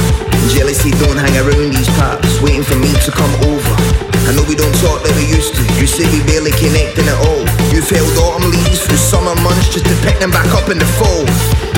Jealousy 0.48 0.90
don't 0.90 1.16
hang 1.16 1.36
around 1.38 1.72
these 1.72 1.88
parts, 1.96 2.40
waiting 2.42 2.62
for 2.62 2.76
me 2.76 2.92
to 2.92 3.10
come 3.10 3.34
over. 3.44 4.15
I 4.26 4.34
know 4.34 4.42
we 4.50 4.58
don't 4.58 4.74
talk 4.82 5.06
like 5.06 5.14
we 5.14 5.30
used 5.30 5.54
to. 5.54 5.62
You 5.78 5.86
say 5.86 6.02
we 6.10 6.18
barely 6.26 6.50
connecting 6.58 7.06
at 7.06 7.18
all. 7.30 7.46
You've 7.70 7.86
held 7.86 8.10
autumn 8.18 8.50
leaves 8.50 8.82
through 8.82 8.98
summer 8.98 9.38
months 9.38 9.70
just 9.70 9.86
to 9.86 9.94
pick 10.02 10.18
them 10.18 10.34
back 10.34 10.50
up 10.50 10.66
in 10.66 10.82
the 10.82 10.90
fall. 10.98 11.22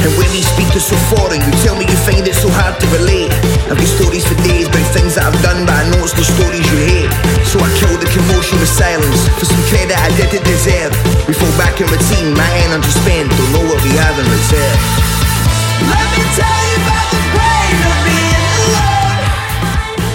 And 0.01 0.09
when 0.17 0.33
we 0.33 0.41
speak 0.41 0.73
is 0.73 0.89
so 0.89 0.97
foreign, 1.13 1.45
you 1.45 1.53
tell 1.61 1.77
me 1.77 1.85
you 1.85 1.99
find 2.09 2.25
it 2.25 2.33
so 2.33 2.49
hard 2.49 2.81
to 2.81 2.87
relate. 2.97 3.29
I've 3.69 3.77
got 3.77 3.85
stories 3.85 4.25
for 4.25 4.33
days 4.49 4.65
about 4.65 4.89
things 4.97 5.21
that 5.21 5.29
I've 5.29 5.37
done, 5.45 5.69
but 5.69 5.77
I 5.77 5.85
know 5.93 6.01
it's 6.01 6.17
the 6.17 6.25
stories 6.25 6.65
you 6.73 6.79
hate. 6.89 7.13
So 7.53 7.61
I 7.61 7.69
kill 7.77 7.93
the 8.01 8.09
commotion 8.17 8.57
with 8.57 8.73
silence 8.73 9.29
for 9.37 9.45
some 9.45 9.61
credit 9.69 10.01
I 10.01 10.09
didn't 10.17 10.49
deserve. 10.49 10.97
We 11.29 11.37
fall 11.37 11.53
back 11.61 11.77
in 11.85 11.87
routine, 11.93 12.33
my 12.33 12.49
energy 12.65 12.89
spent, 12.97 13.29
don't 13.29 13.53
know 13.61 13.65
what 13.69 13.77
we 13.85 13.93
have 14.01 14.17
in 14.17 14.25
reserve. 14.25 14.81
Let 15.85 16.07
me 16.17 16.25
tell 16.33 16.61
you 16.65 16.77
about 16.81 17.07
the 17.13 17.21
pain 17.29 17.77
of 17.77 17.97
being 18.09 18.45
alone. 18.57 19.21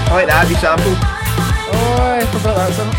I 0.09 0.11
like 0.17 0.27
the 0.33 0.37
Abbey 0.41 0.57
sample. 0.57 1.12
Oh, 1.83 2.17
I 2.19 2.25
forgot 2.31 2.55
that 2.55 2.73
song. 2.73 2.91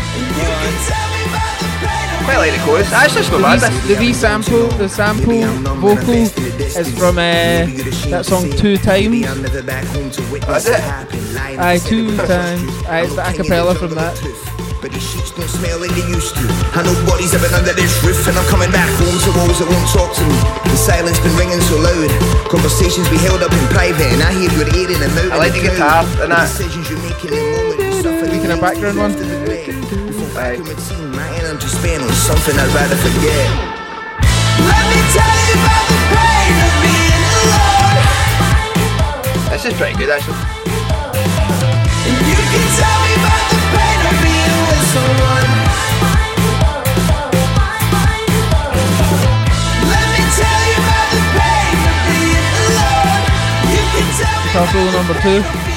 Quite 2.25 2.37
like 2.37 2.53
the 2.57 2.61
chorus. 2.65 2.89
That's 2.89 3.13
just 3.13 3.29
The 3.31 3.37
not 3.39 3.61
bad. 3.61 3.73
The 3.87 3.95
V 3.95 4.13
sample, 4.13 4.67
the 4.81 4.89
sample 4.89 5.41
vocal 5.77 6.13
is 6.13 6.89
from 6.97 7.17
uh, 7.17 7.69
that 8.09 8.25
song 8.25 8.49
Two 8.57 8.77
Times. 8.77 9.25
That's 10.45 10.65
it. 10.67 10.81
Aye, 11.59 11.77
two 11.85 12.17
times. 12.17 12.65
Aye, 12.89 13.03
it's 13.05 13.15
the 13.15 13.21
acapella 13.21 13.77
from 13.77 13.93
that. 13.95 14.17
But 14.81 14.91
these 14.91 15.05
sheets 15.05 15.31
don't 15.31 15.47
smell 15.49 15.79
like 15.79 15.93
they 15.93 16.05
used 16.09 16.33
to. 16.35 16.45
I 16.77 16.81
know 16.85 16.93
bodies 17.05 17.31
have 17.33 17.41
been 17.41 17.53
under 17.53 17.73
this 17.73 17.93
roof, 18.03 18.25
and 18.27 18.37
I'm 18.37 18.45
coming 18.49 18.69
back 18.71 18.89
home 19.01 19.17
to 19.21 19.29
walls 19.37 19.57
that 19.61 19.69
won't 19.69 19.89
talk 19.93 20.13
to 20.17 20.23
me. 20.25 20.37
The 20.69 20.77
silence 20.77 21.17
been 21.21 21.33
ringing 21.37 21.61
so 21.61 21.77
loud. 21.77 22.09
Conversations 22.49 23.09
we 23.09 23.17
held 23.21 23.41
up 23.41 23.53
in 23.53 23.65
private, 23.73 24.09
and 24.13 24.21
I 24.21 24.33
hear 24.33 24.49
you're 24.53 24.69
airing 24.73 24.99
them 25.01 25.13
out. 25.25 25.31
I 25.33 25.37
like 25.37 25.53
in 25.57 25.63
the 25.63 25.69
guitar 25.73 26.05
crowd. 26.05 26.21
and 26.25 26.31
that. 26.33 26.49
Decisions 28.45 28.61
you 28.61 28.89
in 28.89 28.95
the 28.95 29.01
moment, 29.01 29.17
you 29.17 29.25
suffer 29.25 29.49
Making 29.49 29.65
a 29.65 29.81
background 29.81 29.97
one. 29.97 30.05
Before 30.05 30.37
Aye. 30.37 30.61
My 31.17 31.25
energy 31.41 31.65
spent 31.65 32.03
on 32.03 32.13
something 32.13 32.53
I'd 32.53 32.69
rather 32.77 32.95
forget. 32.95 33.49
Let 34.61 34.85
me 34.85 35.01
tell 35.17 35.37
you 35.49 35.57
about 35.57 35.85
the 35.89 35.97
pain 36.13 36.53
of 36.61 36.73
being 36.85 37.25
alone. 37.41 38.05
This 39.49 39.65
is 39.65 39.73
pretty 39.73 39.97
good 39.97 40.13
actually. 40.13 40.37
And 42.05 42.21
you 42.21 42.37
can 42.37 42.65
tell 42.77 42.97
me 43.01 43.17
about 43.17 43.49
the 43.49 43.57
pain 43.73 43.99
of 44.05 44.15
being 44.21 44.57
with 44.61 44.85
someone. 44.93 45.49
Let 49.89 50.05
me 50.13 50.21
tell 50.37 50.61
you 50.69 50.77
about 50.85 51.09
the 51.17 51.21
pain 51.33 51.81
of 51.81 51.97
being 52.13 52.53
alone. 52.61 53.25
You 53.73 53.81
can 53.89 54.05
tell 54.21 54.37
me 54.37 54.53
Guitar 54.53 54.69
solo 54.69 54.89
number 54.93 55.17
two. 55.25 55.74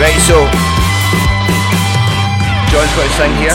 Right, 0.00 0.16
so 0.24 0.48
John's 2.70 2.90
got 2.96 3.04
to 3.04 3.10
sing 3.20 3.34
here, 3.36 3.52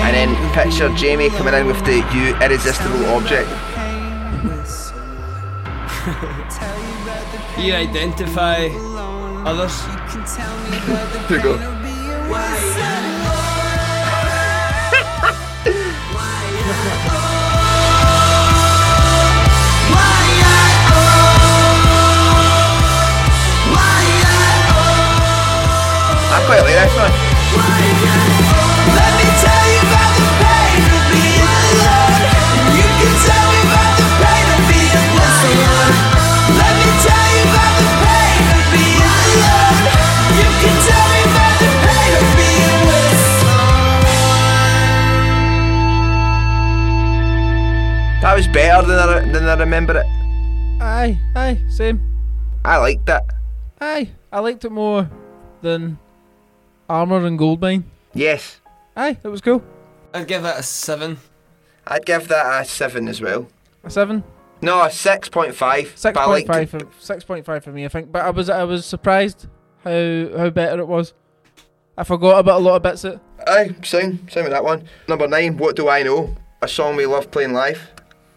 and 0.00 0.16
then 0.16 0.52
picture 0.54 0.88
Jamie 0.96 1.28
coming 1.28 1.52
in 1.52 1.66
with 1.66 1.84
the 1.84 1.96
"You 2.14 2.34
Irresistible 2.40 3.04
Object." 3.14 3.50
You 7.58 7.72
identify 7.74 8.68
others. 9.44 9.80
Here 11.28 11.36
we 11.36 11.42
go. 11.42 12.95
I 26.46 26.54
quite 26.54 26.62
like. 26.62 26.94
Let 28.94 29.12
me 29.18 29.26
tell 29.42 29.66
you 29.66 29.82
about 29.82 30.14
the 30.14 30.30
pain 30.46 30.78
of 30.94 31.02
being 31.10 31.42
alone. 31.42 32.22
You 32.70 32.86
can 32.86 33.14
tell 33.26 33.46
me 33.50 33.58
about 33.66 33.90
the 33.98 34.06
pain 34.22 34.46
of 34.54 34.62
being 34.70 35.10
with. 35.10 35.42
Let 36.54 36.70
me 36.78 36.86
tell 37.02 37.26
you 37.34 37.42
about 37.50 37.74
the 37.82 37.90
pain 37.98 38.46
of 38.46 38.62
being 38.70 39.02
alone. 39.10 39.90
You 40.38 40.46
can 40.62 40.76
tell 40.86 41.06
me 41.10 41.20
about 41.26 41.56
the 41.58 41.70
pain 41.82 42.14
of 42.14 42.26
being 42.38 42.78
with 42.86 43.26
That 48.22 48.34
was 48.38 48.46
better 48.46 48.86
than 48.86 48.98
I, 49.02 49.18
than 49.34 49.44
I 49.50 49.54
remember 49.58 49.98
it. 49.98 50.06
Aye, 50.80 51.18
aye, 51.34 51.58
same. 51.68 51.98
I 52.64 52.76
liked 52.78 53.08
it. 53.08 53.22
Aye, 53.80 54.10
I 54.30 54.38
liked 54.38 54.64
it 54.64 54.70
more 54.70 55.10
than 55.62 55.98
Armour 56.88 57.24
and 57.26 57.38
Goldmine. 57.38 57.84
Yes, 58.14 58.60
Aye, 58.96 59.18
it 59.22 59.28
was 59.28 59.42
cool. 59.42 59.62
I'd 60.14 60.26
give 60.26 60.42
that 60.42 60.58
a 60.58 60.62
seven. 60.62 61.18
I'd 61.86 62.06
give 62.06 62.28
that 62.28 62.62
a 62.62 62.64
seven 62.64 63.08
as 63.08 63.20
well. 63.20 63.46
A 63.84 63.90
seven. 63.90 64.24
No, 64.62 64.82
a 64.82 64.90
six 64.90 65.28
point 65.28 65.54
five. 65.54 65.92
Six 65.96 66.18
point 66.18 66.46
five 66.46 66.70
for 66.70 66.80
six 66.98 67.22
point 67.24 67.44
five 67.44 67.62
for 67.62 67.72
me, 67.72 67.84
I 67.84 67.88
think. 67.88 68.10
But 68.10 68.24
I 68.24 68.30
was 68.30 68.48
I 68.48 68.64
was 68.64 68.86
surprised 68.86 69.46
how 69.84 70.30
how 70.36 70.50
better 70.50 70.80
it 70.80 70.88
was. 70.88 71.12
I 71.98 72.04
forgot 72.04 72.38
about 72.38 72.60
a 72.60 72.64
lot 72.64 72.76
of 72.76 72.82
bits. 72.82 73.04
It 73.04 73.20
Aye, 73.46 73.74
same, 73.82 74.26
same 74.28 74.44
with 74.44 74.52
that 74.52 74.64
one. 74.64 74.84
Number 75.08 75.28
nine, 75.28 75.56
What 75.56 75.76
Do 75.76 75.88
I 75.88 76.02
Know? 76.02 76.34
A 76.62 76.68
song 76.68 76.96
we 76.96 77.06
love 77.06 77.30
playing 77.30 77.52
live. 77.52 77.90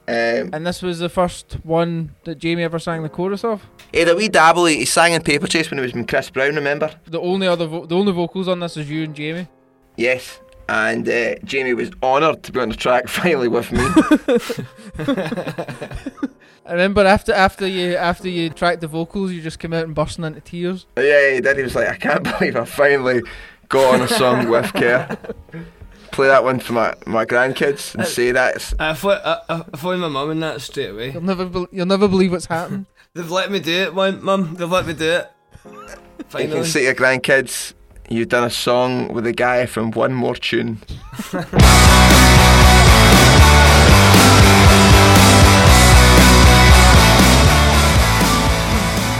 Um, 0.08 0.50
and 0.54 0.66
this 0.68 0.82
was 0.82 1.00
the 1.00 1.10
first 1.10 1.58
one 1.64 2.16
that 2.26 2.38
Jamie 2.40 2.64
ever 2.64 2.80
sang 2.80 3.04
the 3.04 3.10
chorus 3.10 3.44
of. 3.44 3.66
He 3.92 4.00
had 4.00 4.10
a 4.10 4.16
wee 4.16 4.30
dabble, 4.30 4.66
he 4.66 4.78
he 4.78 4.86
sang 4.86 5.14
in 5.14 5.22
Paper 5.24 5.48
Chase 5.48 5.70
when 5.72 5.80
it 5.80 5.82
was 5.82 5.94
with 5.94 6.08
Chris 6.08 6.30
Brown, 6.30 6.56
remember? 6.56 6.92
The 7.06 7.20
only 7.20 7.48
other 7.48 7.66
vo- 7.66 7.86
the 7.86 7.96
only 7.96 8.12
vocals 8.12 8.48
on 8.48 8.60
this 8.60 8.78
is 8.78 8.90
you 8.90 9.04
and 9.04 9.16
Jamie. 9.16 9.48
Yes. 9.98 10.40
And 10.68 11.10
uh, 11.10 11.34
Jamie 11.44 11.74
was 11.74 11.90
honoured 12.04 12.44
to 12.44 12.52
be 12.52 12.60
on 12.60 12.70
the 12.70 12.76
track 12.76 13.08
finally 13.10 13.48
with 13.48 13.72
me. 13.72 13.80
I 16.66 16.72
remember 16.74 17.06
after 17.06 17.34
after 17.34 17.66
you 17.68 17.96
after 17.96 18.30
you 18.30 18.50
tracked 18.52 18.82
the 18.82 18.88
vocals, 18.88 19.32
you 19.32 19.42
just 19.42 19.58
came 19.60 19.74
out 19.74 19.86
and 19.86 19.96
bursting 19.96 20.26
into 20.26 20.42
tears. 20.42 20.86
yeah, 20.98 21.34
he 21.34 21.42
did. 21.42 21.58
He 21.58 21.64
was 21.64 21.74
like, 21.76 21.90
I 21.90 21.96
can't 21.98 22.24
believe 22.40 22.56
I 22.56 22.66
finally 22.66 23.24
got 23.70 23.96
on 23.96 24.02
a 24.02 24.08
song 24.08 24.48
with 24.50 24.72
Kerr. 24.74 25.18
Play 26.12 26.28
that 26.28 26.44
one 26.44 26.60
for 26.60 26.74
my, 26.74 26.94
my 27.06 27.24
grandkids 27.26 27.94
and 27.96 28.06
say 28.06 28.32
that's. 28.32 28.74
I 28.80 28.94
thought 28.94 29.22
I, 29.26 29.42
I, 29.56 29.64
I 29.74 29.78
phoned 29.78 30.02
my 30.02 30.08
mum 30.08 30.32
and 30.32 30.42
that 30.44 30.60
straight 30.62 30.90
away. 30.90 31.12
You'll 31.12 31.22
never 31.24 31.46
be- 31.46 31.68
you'll 31.72 31.86
never 31.86 32.08
believe 32.08 32.32
what's 32.32 32.46
happened. 32.48 32.86
They've 33.16 33.32
let 33.32 33.52
me 33.52 33.60
do 33.60 33.72
it, 33.72 33.94
mum. 33.96 34.24
mum 34.24 34.54
they've 34.54 34.70
let 34.70 34.86
me 34.86 34.94
do 34.94 35.12
it. 35.12 35.32
You 36.38 36.48
can 36.48 36.64
say 36.64 36.82
to 36.82 36.86
your 36.86 36.96
grandkids, 36.96 37.74
you've 38.08 38.30
done 38.30 38.44
a 38.44 38.52
song 38.52 39.12
with 39.12 39.26
a 39.26 39.34
guy 39.34 39.66
from 39.66 39.90
One 39.92 40.14
More 40.14 40.36
Tune. 40.36 40.78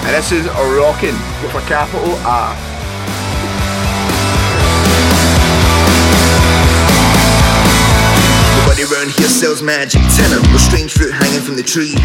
And 0.06 0.16
this 0.16 0.32
is 0.32 0.46
a 0.46 0.78
rockin' 0.78 1.16
with 1.42 1.54
a 1.56 1.62
capital 1.68 2.14
R. 2.26 2.56
Nobody 8.58 8.84
around 8.84 9.12
here 9.12 9.28
sells 9.28 9.62
magic. 9.62 10.02
Tenor 10.16 10.42
with 10.52 10.62
strange 10.62 10.94
fruit 10.94 11.12
hanging 11.14 11.42
from 11.42 11.56
the 11.56 11.64
tree. 11.64 11.96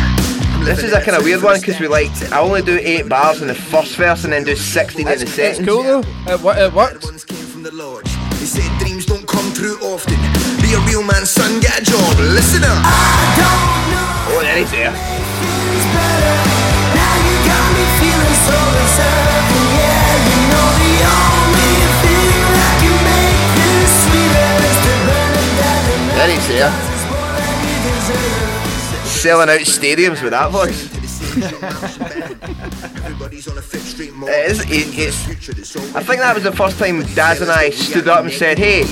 This 0.65 0.83
is 0.83 0.93
a 0.93 1.01
kind 1.01 1.17
of 1.17 1.25
weird 1.25 1.43
one 1.43 1.61
because 1.61 1.79
we 1.79 1.89
like 1.89 2.11
I 2.33 2.41
only 2.41 2.63
do 2.63 2.79
eight 2.83 3.09
bars 3.09 3.43
in 3.43 3.49
the 3.49 3.55
first 3.55 3.97
verse 3.97 4.25
and 4.25 4.33
then 4.33 4.45
do 4.45 4.57
sixteen 4.57 5.07
in 5.07 5.19
the 5.19 5.27
second. 5.27 5.65
It's 5.65 5.69
cool 5.69 5.83
though. 5.83 6.03
It, 6.33 6.41
wo- 6.41 6.53
it 6.57 6.73
works. 6.73 7.05
They 8.41 8.47
say 8.47 8.79
dreams 8.79 9.05
don't 9.07 9.27
come 9.27 9.53
true 9.53 9.77
often. 9.83 10.17
Be 10.63 10.73
a 10.75 10.81
real 10.89 11.03
man, 11.03 11.27
son, 11.27 11.61
get 11.61 11.81
a 11.81 11.85
job. 11.85 12.19
Listen 12.19 12.65
up. 12.65 12.81
Oh, 14.27 14.41
there 14.43 14.57
he's 14.59 14.71
there. 14.71 14.93
There 26.17 26.29
he's 26.31 26.49
there. 26.49 26.94
Selling 29.25 29.49
out 29.49 29.61
stadiums 29.61 30.23
with 30.23 30.33
that 30.33 30.51
voice. 30.51 30.85
It 34.27 34.51
is, 34.51 34.61
it, 34.71 34.99
it's, 34.99 35.77
I 35.97 36.03
think 36.03 36.21
that 36.21 36.35
was 36.35 36.45
the 36.45 36.53
first 36.53 36.79
time 36.79 37.03
Daz 37.15 37.41
and 37.41 37.51
I 37.51 37.71
stood 37.71 38.07
up 38.07 38.25
and 38.25 38.33
said, 38.33 38.59
hey, 38.59 38.83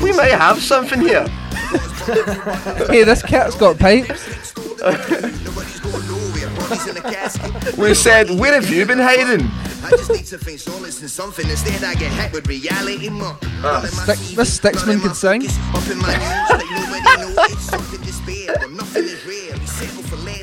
we 0.00 0.12
might 0.12 0.30
have 0.30 0.62
something 0.62 1.00
here. 1.00 1.26
hey, 2.88 3.02
this 3.02 3.22
cat's 3.22 3.56
got 3.56 3.80
pipes. 3.80 4.54
We 7.76 7.94
said, 7.94 8.30
where 8.30 8.54
have 8.54 8.70
you 8.70 8.86
been 8.86 9.00
hiding? 9.00 9.50
I 9.82 9.90
just 9.90 10.10
need 10.10 10.26
to 10.26 10.38
find 10.38 10.60
solace 10.60 11.02
in 11.02 11.08
something. 11.08 11.48
Instead, 11.48 11.82
I 11.82 11.94
get 11.94 12.12
hit 12.12 12.32
with 12.32 12.46
reality 12.46 13.08
muck. 13.08 13.42
Stick, 13.86 14.18
this 14.36 14.60
Sticksman 14.60 15.00
can 15.00 15.14
sing. 15.14 15.42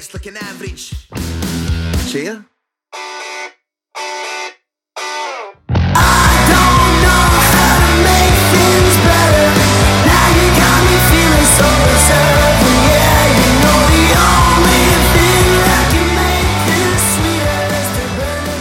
Settle 0.08 0.20
for 0.20 0.26
less, 0.26 0.26
like 0.26 0.26
an 0.26 0.38
average. 0.38 0.94
Cheer? 2.12 2.46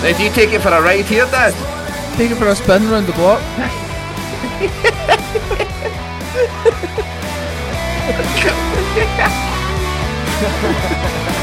Now, 0.03 0.17
do 0.17 0.23
you 0.23 0.31
take 0.31 0.53
it 0.53 0.61
for 0.63 0.69
a 0.69 0.81
ride 0.81 1.05
here, 1.05 1.27
Dad? 1.27 1.53
Take 2.17 2.31
it 2.31 2.37
for 2.37 2.47
a 2.47 2.55
spin 2.55 2.85
around 2.85 3.07
the 3.07 3.13
block. 3.13 3.43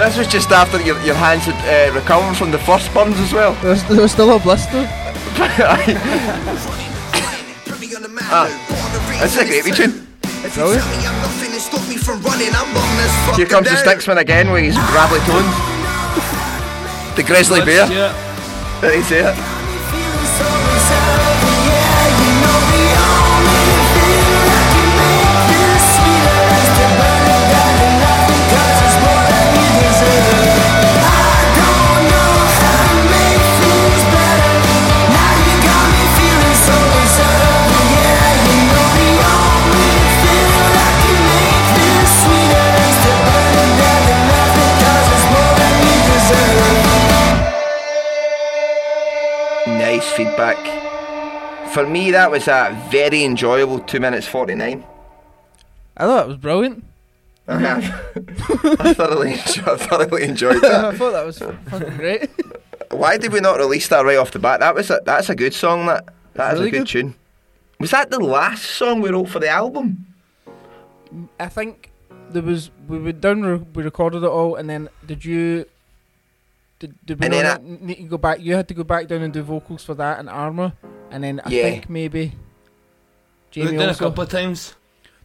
This 0.00 0.16
was 0.16 0.28
just 0.28 0.50
after 0.50 0.80
your, 0.80 0.98
your 1.02 1.14
hands 1.14 1.44
had 1.44 1.60
uh, 1.68 1.92
recovered 1.94 2.34
from 2.34 2.50
the 2.50 2.58
first 2.58 2.88
burns 2.94 3.20
as 3.20 3.34
well. 3.34 3.52
There 3.60 3.68
was, 3.68 3.84
there 3.84 4.00
was 4.00 4.12
still 4.12 4.34
a 4.34 4.38
blister. 4.40 4.88
ah, 8.32 8.48
that's 9.20 9.36
a 9.36 9.44
great 9.44 9.62
wee 9.62 9.72
tune. 9.72 10.06
Brilliant. 10.54 10.82
Here 13.36 13.44
comes 13.46 13.68
the 13.68 13.76
Sticksman 13.76 14.16
again 14.16 14.50
with 14.50 14.64
his 14.64 14.76
gravelly 14.88 15.20
tones. 15.28 15.54
The 17.16 17.22
grizzly 17.22 17.60
bear. 17.60 17.86
There 18.80 18.96
he's 18.96 19.08
there. 19.10 19.34
That 52.30 52.36
was 52.36 52.48
a 52.48 52.88
very 52.90 53.24
enjoyable 53.24 53.80
two 53.80 53.98
minutes 53.98 54.26
forty 54.26 54.54
nine. 54.54 54.84
I 55.96 56.04
thought 56.06 56.24
it 56.24 56.28
was 56.28 56.36
brilliant. 56.36 56.84
I 57.48 57.80
thoroughly, 58.94 59.32
enjoyed, 59.32 59.68
I 59.68 59.76
thoroughly 59.76 60.22
enjoyed 60.22 60.62
that. 60.62 60.84
I 60.84 60.96
thought 60.96 61.10
that 61.10 61.26
was 61.26 61.38
fucking 61.38 61.96
great. 61.96 62.30
Why 62.92 63.16
did 63.16 63.32
we 63.32 63.40
not 63.40 63.58
release 63.58 63.88
that 63.88 64.04
right 64.04 64.16
off 64.16 64.30
the 64.30 64.38
bat? 64.38 64.60
That 64.60 64.74
was 64.76 64.90
a, 64.90 65.00
that's 65.04 65.28
a 65.28 65.34
good 65.34 65.52
song. 65.52 65.86
That 65.86 66.04
that 66.34 66.54
is 66.54 66.60
really 66.60 66.68
a 66.68 66.72
good, 66.72 66.78
good. 66.78 66.86
tune. 66.88 67.14
Was 67.80 67.90
that 67.90 68.10
the 68.10 68.20
last 68.20 68.64
song 68.64 69.00
we 69.00 69.10
wrote 69.10 69.28
for 69.28 69.40
the 69.40 69.48
album? 69.48 70.06
I 71.40 71.48
think 71.48 71.90
there 72.30 72.42
was 72.42 72.70
we 72.86 72.98
were 72.98 73.12
done. 73.12 73.66
We 73.74 73.82
recorded 73.82 74.22
it 74.22 74.28
all, 74.28 74.54
and 74.54 74.70
then 74.70 74.88
did 75.04 75.24
you? 75.24 75.66
Did, 76.80 76.94
did 77.06 77.20
we 77.20 77.26
And 77.26 77.34
then 77.34 77.44
not 77.44 77.62
ne- 77.62 77.78
need 77.86 77.94
to 77.96 78.02
go 78.04 78.18
back? 78.18 78.40
You 78.40 78.56
had 78.56 78.66
to 78.68 78.74
go 78.74 78.82
back 78.84 79.06
down 79.06 79.22
and 79.22 79.32
do 79.32 79.42
vocals 79.42 79.84
for 79.84 79.94
that 79.94 80.18
and 80.18 80.28
Armour, 80.28 80.72
and 81.10 81.22
then 81.22 81.40
I 81.44 81.50
Yeah. 81.50 81.62
think 81.62 81.88
maybe 81.88 82.32
We've 83.54 83.66
Jamie 83.66 83.76
done 83.78 83.90
a 83.90 83.94
couple 83.94 84.22
of 84.24 84.28
times. 84.30 84.74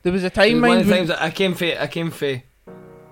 There 0.03 0.11
was 0.13 0.23
a 0.23 0.29
time 0.29 0.61
was 0.61 0.69
one 0.69 0.77
of 0.79 0.85
the 0.85 0.91
when- 0.91 1.07
times 1.07 1.19
I 1.19 1.31
came 1.31 1.53
for 1.55 1.65
I 1.65 1.87
came 1.87 2.11
for 2.11 2.41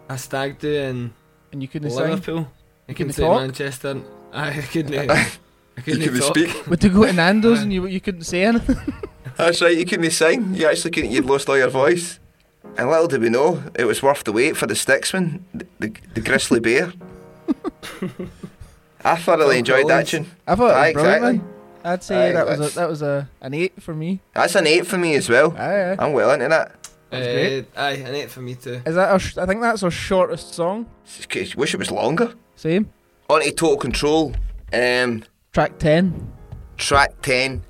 a 0.09 0.17
stag 0.17 0.59
do 0.59 0.71
in 0.71 1.13
and 1.51 1.61
you 1.61 1.67
couldn't 1.67 1.89
sing. 1.91 1.99
Liverpool. 2.01 2.39
I 2.39 2.91
You 2.91 2.95
came 2.95 3.07
couldn't 3.07 3.13
to 3.15 3.21
talk? 3.21 3.41
Manchester. 3.41 4.01
I, 4.33 4.47
I 4.57 4.61
couldn't. 4.61 5.09
I 5.09 5.25
couldn't, 5.81 6.01
couldn't 6.03 6.19
talk. 6.19 6.35
speak. 6.37 6.63
But 6.67 6.81
to 6.81 6.89
go 6.89 7.05
to 7.05 7.13
Nando's 7.13 7.61
and 7.61 7.71
you 7.75 7.85
you 7.87 8.01
couldn't 8.01 8.23
say 8.23 8.43
anything. 8.43 8.75
That's 9.37 9.61
right. 9.61 9.75
You 9.77 9.85
couldn't 9.85 10.11
sing. 10.11 10.53
You 10.53 10.67
actually 10.67 10.91
couldn't. 10.91 11.11
You'd 11.11 11.25
lost 11.25 11.47
all 11.49 11.57
your 11.57 11.69
voice. 11.69 12.19
And 12.77 12.89
little 12.89 13.07
did 13.07 13.21
we 13.21 13.29
know, 13.29 13.61
it 13.75 13.85
was 13.85 14.01
worth 14.01 14.23
the 14.23 14.31
wait 14.31 14.57
for 14.57 14.65
the 14.67 14.73
Sticksman, 14.73 15.41
the, 15.53 15.65
the, 15.79 15.93
the 16.15 16.21
Grizzly 16.21 16.59
Bear. 16.59 16.91
I 19.05 19.17
thoroughly 19.17 19.59
enjoyed 19.59 19.87
that 19.89 20.07
tune. 20.07 20.27
I 20.47 20.55
thought 20.55 20.63
it 20.65 20.67
was 20.67 20.75
Aye, 20.75 20.93
brilliant. 20.93 21.15
exactly. 21.25 21.37
man. 21.39 21.49
I'd 21.85 22.03
say 22.03 22.29
Aye, 22.29 22.31
that 22.31 22.47
was 22.47 22.59
a, 22.59 22.75
that 22.75 22.89
was 22.89 23.01
a 23.01 23.29
an 23.41 23.53
eight 23.53 23.81
for 23.81 23.93
me. 23.93 24.21
That's 24.33 24.55
an 24.55 24.65
eight 24.67 24.87
for 24.87 24.97
me 24.97 25.15
as 25.15 25.27
well. 25.29 25.53
Aye, 25.57 25.91
aye. 25.91 25.95
I'm 25.99 26.13
well 26.13 26.31
into 26.31 26.47
that. 26.47 26.87
That's 27.09 27.25
great. 27.27 27.65
Uh, 27.75 27.79
aye, 27.81 27.91
an 27.91 28.15
eight 28.15 28.31
for 28.31 28.39
me 28.41 28.55
too. 28.55 28.81
Is 28.85 28.95
that 28.95 29.09
our? 29.11 29.19
Sh- 29.19 29.37
I 29.37 29.45
think 29.45 29.59
that's 29.61 29.83
our 29.83 29.91
shortest 29.91 30.53
song. 30.53 30.85
S- 31.05 31.55
Wish 31.55 31.73
it 31.73 31.77
was 31.77 31.91
longer. 31.91 32.33
Same. 32.55 32.89
On 33.29 33.41
to 33.41 33.51
Total 33.51 33.77
Control. 33.77 34.33
Um, 34.71 35.23
Track 35.51 35.77
ten. 35.77 36.31
track 36.77 37.21
10. 37.21 37.61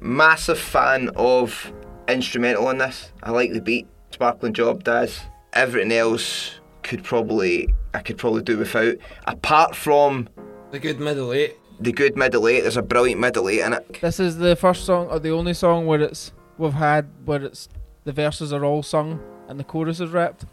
Massive 0.00 0.58
fan 0.58 1.10
of 1.16 1.72
instrumental 2.08 2.66
on 2.68 2.78
this. 2.78 3.10
I 3.22 3.30
like 3.30 3.52
the 3.52 3.60
beat. 3.60 3.86
Sparkling 4.10 4.52
Job 4.52 4.84
does. 4.84 5.18
Everything 5.54 5.90
else 5.92 6.60
could 6.82 7.02
probably 7.02 7.68
I 7.96 8.02
could 8.02 8.18
probably 8.18 8.42
do 8.42 8.58
without. 8.58 8.96
Apart 9.26 9.74
from 9.74 10.28
The 10.70 10.78
good 10.78 11.00
middle 11.00 11.32
eight. 11.32 11.56
the 11.80 11.92
good 11.92 12.14
middle 12.16 12.46
eight, 12.46 12.60
there's 12.60 12.76
a 12.76 12.82
brilliant 12.82 13.20
middle 13.20 13.48
eight 13.48 13.60
in 13.60 13.72
it. 13.72 14.00
This 14.02 14.20
is 14.20 14.36
the 14.36 14.54
first 14.54 14.84
song 14.84 15.08
or 15.08 15.18
the 15.18 15.30
only 15.30 15.54
song 15.54 15.86
where 15.86 16.00
it's 16.02 16.32
we've 16.58 16.74
had 16.74 17.08
where 17.24 17.42
it's 17.42 17.68
the 18.04 18.12
verses 18.12 18.52
are 18.52 18.64
all 18.64 18.82
sung 18.82 19.20
and 19.48 19.58
the 19.58 19.64
chorus 19.64 19.98
is 20.00 20.10
rapped, 20.10 20.44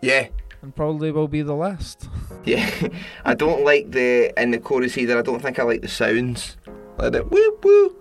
Yeah, 0.00 0.28
and 0.62 0.74
probably 0.74 1.10
will 1.12 1.28
be 1.28 1.42
the 1.42 1.54
last. 1.54 2.08
yeah. 2.44 2.70
I 3.26 3.34
don't 3.34 3.62
like 3.64 3.90
the 3.90 4.32
in 4.40 4.50
the 4.52 4.58
chorus 4.58 4.96
either. 4.96 5.18
I 5.18 5.22
don't 5.22 5.40
think 5.42 5.58
I 5.58 5.64
like 5.64 5.82
the 5.82 5.88
sounds. 5.88 6.56
Like 6.98 7.12
the 7.12 7.24
woo 7.24 7.58
woo. 7.62 7.96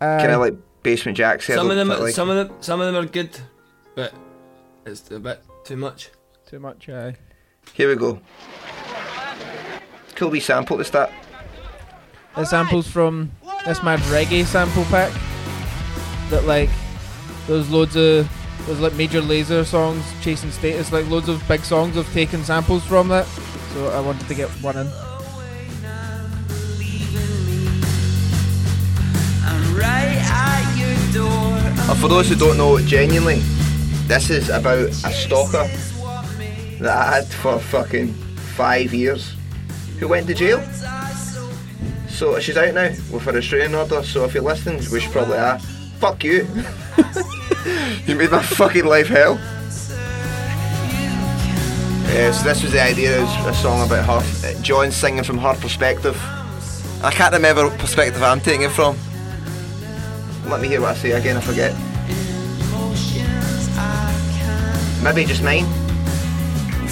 Uh, 0.00 0.18
kind 0.18 0.32
of 0.32 0.40
like 0.40 0.54
Basement 0.82 1.16
Jaxx. 1.16 1.42
Some 1.54 1.70
of 1.70 1.76
them, 1.76 1.88
Like 1.88 2.12
some 2.14 2.28
of 2.28 2.36
them, 2.48 2.56
some 2.60 2.80
of 2.80 2.92
them 2.92 3.04
are 3.04 3.08
good, 3.08 3.30
but 3.94 4.12
it's 4.84 5.08
a 5.12 5.20
bit 5.20 5.42
too 5.64 5.76
much. 5.76 6.10
too 6.46 6.58
much. 6.58 6.88
Aye. 6.88 7.14
Here 7.76 7.90
we 7.90 7.94
go. 7.94 8.18
Cool 10.14 10.30
wee 10.30 10.40
sample 10.40 10.78
to 10.78 10.84
start. 10.84 11.10
The 12.34 12.46
samples 12.46 12.88
from 12.88 13.30
this 13.66 13.82
mad 13.82 13.98
reggae 14.08 14.46
sample 14.46 14.84
pack. 14.84 15.12
That 16.30 16.44
like 16.44 16.70
there's 17.46 17.68
loads 17.68 17.94
of 17.94 18.26
there's 18.64 18.80
like 18.80 18.94
Major 18.94 19.20
Lazer 19.20 19.62
songs, 19.62 20.02
Chase 20.22 20.40
& 20.40 20.54
Status, 20.54 20.90
like 20.90 21.06
loads 21.10 21.28
of 21.28 21.46
big 21.46 21.60
songs 21.60 21.96
have 21.96 22.10
taken 22.14 22.42
samples 22.44 22.82
from 22.82 23.08
that. 23.08 23.26
So 23.74 23.90
I 23.90 24.00
wanted 24.00 24.26
to 24.26 24.34
get 24.34 24.48
one 24.62 24.78
in. 24.78 24.86
And 31.88 31.98
for 32.00 32.08
those 32.08 32.30
who 32.30 32.36
don't 32.36 32.56
know, 32.56 32.80
genuinely, 32.80 33.40
this 34.08 34.30
is 34.30 34.48
about 34.48 34.78
a 34.78 35.12
stalker 35.12 35.68
that 36.80 36.96
I 36.96 37.16
had 37.16 37.26
for 37.26 37.58
fucking 37.58 38.12
five 38.12 38.92
years 38.92 39.34
who 39.98 40.08
went 40.08 40.26
to 40.28 40.34
jail. 40.34 40.62
So 42.08 42.38
she's 42.40 42.56
out 42.56 42.74
now 42.74 42.88
with 43.12 43.22
her 43.22 43.32
restraining 43.32 43.74
order. 43.74 44.02
So 44.02 44.24
if 44.24 44.34
you're 44.34 44.42
listening, 44.42 44.82
which 44.84 45.04
you 45.04 45.10
probably 45.10 45.38
are, 45.38 45.58
fuck 45.98 46.24
you. 46.24 46.46
you 48.06 48.14
made 48.14 48.30
my 48.30 48.42
fucking 48.42 48.86
life 48.86 49.08
hell. 49.08 49.38
Yeah, 52.14 52.30
so 52.30 52.44
this 52.44 52.62
was 52.62 52.72
the 52.72 52.82
idea. 52.82 53.20
Was 53.20 53.46
a 53.46 53.54
song 53.54 53.86
about 53.86 54.22
her. 54.22 54.62
John 54.62 54.90
singing 54.90 55.24
from 55.24 55.38
her 55.38 55.54
perspective. 55.54 56.16
I 57.02 57.10
can't 57.12 57.34
remember 57.34 57.68
what 57.68 57.78
perspective 57.78 58.22
I'm 58.22 58.40
taking 58.40 58.62
it 58.62 58.70
from. 58.70 58.96
Let 60.46 60.62
me 60.62 60.68
hear 60.68 60.80
what 60.80 60.92
I 60.92 60.94
say 60.94 61.10
again. 61.10 61.36
I 61.36 61.40
forget. 61.40 61.74
Maybe 65.02 65.26
just 65.26 65.42
mine. 65.42 65.85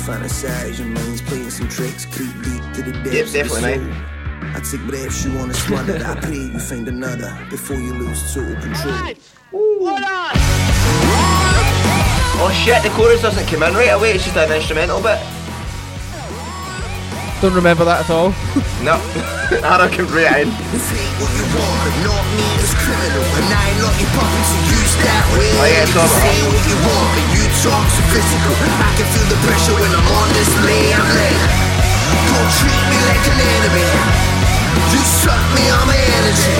You 0.05 0.11
fantasize 0.11 0.79
your 0.79 0.89
mind's 0.89 1.23
playing 1.23 1.49
some 1.49 1.67
tricks, 1.67 2.05
creep 2.05 2.29
deep 2.45 2.61
to 2.75 2.83
the 2.83 2.93
depths. 3.09 3.33
Yep, 3.33 3.49
definitely 3.49 3.81
soul. 3.81 4.53
I 4.53 4.61
take 4.61 4.85
breaths 4.87 5.25
you 5.25 5.33
wanna 5.33 5.55
swallow. 5.55 5.97
I 5.97 6.15
pray 6.21 6.37
you 6.37 6.59
find 6.59 6.87
another 6.89 7.33
before 7.49 7.77
you 7.77 7.95
lose 7.95 8.21
total 8.35 8.53
control. 8.61 8.93
Oh 12.37 12.53
shit, 12.53 12.83
the 12.83 12.91
chorus 12.91 13.23
doesn't 13.23 13.47
come 13.47 13.63
in 13.63 13.73
right 13.73 13.97
away. 13.97 14.13
It's 14.13 14.25
just 14.25 14.37
an 14.37 14.53
instrumental 14.53 15.01
bit. 15.01 15.17
Don't 17.41 17.55
remember 17.55 17.87
that 17.87 18.05
at 18.05 18.11
all. 18.11 18.29
No, 18.85 19.01
I 19.65 19.89
can 19.89 20.05
right 20.13 20.45
in. 20.45 20.53
Take 20.53 21.17
what 21.17 21.33
you 21.33 21.49
want, 21.49 21.81
but 21.81 21.97
not 22.05 22.25
me 22.37 22.45
as 22.61 22.77
criminal. 22.77 23.25
And 23.41 23.49
I 23.57 23.73
ain't 23.73 23.81
lock 23.81 23.97
you 23.97 24.09
up 24.21 24.29
to 24.29 24.57
use 24.69 25.01
that. 25.01 25.25
Oh, 25.33 25.65
yeah, 25.65 25.89
it's 25.89 25.97
all 25.97 26.13
can 26.13 27.54
say 27.65 27.71
right. 27.71 27.89
what 27.89 27.89
you 27.89 27.89
want, 27.89 27.89
but 27.89 27.89
you 27.89 27.89
talk 27.89 27.89
so 27.89 28.03
physical. 28.13 28.55
I 28.61 28.93
can 28.97 29.07
feel 29.09 29.29
the 29.33 29.41
pressure 29.47 29.75
when 29.75 29.93
I'm 29.93 30.09
on 30.13 30.29
display. 30.37 30.93
I'm 30.93 31.09
like, 31.17 31.41
don't 32.29 32.51
treat 32.61 32.85
me 32.91 32.99
like 33.09 33.25
an 33.25 33.41
enemy. 33.41 33.89
You 34.93 35.01
suck 35.01 35.45
me 35.57 35.65
on 35.73 35.85
my 35.89 35.97
energy. 35.97 36.57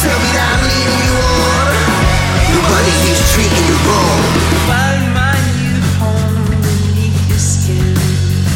Tell 0.00 0.18
me 0.18 0.30
that 0.32 0.48
I'm 0.54 0.62
leading 0.70 1.02
you 1.06 1.16
on. 1.18 1.66
Nobody 2.54 2.92
here's 3.04 3.22
treating 3.34 3.66
you 3.66 3.78
wrong. 3.86 4.30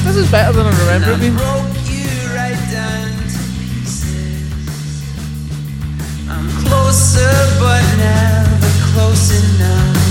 This 0.05 0.17
is 0.17 0.31
better 0.31 0.53
than 0.53 0.67
I 0.67 0.71
remember 0.71 1.13
it 1.13 1.21
being. 1.21 1.39
I'm 6.29 6.47
closer, 6.63 7.35
but 7.59 7.83
never 7.99 8.71
close 8.93 9.31
enough. 9.33 10.04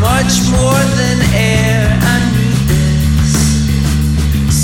Much 0.00 0.34
more 0.50 0.82
than 1.00 1.18
air, 1.34 1.88
I 1.88 2.16
need 2.36 2.60
this. 2.68 3.32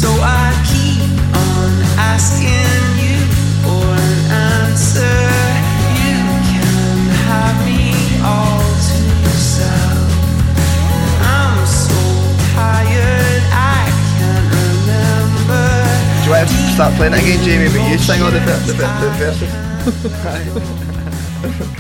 So 0.01 0.09
I 0.21 0.53
keep 0.71 1.09
on 1.35 1.73
asking 1.97 2.83
you 3.01 3.19
for 3.65 3.83
an 3.83 4.21
answer. 4.31 5.21
You 6.05 6.21
can 6.53 6.99
have 7.29 7.57
me 7.65 7.83
all 8.23 8.61
to 8.61 8.99
yourself. 9.25 10.09
I'm 11.25 11.65
so 11.67 12.01
tired, 12.55 13.43
I 13.51 13.89
can't 14.19 14.49
remember. 14.53 15.65
Do 16.23 16.27
you 16.29 16.33
want 16.37 16.49
to 16.49 16.55
start 16.77 16.93
playing 16.97 17.15
it 17.15 17.21
again, 17.25 17.41
Jamie? 17.43 17.71
But 17.73 17.83
you 17.91 17.97
sing 17.99 18.21
all 18.23 18.31
the, 18.31 18.41
the, 18.41 18.75
ver- 18.75 19.01
the 19.01 19.11
verses. 19.17 19.53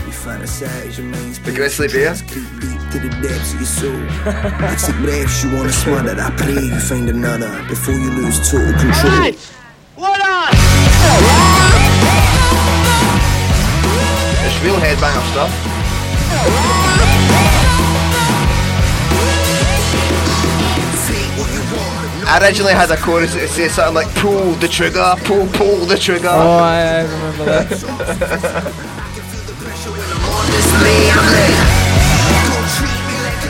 You 0.23 0.29
fantasize 0.29 0.99
your 0.99 1.07
mind's 1.09 1.41
The 1.41 1.51
Grizzly 1.51 1.89
Bear. 1.89 2.15
creep 2.15 2.47
deep 2.61 2.81
to 2.93 2.99
the 3.01 3.09
depths 3.21 3.55
of 3.55 3.59
your 3.59 3.67
soul. 3.67 3.91
I 4.25 4.77
take 4.79 4.97
breaths 4.99 5.43
you 5.43 5.51
wanna 5.53 5.73
smother. 5.73 6.15
I 6.17 6.31
pray 6.37 6.63
you 6.63 6.79
find 6.79 7.09
another 7.09 7.51
before 7.67 7.95
you 7.95 8.09
lose 8.11 8.39
total 8.49 8.73
control. 8.79 9.13
All 9.13 9.19
right. 9.19 9.37
What 9.97 10.21
on? 10.21 10.51
It's 14.47 14.63
real 14.63 14.77
headbanger 14.77 15.25
stuff. 15.33 15.51
I 22.29 22.39
originally 22.41 22.75
had 22.75 22.93
a 22.93 22.97
chorus 22.97 23.35
that 23.35 23.49
says 23.49 23.75
something 23.75 23.95
like 23.95 24.15
pull 24.15 24.53
the 24.53 24.69
trigger, 24.69 25.17
pull, 25.25 25.49
pull 25.49 25.85
the 25.85 25.99
trigger. 25.99 26.29
Oh, 26.31 26.59
I, 26.59 26.79
I 26.79 27.03
remember 27.03 27.45
that. 27.45 28.89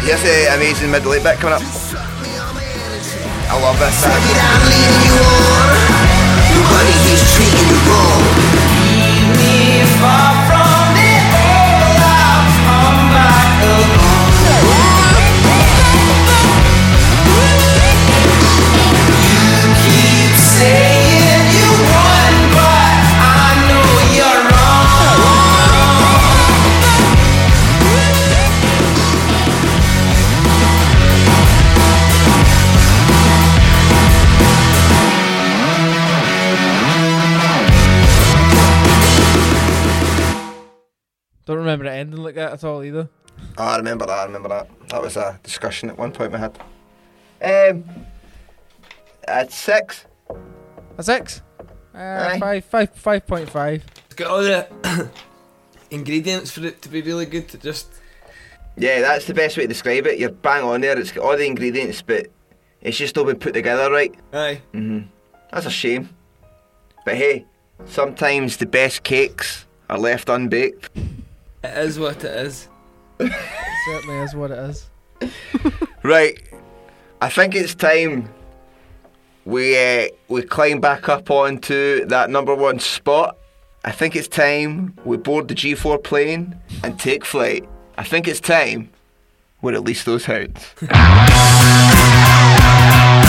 Here's 0.02 0.22
the 0.22 0.54
amazing 0.54 0.90
middle 0.90 1.14
eight 1.14 1.22
bit 1.22 1.38
coming 1.38 1.54
up. 1.54 1.62
I 1.62 3.54
love 3.62 3.78
this. 3.78 3.94
Song. 4.02 4.10
Nobody 6.50 6.96
is 7.14 7.22
treating 7.34 7.68
you 7.70 7.78
wrong. 7.86 8.22
Leave 8.82 9.30
me 9.38 9.86
far. 10.00 10.41
Remember 41.72 41.86
it 41.86 41.96
ending 41.98 42.22
like 42.22 42.34
that 42.34 42.52
at 42.52 42.64
all 42.64 42.82
either. 42.82 43.08
Oh, 43.58 43.64
I 43.64 43.76
remember 43.76 44.06
that. 44.06 44.12
I 44.18 44.24
remember 44.24 44.48
that. 44.48 44.68
That 44.88 45.02
was 45.02 45.16
a 45.16 45.38
discussion 45.42 45.88
at 45.90 45.98
one 45.98 46.12
point 46.12 46.32
we 46.32 46.38
had. 46.38 46.58
Um, 47.42 47.84
at 49.26 49.52
six. 49.52 50.04
A 50.98 51.02
six. 51.02 51.42
Uh, 51.94 51.98
Aye. 51.98 52.40
five, 52.40 52.64
five, 52.64 52.90
five 52.94 53.26
point 53.26 53.50
five. 53.50 53.84
It's 54.06 54.14
got 54.14 54.30
all 54.30 54.42
the 54.42 55.10
ingredients 55.90 56.50
for 56.50 56.64
it 56.64 56.82
to 56.82 56.88
be 56.88 57.02
really 57.02 57.26
good. 57.26 57.48
To 57.48 57.58
just 57.58 57.88
Yeah, 58.76 59.00
that's 59.00 59.26
the 59.26 59.34
best 59.34 59.56
way 59.56 59.64
to 59.64 59.68
describe 59.68 60.06
it. 60.06 60.18
You're 60.18 60.30
bang 60.30 60.62
on 60.62 60.80
there. 60.82 60.98
It's 60.98 61.12
got 61.12 61.24
all 61.24 61.36
the 61.36 61.46
ingredients, 61.46 62.02
but 62.02 62.28
it's 62.80 62.96
just 62.96 63.16
not 63.16 63.26
been 63.26 63.38
put 63.38 63.54
together 63.54 63.90
right. 63.90 64.14
aye. 64.32 64.60
hmm 64.72 65.00
That's 65.50 65.66
a 65.66 65.70
shame. 65.70 66.10
But 67.04 67.16
hey, 67.16 67.46
sometimes 67.86 68.58
the 68.58 68.66
best 68.66 69.02
cakes 69.02 69.66
are 69.90 69.98
left 69.98 70.28
unbaked. 70.28 70.90
It 71.64 71.78
is 71.78 71.98
what 71.98 72.24
it 72.24 72.46
is. 72.46 72.68
Certainly 73.18 74.18
is 74.18 74.34
what 74.34 74.50
it 74.50 74.58
is. 74.58 74.88
Right. 76.02 76.42
I 77.20 77.28
think 77.28 77.54
it's 77.54 77.76
time 77.76 78.28
we 79.44 79.78
uh, 79.78 80.08
we 80.26 80.42
climb 80.42 80.80
back 80.80 81.08
up 81.08 81.30
onto 81.30 82.04
that 82.06 82.28
number 82.28 82.56
one 82.56 82.80
spot. 82.80 83.36
I 83.84 83.92
think 83.92 84.16
it's 84.16 84.26
time 84.26 84.98
we 85.04 85.16
board 85.16 85.46
the 85.46 85.54
G4 85.54 86.02
plane 86.02 86.58
and 86.82 86.98
take 86.98 87.24
flight. 87.24 87.68
I 87.96 88.02
think 88.02 88.26
it's 88.26 88.40
time 88.40 88.90
we 89.60 89.72
release 89.72 90.02
those 90.02 90.24
hounds. 90.24 90.74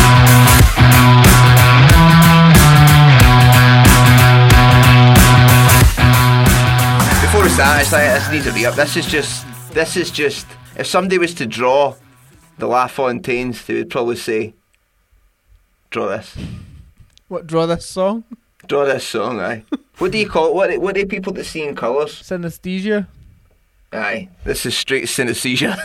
Start, 7.49 7.81
it's 7.81 7.91
like, 7.91 8.03
this 8.05 8.31
needs 8.31 8.47
a 8.47 8.51
re-up. 8.51 8.75
This 8.75 8.97
is 8.97 9.05
just, 9.05 9.45
this 9.73 9.95
is 9.95 10.09
just, 10.09 10.47
if 10.75 10.87
somebody 10.87 11.19
was 11.19 11.35
to 11.35 11.45
draw 11.45 11.95
the 12.57 12.65
La 12.65 12.87
Fontaines, 12.87 13.65
they 13.65 13.75
would 13.75 13.89
probably 13.89 14.15
say, 14.15 14.55
draw 15.91 16.07
this. 16.07 16.35
What 17.27 17.45
draw 17.45 17.65
this 17.67 17.85
song? 17.85 18.23
Draw 18.67 18.85
this 18.85 19.05
song, 19.05 19.39
aye. 19.39 19.63
what 19.99 20.11
do 20.11 20.17
you 20.17 20.27
call 20.27 20.47
it? 20.47 20.55
What, 20.55 20.77
what 20.79 20.95
do 20.95 21.05
people 21.05 21.31
that 21.33 21.45
see 21.45 21.63
in 21.63 21.75
colours? 21.75 22.21
Synesthesia. 22.23 23.07
Aye, 23.91 24.29
this 24.45 24.65
is 24.65 24.75
straight 24.75 25.05
synesthesia. 25.05 25.77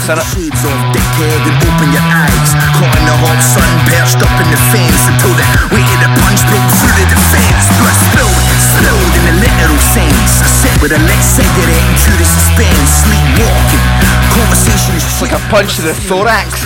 lies. 0.06 0.22
Gallus. 0.22 0.34
Shades 0.34 0.62
off, 0.62 0.94
dickhead, 0.94 1.42
and 1.46 1.56
open 1.66 1.90
your 1.90 2.06
eyes. 2.06 2.50
Caught 2.78 2.94
in 2.94 3.04
the 3.06 3.16
hot 3.16 3.40
sun, 3.42 3.66
perched 3.90 4.22
up 4.22 4.30
in 4.38 4.48
the 4.50 4.60
fence 4.70 5.02
until 5.10 5.34
the 5.34 5.46
weight 5.74 5.90
of 5.98 6.00
the 6.06 6.10
punch 6.22 6.40
broke 6.46 6.70
through 6.78 6.94
the 6.94 7.06
defense. 7.10 7.64
Blood 7.82 7.98
spilled, 8.06 8.38
spilled 8.62 9.12
in 9.18 9.22
the 9.26 9.34
literal 9.42 9.78
sense. 9.94 10.30
I 10.42 10.46
sit 10.46 10.76
with 10.82 10.92
a 10.94 11.00
lit 11.02 11.22
cigarette 11.22 11.86
into 11.90 12.12
the 12.22 12.26
suspense, 12.26 12.90
sleepwalking. 13.02 13.86
Conversation 14.30 14.94
is 14.94 15.02
It's 15.02 15.22
like 15.22 15.34
a 15.34 15.42
punch 15.50 15.76
to 15.76 15.82
the 15.82 15.94
thorax. 16.06 16.62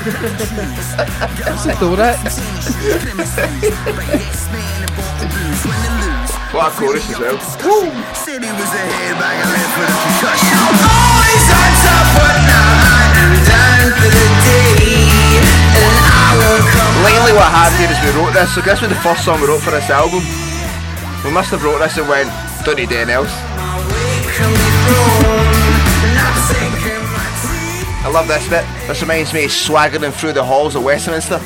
What's 0.00 1.66
a 1.66 1.74
thorax? 1.76 2.40
What 6.52 6.72
a 6.72 6.76
chorus 6.76 7.08
as 7.10 7.18
well. 7.18 7.38
Said 8.14 8.42
he 8.42 8.50
was 8.50 8.72
a 8.74 8.82
headbag, 8.90 9.22
I 9.22 9.46
left 9.54 9.78
with 9.78 9.88
a 9.88 9.98
concussion. 10.02 11.09
I 11.30 11.70
Lately, 17.04 17.32
what 17.32 17.50
happened 17.50 17.78
here 17.78 17.90
is 17.90 17.98
we 18.02 18.10
wrote 18.18 18.32
this. 18.34 18.54
So 18.54 18.60
this 18.60 18.80
was 18.80 18.90
the 18.90 18.96
first 18.96 19.24
song 19.24 19.40
we 19.40 19.46
wrote 19.46 19.62
for 19.62 19.70
this 19.70 19.88
album. 19.90 20.22
We 21.24 21.30
must 21.30 21.50
have 21.50 21.62
wrote 21.62 21.78
this 21.78 21.96
and 21.98 22.08
went, 22.08 22.30
don't 22.64 22.76
need 22.76 22.90
anything 22.92 23.10
else. 23.10 23.30
I 28.02 28.08
love 28.12 28.26
this 28.26 28.48
bit. 28.48 28.64
This 28.86 29.00
reminds 29.02 29.32
me 29.32 29.44
of 29.44 29.52
swaggering 29.52 30.12
through 30.12 30.32
the 30.32 30.44
halls 30.44 30.74
of 30.74 30.82
Westminster. 30.82 31.40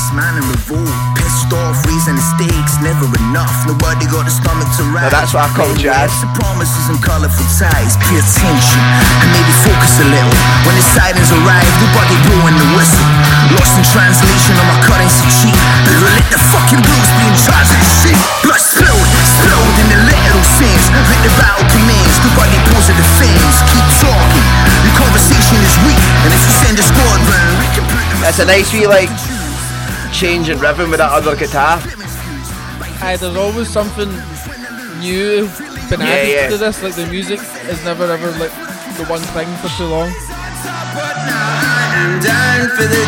The 0.00 0.06
gates, 0.06 0.12
man 0.16 0.36
in 0.40 0.44
revolt. 0.48 0.88
Pissed 1.16 1.52
off, 1.52 1.76
raising 1.84 2.16
the 2.16 2.24
stakes, 2.36 2.74
never 2.80 3.06
enough. 3.28 3.52
Nobody 3.66 4.06
got 4.08 4.24
the 4.24 4.32
stomach 4.32 4.68
to 4.78 4.82
rise. 4.88 5.12
Now 5.12 5.20
that's 5.20 5.32
what 5.34 5.44
I 5.44 5.50
call 5.52 5.72
jazz. 5.76 6.08
Eh? 6.08 6.24
The 6.24 6.30
promises 6.40 6.88
and 6.88 6.98
colourful 7.02 7.46
ties. 7.60 7.96
Pay 8.00 8.16
attention 8.16 8.80
and 9.20 9.28
maybe 9.34 9.52
focus 9.64 10.00
a 10.00 10.06
little. 10.08 10.36
When 10.64 10.74
the 10.76 10.86
sirens 10.96 11.30
arrive, 11.32 11.72
nobody 11.84 12.16
blowing 12.28 12.56
the 12.56 12.68
whistle. 12.76 13.08
Lost 13.56 13.76
in 13.76 13.84
translation 13.92 14.54
on 14.56 14.66
my 14.70 14.78
currency 14.88 15.26
cheap. 15.42 15.56
Better 15.84 16.12
let 16.16 16.26
the 16.32 16.40
fucking 16.40 16.80
blues 16.80 17.10
be 17.20 17.24
in 17.28 17.36
charge 17.36 17.68
of 17.68 17.78
the 17.78 17.90
shit. 18.00 18.18
Blood 18.46 18.62
spilled, 18.62 19.08
spilled 19.26 19.74
in 19.84 19.86
the 19.92 20.00
literal 20.08 20.44
sense. 20.56 20.84
Let 20.94 21.20
the 21.24 21.32
battle 21.36 21.66
commence. 21.68 22.14
Nobody 22.24 22.56
pulls 22.72 22.88
a 22.88 22.94
defense. 22.96 23.54
Keep 23.68 23.86
talking. 24.00 24.46
The 24.80 24.92
conversation 24.96 25.60
is 25.60 25.74
weak, 25.84 26.04
and 26.24 26.30
if 26.32 26.40
you 26.40 26.52
send 26.64 26.76
a 26.80 26.84
squad 26.84 27.20
round, 27.28 27.54
we 27.60 27.68
can 27.76 27.84
put 27.84 28.04
them 28.08 28.20
a 28.24 28.44
nice 28.48 28.72
wee 28.72 28.86
like 28.86 29.10
change 30.12 30.48
in 30.48 30.58
rhythm 30.58 30.90
with 30.90 30.98
that 30.98 31.12
other 31.12 31.36
guitar. 31.36 31.78
Aye, 33.02 33.16
there's 33.18 33.36
always 33.36 33.68
something 33.68 34.10
new 35.00 35.48
been 35.90 36.00
Yeah, 36.00 36.06
added 36.06 36.28
yeah. 36.30 36.48
to 36.48 36.56
this. 36.56 36.82
Like 36.82 36.94
the 36.94 37.06
music 37.06 37.40
is 37.68 37.84
never 37.84 38.04
ever 38.04 38.30
like 38.38 38.52
the 38.96 39.04
one 39.06 39.20
thing 39.34 39.48
for 39.56 39.68
too 39.76 39.86
long. 39.86 40.10
I'm 41.92 42.20
phenomenal, 42.20 42.68
for 42.76 42.86
the 42.86 43.00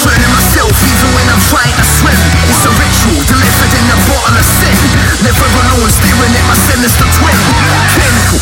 my 0.00 0.28
myself 0.32 0.72
even 0.72 1.08
when 1.12 1.26
I'm 1.28 1.42
trying 1.52 1.74
to 1.76 1.84
swim. 1.84 2.16
It's 2.48 2.64
a 2.64 2.72
ritual 2.72 3.20
delivered 3.28 3.72
in 3.76 3.86
a 3.92 3.98
bottle 4.08 4.36
of 4.36 4.46
sin. 4.46 4.76
Never 5.20 5.44
alone, 5.44 5.90
staring 5.92 6.32
at 6.32 6.46
twin. 7.20 7.36
Chemical, 7.92 8.40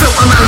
filter 0.00 0.26
my 0.28 0.40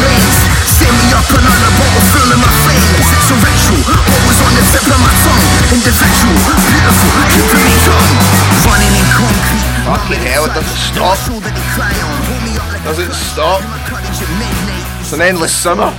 me 0.97 1.07
up 1.13 1.29
another 1.29 1.73
bottle 1.77 2.03
my. 2.41 2.81
It's 3.05 3.29
a 3.31 3.37
ritual, 3.37 3.85
always 3.85 4.41
on 4.45 4.53
the 4.57 4.65
tip 4.73 4.87
of 4.89 5.01
my 5.03 5.13
tongue. 5.25 5.45
Beautiful. 5.75 7.13
Running 8.65 8.95
in 8.97 9.07
concrete. 9.13 9.69
It 10.15 10.53
doesn't 10.57 10.81
stop. 10.89 11.19
Doesn't 12.85 13.13
stop. 13.13 13.61
It's 15.01 15.13
an 15.13 15.21
endless 15.21 15.53
summer. 15.53 15.93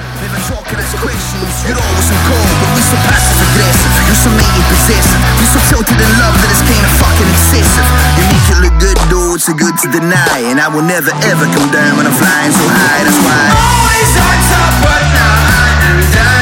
You're 0.65 1.77
always 1.77 2.09
on 2.09 2.19
call, 2.25 2.45
but 2.57 2.69
we 2.73 2.81
so 2.81 2.97
passive 3.05 3.37
aggressive. 3.37 3.91
You're 4.09 4.21
so 4.25 4.29
mating 4.33 4.65
possessive. 4.65 5.21
You're 5.37 5.53
so 5.53 5.61
tilted 5.69 5.93
in 5.93 6.11
love 6.17 6.33
that 6.41 6.49
it's 6.49 6.65
kinda 6.65 6.89
fucking 6.97 7.29
excessive. 7.29 7.87
You 8.17 8.23
make 8.33 8.47
it 8.49 8.59
look 8.65 8.75
good, 8.81 8.97
though, 9.13 9.37
too 9.37 9.53
good 9.53 9.77
to 9.85 9.87
deny. 9.93 10.37
And 10.49 10.57
I 10.59 10.67
will 10.69 10.81
never 10.85 11.13
ever 11.29 11.45
come 11.53 11.69
down 11.69 11.97
when 11.97 12.07
I'm 12.09 12.17
flying 12.17 12.53
so 12.53 12.65
high, 12.65 13.01
that's 13.05 13.21
why. 13.21 13.45
Always 13.53 14.11
on 14.17 14.37
top, 14.49 14.73
but 14.81 15.03
I'm 15.05 16.01
done 16.09 16.25
for 16.25 16.34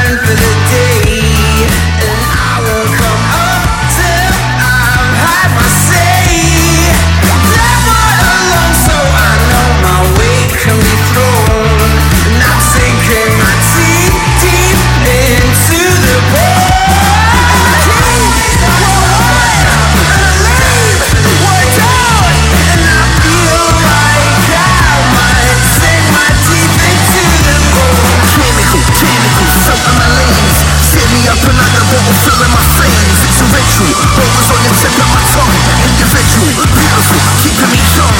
another 32.34 32.50
bottle 32.50 32.50
filling 32.50 32.50
my 32.50 32.64
flames. 32.74 33.18
It's 33.24 33.40
a 33.40 33.46
ritual, 33.46 33.94
always 34.18 34.50
on 34.50 34.60
the 34.66 34.72
tip 34.82 34.94
of 34.98 35.08
my 35.14 35.22
tongue. 35.34 35.54
Individual, 35.86 36.50
beautiful, 36.74 37.20
keeping 37.42 37.70
me 37.70 37.80
young. 37.94 38.18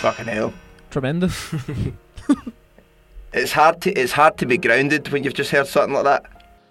Fucking 0.00 0.26
hell. 0.26 0.52
tremendous. 0.90 1.54
It's 3.30 3.52
hard 3.52 3.82
to 3.82 3.92
it's 3.92 4.12
hard 4.12 4.38
to 4.38 4.46
be 4.46 4.56
grounded 4.56 5.10
when 5.10 5.22
you've 5.22 5.34
just 5.34 5.50
heard 5.50 5.66
something 5.66 5.92
like 5.92 6.04
that. 6.04 6.24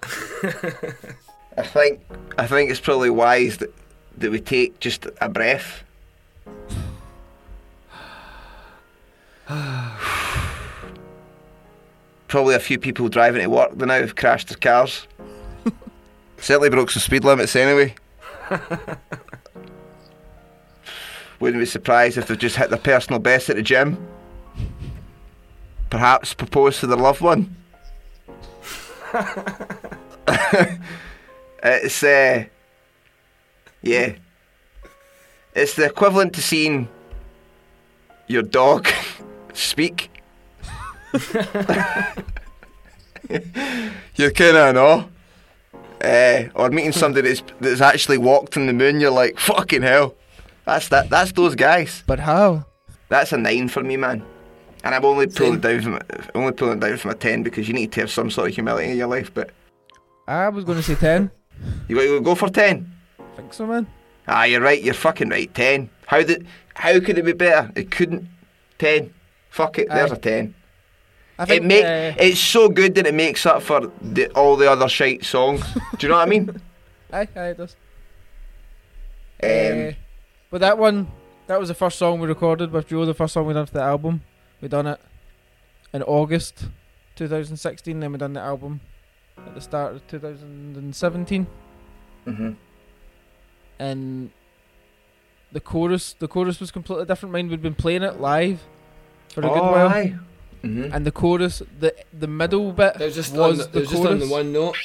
I 1.57 1.61
think 1.61 2.01
I 2.37 2.47
think 2.47 2.71
it's 2.71 2.79
probably 2.79 3.11
wise 3.11 3.57
that 3.57 3.71
that 4.17 4.31
we 4.31 4.41
take 4.41 4.79
just 4.79 5.05
a 5.21 5.29
breath. 5.29 5.83
Probably 12.27 12.55
a 12.55 12.59
few 12.59 12.79
people 12.79 13.07
driving 13.07 13.41
to 13.41 13.47
work 13.47 13.77
now 13.77 13.93
have 13.93 14.15
crashed 14.15 14.49
their 14.49 14.57
cars. 14.57 15.07
Certainly 16.39 16.69
broke 16.69 16.91
some 16.91 17.01
speed 17.01 17.23
limits 17.23 17.55
anyway. 17.55 17.95
Wouldn't 21.39 21.61
be 21.61 21.65
surprised 21.65 22.17
if 22.17 22.27
they've 22.27 22.37
just 22.37 22.55
hit 22.55 22.69
their 22.69 22.79
personal 22.79 23.19
best 23.19 23.49
at 23.49 23.55
the 23.57 23.61
gym. 23.61 24.07
Perhaps 25.89 26.33
proposed 26.33 26.79
to 26.81 26.87
their 26.87 26.97
loved 26.97 27.21
one. 27.21 27.55
it's 31.63 32.03
uh, 32.03 32.45
yeah. 33.81 34.15
It's 35.53 35.75
the 35.75 35.85
equivalent 35.85 36.33
to 36.33 36.41
seeing 36.41 36.87
your 38.27 38.43
dog 38.43 38.87
speak. 39.53 40.11
You're 44.15 44.31
kind 44.31 44.57
of 44.57 44.75
know. 44.75 45.09
Uh, 46.01 46.43
or 46.53 46.69
meeting 46.69 46.91
somebody 46.91 47.29
that's 47.29 47.43
that's 47.59 47.81
actually 47.81 48.17
walked 48.19 48.55
on 48.55 48.67
the 48.67 48.73
moon, 48.73 48.99
you're 48.99 49.11
like, 49.11 49.39
fucking 49.39 49.81
hell. 49.81 50.15
That's 50.65 50.89
that. 50.89 51.09
That's 51.09 51.31
those 51.31 51.55
guys. 51.55 52.03
But 52.05 52.19
how? 52.19 52.65
That's 53.09 53.31
a 53.31 53.37
nine 53.37 53.67
for 53.69 53.83
me, 53.83 53.97
man. 53.97 54.23
And 54.83 54.93
I'm 54.93 55.05
only 55.05 55.27
pulling 55.27 55.59
down 55.59 55.81
from 55.81 55.95
a, 55.95 56.01
only 56.35 56.51
pulling 56.51 56.79
down 56.79 56.97
from 56.97 57.11
a 57.11 57.15
ten 57.15 57.41
because 57.41 57.67
you 57.67 57.73
need 57.73 57.91
to 57.93 58.01
have 58.01 58.11
some 58.11 58.29
sort 58.29 58.49
of 58.49 58.55
humility 58.55 58.91
in 58.91 58.97
your 58.97 59.07
life. 59.07 59.33
But 59.33 59.51
I 60.27 60.49
was 60.49 60.65
going 60.65 60.77
to 60.77 60.83
say 60.83 60.95
10. 60.95 61.31
you 61.87 61.95
got 61.95 62.01
to 62.01 62.21
go 62.21 62.35
for 62.35 62.49
ten. 62.49 62.91
think 63.35 63.53
so, 63.53 63.65
man. 63.65 63.87
Ah, 64.27 64.43
you're 64.43 64.61
right. 64.61 64.81
You're 64.83 64.93
fucking 64.93 65.29
right. 65.29 65.53
Ten. 65.53 65.89
How 66.05 66.21
did? 66.21 66.45
How 66.75 66.99
could 66.99 67.17
it 67.17 67.25
be 67.25 67.33
better? 67.33 67.71
It 67.75 67.89
couldn't. 67.89 68.27
Ten. 68.77 69.13
Fuck 69.49 69.79
it. 69.79 69.89
There's 69.89 70.11
Aye. 70.11 70.15
a 70.15 70.19
ten. 70.19 70.55
I 71.39 71.53
It 71.53 71.63
make 71.63 71.83
uh, 71.83 72.13
it's 72.19 72.39
so 72.39 72.67
good 72.69 72.95
that 72.95 73.05
it 73.05 73.13
makes 73.13 73.45
up 73.45 73.61
for 73.61 73.91
the, 74.01 74.27
all 74.33 74.55
the 74.55 74.69
other 74.71 74.89
shite 74.89 75.23
songs. 75.23 75.61
Do 75.97 76.07
you 76.07 76.09
know 76.09 76.15
what 76.17 76.27
I 76.27 76.29
mean? 76.29 76.61
Aye, 77.13 77.27
aye, 77.35 77.47
it 77.49 77.57
does. 77.57 77.75
Um, 79.43 79.49
Uh, 79.89 79.91
but 80.49 80.61
that 80.61 80.77
one, 80.77 81.11
that 81.47 81.59
was 81.59 81.69
the 81.69 81.75
first 81.75 81.97
song 81.99 82.19
we 82.19 82.27
recorded 82.27 82.71
with 82.71 82.87
Joe. 82.87 83.05
The 83.05 83.13
first 83.13 83.33
song 83.33 83.45
we 83.45 83.53
done 83.53 83.65
for 83.65 83.73
the 83.73 83.81
album. 83.81 84.21
We 84.61 84.67
done 84.67 84.87
it 84.87 84.99
in 85.93 86.03
August 86.03 86.65
2016. 87.15 87.99
Then 87.99 88.11
we 88.11 88.17
done 88.17 88.33
the 88.33 88.41
album 88.41 88.81
at 89.37 89.53
the 89.55 89.61
start 89.61 89.93
of 89.95 90.07
2017. 90.07 91.47
Mhm. 92.25 92.55
And 93.79 94.31
the 95.51 95.59
chorus, 95.61 96.13
the 96.19 96.27
chorus 96.27 96.59
was 96.59 96.71
completely 96.71 97.05
different. 97.05 97.31
Mind 97.31 97.49
we'd 97.51 97.61
been 97.61 97.75
playing 97.75 98.03
it 98.03 98.19
live 98.19 98.61
for 99.33 99.41
a 99.41 99.43
good 99.47 99.51
Oh, 99.59 99.71
while. 99.71 99.87
aye. 99.89 100.15
Mhm. 100.63 100.93
And 100.93 101.05
the 101.05 101.11
chorus, 101.11 101.61
the 101.79 101.93
the 102.17 102.27
middle 102.27 102.71
bit 102.71 102.95
It 102.99 103.05
was 103.05 103.15
just 103.15 103.33
was 103.35 103.39
on 103.39 103.57
the, 103.57 103.63
the 103.65 103.77
it 103.77 103.81
was 103.81 103.89
just 103.89 104.05
on 104.05 104.19
the 104.19 104.25
chorus. 104.25 104.31
one 104.31 104.53
note. 104.53 104.75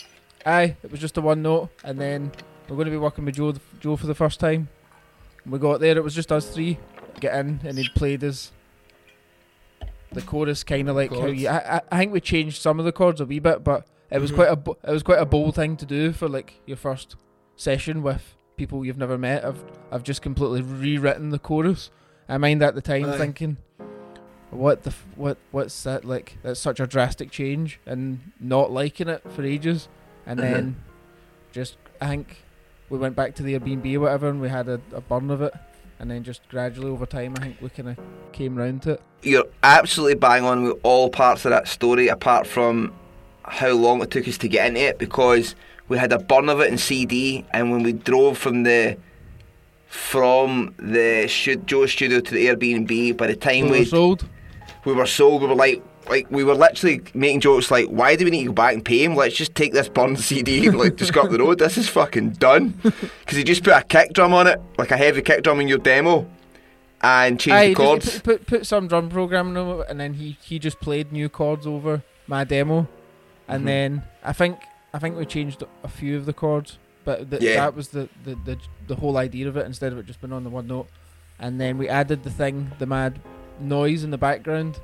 Aye, 0.44 0.76
it 0.82 0.90
was 0.90 1.00
just 1.00 1.16
a 1.16 1.20
one 1.20 1.42
note, 1.42 1.70
and 1.84 1.98
then 2.00 2.32
we're 2.68 2.76
going 2.76 2.86
to 2.86 2.90
be 2.90 2.96
working 2.96 3.24
with 3.24 3.36
Joe, 3.36 3.54
Joe 3.80 3.96
for 3.96 4.06
the 4.06 4.14
first 4.14 4.40
time. 4.40 4.68
We 5.46 5.58
got 5.58 5.80
there, 5.80 5.96
it 5.96 6.04
was 6.04 6.14
just 6.14 6.30
us 6.32 6.48
three 6.50 6.78
get 7.20 7.34
in, 7.34 7.60
and 7.64 7.78
he'd 7.78 7.94
played 7.94 8.22
us 8.24 8.52
the 10.12 10.22
chorus, 10.22 10.62
kind 10.64 10.88
of 10.88 10.96
like 10.96 11.10
how 11.10 11.26
you. 11.26 11.48
I, 11.48 11.76
I, 11.76 11.80
I 11.90 11.98
think 11.98 12.12
we 12.12 12.20
changed 12.20 12.60
some 12.60 12.78
of 12.78 12.84
the 12.84 12.92
chords 12.92 13.20
a 13.20 13.24
wee 13.26 13.38
bit, 13.38 13.64
but 13.64 13.86
it 14.10 14.20
was 14.20 14.30
Mhm. 14.30 14.34
quite 14.34 14.48
a 14.48 14.90
it 14.90 14.92
was 14.92 15.02
quite 15.02 15.20
a 15.20 15.24
bold 15.26 15.54
thing 15.54 15.76
to 15.78 15.86
do 15.86 16.12
for 16.12 16.28
like 16.28 16.60
your 16.66 16.76
first 16.76 17.16
session 17.56 18.02
with 18.02 18.34
people 18.56 18.84
you've 18.84 18.98
never 18.98 19.16
met. 19.16 19.44
I've 19.44 19.64
I've 19.90 20.02
just 20.02 20.20
completely 20.22 20.60
rewritten 20.62 21.30
the 21.30 21.38
chorus. 21.38 21.90
I 22.28 22.36
mind 22.38 22.62
at 22.62 22.74
the 22.74 22.82
time 22.82 23.04
Aye. 23.06 23.18
thinking, 23.18 23.56
what 24.52 24.82
the 24.84 24.90
f- 24.90 25.04
what 25.16 25.38
what's 25.50 25.82
that 25.84 26.04
like? 26.04 26.36
That's 26.42 26.60
such 26.60 26.78
a 26.80 26.86
drastic 26.86 27.30
change, 27.30 27.80
and 27.86 28.20
not 28.38 28.70
liking 28.70 29.08
it 29.08 29.22
for 29.34 29.42
ages, 29.42 29.88
and 30.26 30.38
Mhm. 30.38 30.42
then 30.42 30.76
just 31.52 31.76
I 32.00 32.08
think 32.08 32.36
we 32.90 32.98
went 32.98 33.16
back 33.16 33.34
to 33.36 33.42
the 33.42 33.58
Airbnb 33.58 33.94
or 33.96 34.00
whatever, 34.00 34.28
and 34.28 34.40
we 34.40 34.48
had 34.48 34.68
a, 34.68 34.80
a 34.94 35.00
burn 35.00 35.30
of 35.30 35.40
it, 35.42 35.54
and 35.98 36.10
then 36.10 36.22
just 36.22 36.46
gradually 36.48 36.90
over 36.90 37.06
time, 37.06 37.34
I 37.38 37.40
think 37.40 37.56
we 37.62 37.68
kind 37.70 37.88
of 37.90 37.96
came 38.32 38.56
round 38.56 38.82
to 38.82 38.90
it. 38.92 39.02
You're 39.22 39.46
absolutely 39.62 40.16
bang 40.16 40.44
on 40.44 40.64
with 40.64 40.76
all 40.82 41.08
parts 41.08 41.44
of 41.44 41.50
that 41.50 41.68
story, 41.68 42.08
apart 42.08 42.46
from 42.46 42.92
how 43.44 43.70
long 43.70 44.02
it 44.02 44.10
took 44.10 44.28
us 44.28 44.36
to 44.38 44.48
get 44.48 44.66
into 44.66 44.80
it, 44.80 44.98
because 44.98 45.54
we 45.88 45.96
had 45.98 46.12
a 46.12 46.18
burn 46.18 46.48
of 46.48 46.60
it 46.60 46.70
in 46.70 46.76
CD, 46.78 47.44
and 47.52 47.70
when 47.72 47.82
we 47.82 47.92
drove 47.92 48.36
from 48.36 48.64
the 48.64 48.96
from 49.86 50.74
the 50.78 51.28
Joe 51.66 51.84
studio 51.86 52.20
to 52.20 52.34
the 52.34 52.46
Airbnb, 52.46 53.16
by 53.16 53.26
the 53.26 53.36
time 53.36 53.68
We 53.68 53.84
sold. 53.84 54.24
We 54.84 54.92
were 54.92 55.06
so 55.06 55.36
we 55.36 55.46
were 55.46 55.54
like, 55.54 55.82
like 56.09 56.30
we 56.30 56.42
were 56.44 56.54
literally 56.54 57.00
making 57.14 57.40
jokes 57.40 57.70
like, 57.70 57.86
why 57.86 58.16
do 58.16 58.24
we 58.24 58.30
need 58.30 58.42
to 58.42 58.48
go 58.48 58.52
back 58.52 58.74
and 58.74 58.84
pay 58.84 59.04
him? 59.04 59.14
Let's 59.14 59.36
just 59.36 59.54
take 59.54 59.72
this 59.72 59.88
burned 59.88 60.18
CD 60.18 60.66
and 60.66 60.76
like 60.78 60.96
just 60.96 61.12
go 61.12 61.22
up 61.22 61.30
the 61.30 61.38
road. 61.38 61.59
This 61.59 61.78
is 61.78 61.88
fucking 61.88 62.30
done. 62.32 62.74
Because 62.82 63.38
he 63.38 63.44
just 63.44 63.62
put 63.64 63.72
a 63.74 63.82
kick 63.82 64.12
drum 64.12 64.34
on 64.34 64.46
it, 64.46 64.60
like 64.78 64.90
a 64.90 64.96
heavy 64.96 65.22
kick 65.22 65.42
drum 65.44 65.60
in 65.60 65.68
your 65.68 65.78
demo, 65.78 66.26
and 67.02 67.38
changed 67.40 67.54
Aye, 67.56 67.68
the 67.68 67.74
chords. 67.74 68.14
Put, 68.20 68.24
put 68.24 68.46
put 68.46 68.66
some 68.66 68.88
drum 68.88 69.09
programming 69.09 69.56
over 69.56 69.82
it, 69.82 69.90
and 69.90 69.98
then 70.00 70.14
he 70.14 70.36
he 70.42 70.59
just 70.59 70.80
played 70.80 71.12
new 71.12 71.28
chords 71.28 71.66
over 71.66 72.02
my 72.26 72.44
demo, 72.44 72.88
and 73.48 73.62
Mhm. 73.62 73.66
then 73.66 74.02
I 74.24 74.32
think 74.32 74.59
I 74.94 74.98
think 74.98 75.16
we 75.16 75.24
changed 75.24 75.62
a 75.84 75.88
few 75.88 76.16
of 76.16 76.26
the 76.26 76.32
chords, 76.32 76.78
but 77.04 77.30
th- 77.30 77.42
Yeah. 77.42 77.56
that 77.56 77.74
was 77.76 77.88
the, 77.88 78.09
the 78.24 78.34
the 78.44 78.59
the 78.88 78.96
whole 78.96 79.16
idea 79.16 79.48
of 79.48 79.56
it. 79.56 79.64
Instead 79.66 79.92
of 79.92 79.98
it 79.98 80.06
just 80.06 80.20
being 80.20 80.32
on 80.32 80.44
the 80.44 80.50
one 80.50 80.66
note, 80.66 80.88
and 81.38 81.60
then 81.60 81.78
we 81.78 81.88
added 81.88 82.24
the 82.24 82.30
thing, 82.30 82.72
the 82.78 82.86
mad 82.86 83.20
noise 83.62 84.05
in 84.05 84.10
the 84.10 84.18
background. 84.18 84.80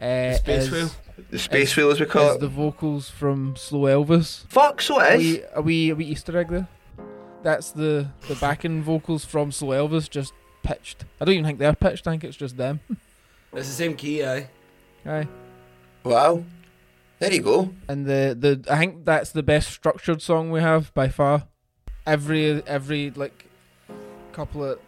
Uh, 0.00 0.34
space 0.34 0.64
is- 0.64 0.70
wheel? 0.70 0.90
The 1.30 1.38
space 1.38 1.70
is- 1.70 1.76
wheel, 1.76 1.90
as 1.90 2.00
we 2.00 2.06
call 2.06 2.30
is 2.30 2.36
it. 2.36 2.40
the 2.40 2.48
vocals 2.48 3.10
from 3.10 3.56
Slow 3.56 3.80
Elvis. 3.82 4.46
Fuck, 4.48 4.80
so 4.80 5.00
A 5.00 5.14
it 5.14 5.14
is. 5.14 5.18
wee, 5.20 5.42
a 5.54 5.62
wee, 5.62 5.90
a 5.90 5.94
wee 5.96 6.04
Easter 6.06 6.36
egg 6.38 6.48
there. 6.48 6.68
That's 7.42 7.70
the 7.72 8.08
the 8.28 8.34
backing 8.36 8.82
vocals 8.82 9.24
from 9.24 9.50
Slow 9.52 9.68
Elvis, 9.88 10.08
just 10.10 10.32
pitched. 10.62 11.04
I 11.20 11.24
don't 11.24 11.34
even 11.34 11.44
think 11.46 11.58
they're 11.58 11.74
pitched. 11.74 12.06
I 12.06 12.10
think 12.12 12.24
it's 12.24 12.36
just 12.36 12.56
them. 12.56 12.80
It's 13.54 13.66
the 13.66 13.74
same 13.74 13.96
key, 13.96 14.22
aye. 14.22 14.50
Aye. 15.06 15.26
Wow. 16.04 16.44
There 17.18 17.32
you 17.32 17.40
go. 17.40 17.72
And 17.88 18.04
the, 18.06 18.36
the 18.38 18.62
I 18.72 18.78
think 18.78 19.06
that's 19.06 19.32
the 19.32 19.42
best 19.42 19.70
structured 19.70 20.20
song 20.20 20.50
we 20.50 20.60
have 20.60 20.92
by 20.92 21.08
far. 21.08 21.44
Every 22.06 22.62
every 22.66 23.10
like 23.10 23.46
couple 24.32 24.62
of 24.64 24.78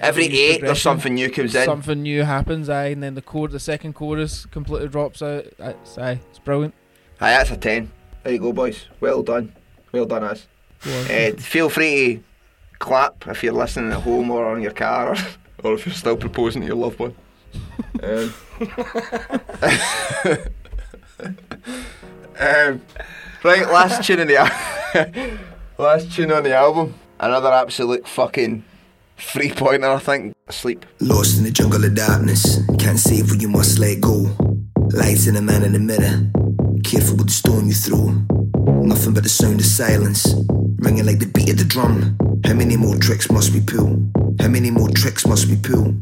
Every 0.00 0.24
eight, 0.24 0.30
there's 0.30 0.58
progression, 0.58 0.76
something 0.76 1.14
new 1.14 1.30
comes 1.30 1.54
in. 1.54 1.64
Something 1.64 2.02
new 2.02 2.22
happens, 2.24 2.68
aye, 2.68 2.86
and 2.86 3.02
then 3.02 3.14
the 3.14 3.22
chord, 3.22 3.52
the 3.52 3.60
second 3.60 3.94
chorus 3.94 4.46
completely 4.46 4.88
drops 4.88 5.22
out. 5.22 5.46
It's, 5.58 5.98
aye, 5.98 6.20
it's 6.30 6.38
brilliant. 6.38 6.74
Aye, 7.20 7.30
that's 7.30 7.50
a 7.50 7.56
10. 7.56 7.90
There 8.22 8.32
you 8.32 8.38
go, 8.38 8.52
boys. 8.52 8.86
Well 9.00 9.22
done. 9.22 9.52
Well 9.92 10.06
done, 10.06 10.24
us. 10.24 10.46
Go. 10.84 11.00
Uh, 11.02 11.32
feel 11.40 11.68
free 11.70 12.16
to 12.16 12.22
clap 12.78 13.26
if 13.28 13.42
you're 13.42 13.52
listening 13.52 13.92
at 13.92 14.02
home 14.02 14.30
or 14.30 14.46
on 14.46 14.60
your 14.60 14.72
car 14.72 15.12
or, 15.12 15.16
or 15.64 15.74
if 15.74 15.86
you're 15.86 15.94
still 15.94 16.16
proposing 16.16 16.62
to 16.62 16.66
your 16.66 16.76
loved 16.76 16.98
one. 16.98 17.14
Um, 18.02 18.34
um, 22.38 22.82
right, 23.42 23.66
last 23.70 24.04
tune 24.04 24.20
in 24.20 24.28
the 24.28 24.36
al- 24.36 25.38
last 25.78 26.12
tune 26.12 26.32
on 26.32 26.42
the 26.42 26.54
album. 26.54 26.94
Another 27.18 27.52
absolute 27.52 28.06
fucking 28.06 28.62
three 29.18 29.50
pointer, 29.50 29.88
I 29.88 29.98
think. 29.98 30.34
Sleep. 30.50 30.86
Lost 31.00 31.38
in 31.38 31.44
the 31.44 31.50
jungle 31.50 31.84
of 31.84 31.94
darkness, 31.94 32.60
can't 32.78 32.98
save 32.98 33.30
what 33.30 33.40
you 33.40 33.48
must 33.48 33.78
let 33.78 34.00
go. 34.00 34.34
Lights 34.92 35.26
in 35.26 35.36
a 35.36 35.42
man 35.42 35.64
in 35.64 35.72
the 35.72 35.78
mirror, 35.78 36.30
careful 36.84 37.16
with 37.16 37.26
the 37.26 37.32
storm 37.32 37.66
you 37.66 37.74
throw. 37.74 38.12
Nothing 38.82 39.14
but 39.14 39.24
the 39.24 39.28
sound 39.28 39.60
of 39.60 39.66
silence, 39.66 40.34
ringing 40.78 41.06
like 41.06 41.18
the 41.18 41.26
beat 41.26 41.50
of 41.50 41.58
the 41.58 41.64
drum. 41.64 42.16
How 42.44 42.54
many 42.54 42.76
more 42.76 42.96
tricks 42.96 43.30
must 43.30 43.52
we 43.52 43.60
pull? 43.60 44.10
How 44.40 44.48
many 44.48 44.70
more 44.70 44.88
tricks 44.90 45.26
must 45.26 45.46
we 45.48 45.56
pull? 45.56 45.94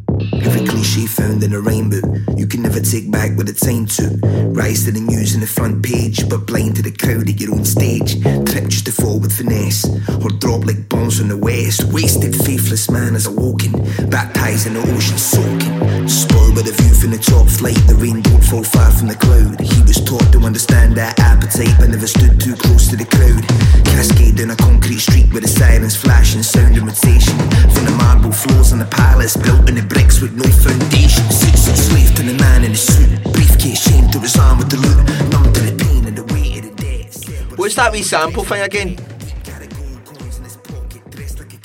Every 0.43 0.66
cliche 0.66 1.06
found 1.06 1.43
in 1.43 1.52
a 1.55 1.61
rainbow, 1.61 2.01
you 2.36 2.47
can 2.47 2.62
never 2.62 2.81
take 2.81 3.11
back 3.11 3.36
what 3.36 3.47
the 3.47 3.52
time 3.52 3.86
to. 3.97 4.19
Rise 4.52 4.85
to 4.85 4.93
the 4.93 5.01
news 5.01 5.35
in 5.35 5.40
the 5.40 5.47
front 5.47 5.82
page, 5.82 6.28
but 6.28 6.47
blind 6.47 6.77
to 6.77 6.82
the 6.82 6.93
crowd 6.93 7.28
at 7.28 7.40
your 7.40 7.52
own 7.52 7.65
stage. 7.65 8.23
Trip 8.23 8.69
just 8.69 8.86
to 8.86 8.93
fall 8.93 9.19
with 9.19 9.32
finesse, 9.32 9.85
or 10.23 10.31
drop 10.31 10.65
like 10.65 10.89
bombs 10.89 11.19
from 11.19 11.28
the 11.28 11.36
west. 11.36 11.85
Wasted, 11.93 12.35
faithless 12.44 12.90
man 12.90 13.15
is 13.15 13.27
awoken, 13.27 13.73
baptized 14.11 14.66
in 14.66 14.74
the 14.74 14.82
ocean 14.94 15.19
soaking. 15.19 16.09
Spoiled 16.09 16.55
by 16.55 16.62
the 16.62 16.73
view 16.73 16.94
from 16.94 17.11
the 17.11 17.19
top 17.19 17.48
flight, 17.48 17.81
the 17.86 17.94
rain 17.94 18.20
don't 18.23 18.44
fall 18.44 18.65
far 18.65 18.90
from 18.90 19.09
the 19.09 19.16
cloud. 19.16 19.61
He 19.61 19.82
was 19.82 20.02
taught 20.02 20.31
to 20.32 20.40
understand 20.40 20.97
that 20.97 21.19
appetite, 21.20 21.74
but 21.78 21.90
never 21.90 22.06
stood 22.06 22.40
too 22.40 22.55
close 22.55 22.89
to 22.89 22.97
the 22.97 23.06
crowd. 23.06 23.43
Cascade 23.85 24.36
down 24.36 24.51
a 24.51 24.56
concrete 24.56 25.01
street 25.01 25.32
with 25.32 25.43
the 25.43 25.48
sirens 25.48 25.97
flashing, 25.97 26.43
sound 26.43 26.77
and 26.77 26.86
rotation. 26.86 27.36
From 27.73 27.85
the 27.85 27.97
marble 27.98 28.24
floors 28.33 28.73
on 28.73 28.79
the 28.79 28.87
palace, 28.87 29.37
built 29.37 29.69
in 29.69 29.75
the 29.75 29.83
bricks 29.83 30.21
with 30.21 30.33
no 30.33 30.45
foundation. 30.45 31.25
Slave 31.31 32.15
to 32.17 32.23
the 32.23 32.35
man 32.35 32.65
in 32.65 32.73
the 32.73 32.77
suit, 32.77 33.23
briefcase 33.33 33.85
chained 33.85 34.13
to 34.13 34.19
his 34.21 34.37
arm 34.37 34.59
with 34.59 34.71
the 34.71 34.77
loot. 34.77 34.97
Numb 35.31 35.53
to 35.53 35.61
the 35.61 35.85
pain 35.85 36.07
and 36.07 36.17
the 36.17 36.25
weight 36.33 36.65
of 36.65 36.77
the 36.77 36.83
debt. 36.83 37.59
What's 37.59 37.75
that 37.77 37.93
wee 37.93 38.03
sample 38.03 38.45
thing 38.45 38.63
again? 38.63 38.99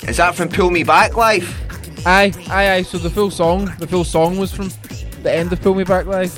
Is 0.08 0.16
that 0.16 0.34
from 0.34 0.48
Pull 0.48 0.70
Me 0.70 0.82
Back 0.82 1.16
Live? 1.16 1.48
Aye, 2.06 2.32
aye, 2.48 2.70
aye. 2.72 2.82
So 2.82 2.98
the 2.98 3.10
full 3.10 3.30
song, 3.30 3.70
the 3.78 3.86
full 3.86 4.04
song 4.04 4.38
was 4.38 4.52
from 4.52 4.70
the 5.22 5.32
end 5.32 5.52
of 5.52 5.60
Pull 5.60 5.74
Me 5.74 5.84
Back 5.84 6.06
Live. 6.06 6.34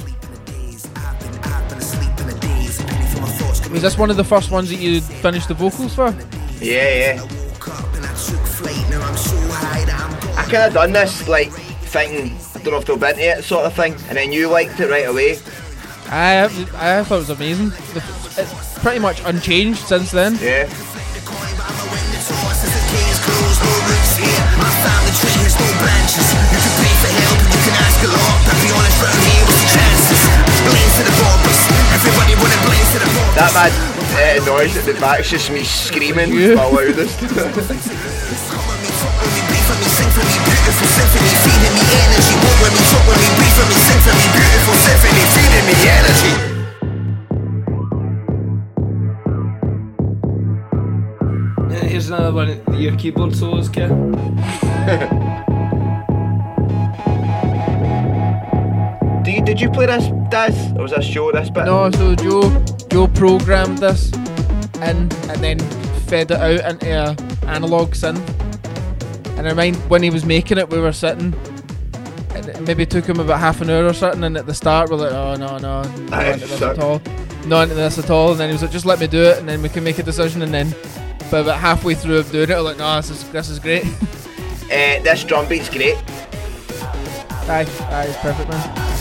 Was 3.71 3.81
this 3.81 3.97
one 3.97 4.11
of 4.11 4.19
the 4.19 4.25
first 4.25 4.51
ones 4.51 4.69
that 4.69 4.77
you 4.77 5.01
finished 5.01 5.49
the 5.49 5.55
vocals 5.55 5.95
for? 5.95 6.15
Yeah, 6.61 7.17
yeah. 7.17 7.29
I 10.37 10.45
kind 10.45 10.65
of 10.65 10.75
done 10.75 10.93
this 10.93 11.29
like 11.29 11.51
thinking, 11.51 12.37
I 12.55 12.59
don't 12.63 12.73
know 12.73 12.79
if 12.79 12.87
they'll 12.87 12.97
be 12.97 13.09
into 13.09 13.39
it 13.39 13.45
sort 13.45 13.67
of 13.67 13.75
thing, 13.75 13.95
and 14.09 14.17
then 14.17 14.33
you 14.33 14.49
liked 14.49 14.81
it 14.81 14.89
right 14.89 15.09
away. 15.09 15.39
I 16.07 16.45
I 16.75 17.05
thought 17.05 17.17
it 17.17 17.29
was 17.29 17.31
amazing. 17.31 17.73
It's 18.37 18.79
pretty 18.79 18.99
much 18.99 19.23
unchanged 19.25 19.81
since 19.81 20.11
then. 20.11 20.37
Yeah. 20.41 20.69
That 33.35 33.51
mad 33.55 33.73
uh, 34.13 34.45
noise 34.45 34.77
at 34.77 34.85
the 34.85 34.93
back 35.01 35.21
is 35.21 35.31
just 35.31 35.51
me 35.51 35.65
screaming 35.65 36.55
my 36.55 36.65
loudest. 36.67 37.19
Yeah, 51.71 51.85
here's 51.89 52.09
another 52.09 52.33
one 52.33 52.51
of 52.51 52.81
your 52.81 52.95
keyboard 52.97 53.35
solos, 53.35 53.69
Kev. 53.71 53.89
Do 59.25 59.31
you, 59.31 59.41
did 59.41 59.61
you 59.61 59.71
play 59.71 59.87
this, 59.87 60.09
Daz? 60.31 60.73
Or 60.77 60.83
was 60.83 60.91
this 60.91 61.07
Joe, 61.07 61.31
this 61.33 61.49
bit? 61.49 61.65
No, 61.65 61.91
so 61.93 62.15
Joe 62.17 62.65
Joe 62.91 63.07
programmed 63.07 63.79
this 63.79 64.13
in 64.13 65.09
and 65.31 65.37
then 65.41 65.59
fed 66.07 66.33
it 66.33 66.39
out 66.39 66.69
into 66.71 66.91
a 66.91 67.17
analog 67.47 67.93
synth. 67.93 68.32
And 69.43 69.51
I 69.51 69.55
mind 69.55 69.75
when 69.91 70.05
he 70.05 70.11
was 70.11 70.25
making 70.25 70.59
it, 70.59 70.71
we 70.71 70.79
were 70.79 70.93
sitting. 70.93 71.35
And 72.33 72.49
it 72.49 72.61
maybe 72.61 72.87
took 72.87 73.05
him 73.05 73.19
about 73.19 73.41
half 73.41 73.61
an 73.61 73.71
hour 73.71 73.87
or 73.87 73.93
something. 73.93 74.23
And 74.23 74.37
at 74.37 74.47
the 74.47 74.55
start, 74.55 74.89
we're 74.89 74.99
like, 74.99 75.11
"Oh 75.11 75.35
no, 75.35 75.59
no, 75.59 75.83
not 75.83 76.27
into 76.29 76.47
this 76.47 76.63
at 76.63 76.79
all, 76.79 77.03
not 77.47 77.65
into 77.65 77.75
this 77.75 77.99
at 77.99 78.09
all." 78.09 78.31
And 78.31 78.39
then 78.39 78.51
he 78.51 78.53
was 78.53 78.63
like, 78.63 78.71
"Just 78.71 78.87
let 78.87 79.01
me 79.01 79.09
do 79.09 79.21
it, 79.21 79.39
and 79.39 79.49
then 79.49 79.61
we 79.61 79.69
can 79.69 79.83
make 79.83 79.99
a 79.99 80.05
decision." 80.05 80.43
And 80.43 80.55
then, 80.55 80.73
but 81.29 81.41
about 81.43 81.59
halfway 81.59 81.97
through 81.97 82.19
of 82.19 82.31
doing 82.31 82.51
it, 82.51 82.55
we're 82.55 82.61
like, 82.61 82.79
"No, 82.79 82.95
this 82.95 83.11
is 83.11 83.29
this 83.31 83.51
is 83.51 83.59
great." 83.59 83.85
Uh, 83.85 83.89
this 85.03 85.25
drum 85.25 85.49
beat's 85.49 85.69
great. 85.69 85.97
aye, 87.49 87.67
aye, 87.91 88.07
it's 88.07 88.19
perfect, 88.19 88.49
man. 88.49 88.93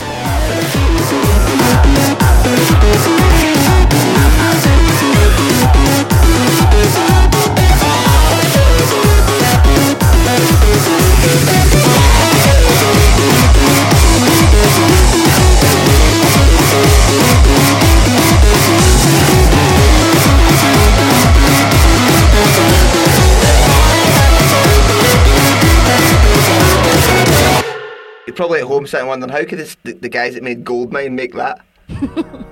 Probably 28.42 28.58
at 28.58 28.66
home 28.66 28.86
sitting 28.88 29.06
wondering 29.06 29.30
how 29.30 29.44
could 29.44 29.56
this, 29.56 29.76
the, 29.84 29.92
the 29.92 30.08
guys 30.08 30.34
that 30.34 30.42
made 30.42 30.64
Goldmine 30.64 31.14
make 31.14 31.32
that? 31.34 31.60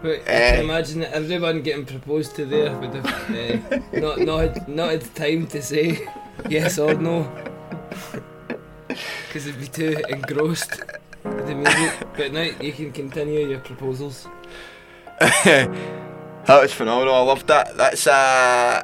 But 0.00 0.20
Eh. 0.28 0.56
can 0.56 0.64
imagine 0.64 1.02
everyone 1.04 1.62
getting 1.62 1.84
proposed 1.84 2.36
to 2.36 2.44
there 2.44 2.72
would 2.78 2.94
have 2.94 3.30
uh, 3.30 3.78
not, 3.94 4.18
not, 4.20 4.68
not 4.68 4.90
had 4.90 5.14
time 5.16 5.48
to 5.48 5.60
say 5.60 6.06
yes 6.48 6.78
or 6.78 6.94
no. 6.94 7.30
Because 8.88 9.44
they'd 9.44 9.60
be 9.60 9.66
too 9.66 10.02
engrossed 10.08 10.80
with 11.24 11.46
the 11.46 11.54
music. 11.54 12.06
But 12.16 12.32
now 12.32 12.48
you 12.60 12.72
can 12.72 12.92
continue 12.92 13.48
your 13.48 13.60
proposals. 13.60 14.28
that 15.18 15.68
was 16.46 16.72
phenomenal. 16.72 17.14
I 17.14 17.20
loved 17.20 17.46
that. 17.48 17.76
That's 17.76 18.06
uh, 18.06 18.82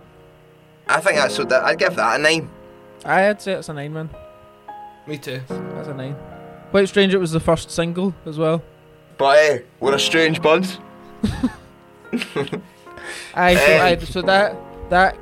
I 0.88 1.00
think 1.00 1.16
that's 1.16 1.34
so. 1.34 1.44
That, 1.44 1.64
I'd 1.64 1.78
give 1.78 1.96
that 1.96 2.20
a 2.20 2.22
nine. 2.22 2.50
I'd 3.04 3.40
say 3.40 3.52
it's 3.52 3.68
a 3.68 3.74
nine, 3.74 3.92
man. 3.92 4.10
Me 5.06 5.18
too. 5.18 5.40
That's 5.48 5.88
a 5.88 5.94
nine. 5.94 6.16
Quite 6.70 6.88
strange. 6.88 7.14
It 7.14 7.18
was 7.18 7.32
the 7.32 7.40
first 7.40 7.70
single 7.70 8.14
as 8.26 8.38
well. 8.38 8.62
But 9.16 9.38
hey, 9.38 9.64
we're 9.80 9.94
a 9.94 9.98
strange 9.98 10.42
bunch. 10.42 10.78
I 13.34 13.54
so, 13.54 13.74
Um, 13.74 13.80
aye, 13.80 13.98
so 14.04 14.22
that 14.22 14.56
that 14.90 15.16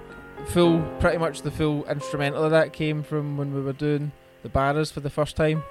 full, 0.46 0.80
pretty 1.00 1.18
much 1.18 1.42
the 1.42 1.50
full 1.50 1.84
instrumental 1.86 2.44
of 2.44 2.50
that 2.50 2.72
came 2.72 3.02
from 3.02 3.36
when 3.36 3.54
we 3.54 3.60
were 3.62 3.72
doing 3.72 4.12
the 4.42 4.48
Barras 4.48 4.90
for 4.90 5.00
the 5.00 5.10
first 5.10 5.36
time, 5.36 5.62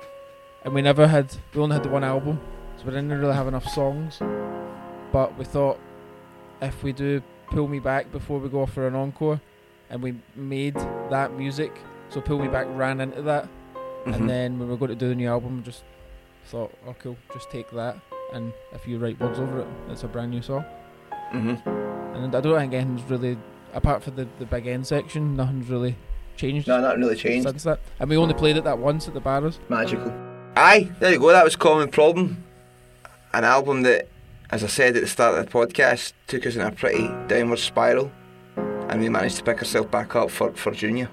and 0.63 0.73
we 0.73 0.81
never 0.81 1.07
had, 1.07 1.35
we 1.53 1.61
only 1.61 1.73
had 1.75 1.83
the 1.83 1.89
one 1.89 2.03
album, 2.03 2.39
so 2.77 2.85
we 2.85 2.91
didn't 2.91 3.09
really 3.11 3.33
have 3.33 3.47
enough 3.47 3.67
songs. 3.69 4.19
But 5.11 5.37
we 5.37 5.43
thought 5.45 5.79
if 6.61 6.83
we 6.83 6.93
do 6.93 7.21
Pull 7.47 7.67
Me 7.67 7.79
Back 7.79 8.11
before 8.11 8.39
we 8.39 8.47
go 8.49 8.61
off 8.61 8.73
for 8.73 8.87
an 8.87 8.95
encore, 8.95 9.41
and 9.89 10.01
we 10.01 10.15
made 10.35 10.75
that 11.09 11.33
music, 11.33 11.71
so 12.09 12.21
Pull 12.21 12.39
Me 12.39 12.47
Back 12.47 12.67
ran 12.69 13.01
into 13.01 13.21
that, 13.23 13.47
Mhm. 14.05 14.15
and 14.15 14.29
then 14.29 14.57
when 14.59 14.67
we 14.67 14.73
were 14.73 14.77
going 14.79 14.89
to 14.89 14.95
do 14.95 15.09
the 15.09 15.15
new 15.15 15.27
album, 15.27 15.57
we 15.57 15.63
just 15.63 15.83
thought, 16.45 16.71
oh 16.87 16.95
cool, 16.99 17.17
just 17.33 17.49
take 17.51 17.69
that, 17.71 17.97
and 18.33 18.53
if 18.73 18.87
you 18.87 18.97
write 18.97 19.19
words 19.19 19.37
over 19.39 19.59
it, 19.59 19.67
it's 19.89 20.03
a 20.03 20.07
brand 20.07 20.31
new 20.31 20.41
song. 20.41 20.63
Mm-hmm. 21.33 21.69
And 22.15 22.35
I 22.35 22.41
don't 22.41 22.57
think 22.57 22.73
anything's 22.73 23.03
really, 23.09 23.37
apart 23.73 24.03
from 24.03 24.15
the, 24.15 24.27
the 24.39 24.45
big 24.45 24.67
end 24.67 24.85
section, 24.87 25.35
nothing's 25.35 25.69
really 25.69 25.95
changed. 26.37 26.67
No, 26.67 26.81
nothing 26.81 27.01
really 27.01 27.15
changed. 27.15 27.47
Since 27.47 27.63
that. 27.63 27.79
And 27.99 28.09
we 28.09 28.17
only 28.17 28.33
played 28.33 28.57
it 28.57 28.63
that 28.63 28.79
once 28.79 29.07
at 29.07 29.13
the 29.13 29.19
Barras. 29.19 29.59
Magical. 29.69 30.11
Aye, 30.55 30.91
there 30.99 31.13
you 31.13 31.19
go. 31.19 31.27
That 31.29 31.43
was 31.43 31.55
Common 31.55 31.89
Problem, 31.89 32.43
an 33.33 33.43
album 33.43 33.83
that, 33.83 34.07
as 34.49 34.63
I 34.63 34.67
said 34.67 34.95
at 34.95 35.01
the 35.01 35.07
start 35.07 35.37
of 35.37 35.45
the 35.45 35.51
podcast, 35.51 36.13
took 36.27 36.45
us 36.45 36.55
in 36.55 36.61
a 36.61 36.71
pretty 36.71 37.07
downward 37.27 37.59
spiral, 37.59 38.11
and 38.55 38.99
we 38.99 39.09
managed 39.09 39.37
to 39.37 39.43
pick 39.43 39.59
ourselves 39.59 39.89
back 39.89 40.15
up 40.15 40.29
for 40.29 40.51
for 40.53 40.71
Junior 40.71 41.09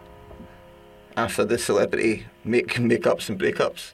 after 1.17 1.45
the 1.45 1.59
celebrity 1.59 2.25
make 2.45 2.75
makeups 2.75 3.29
and 3.29 3.39
breakups. 3.39 3.93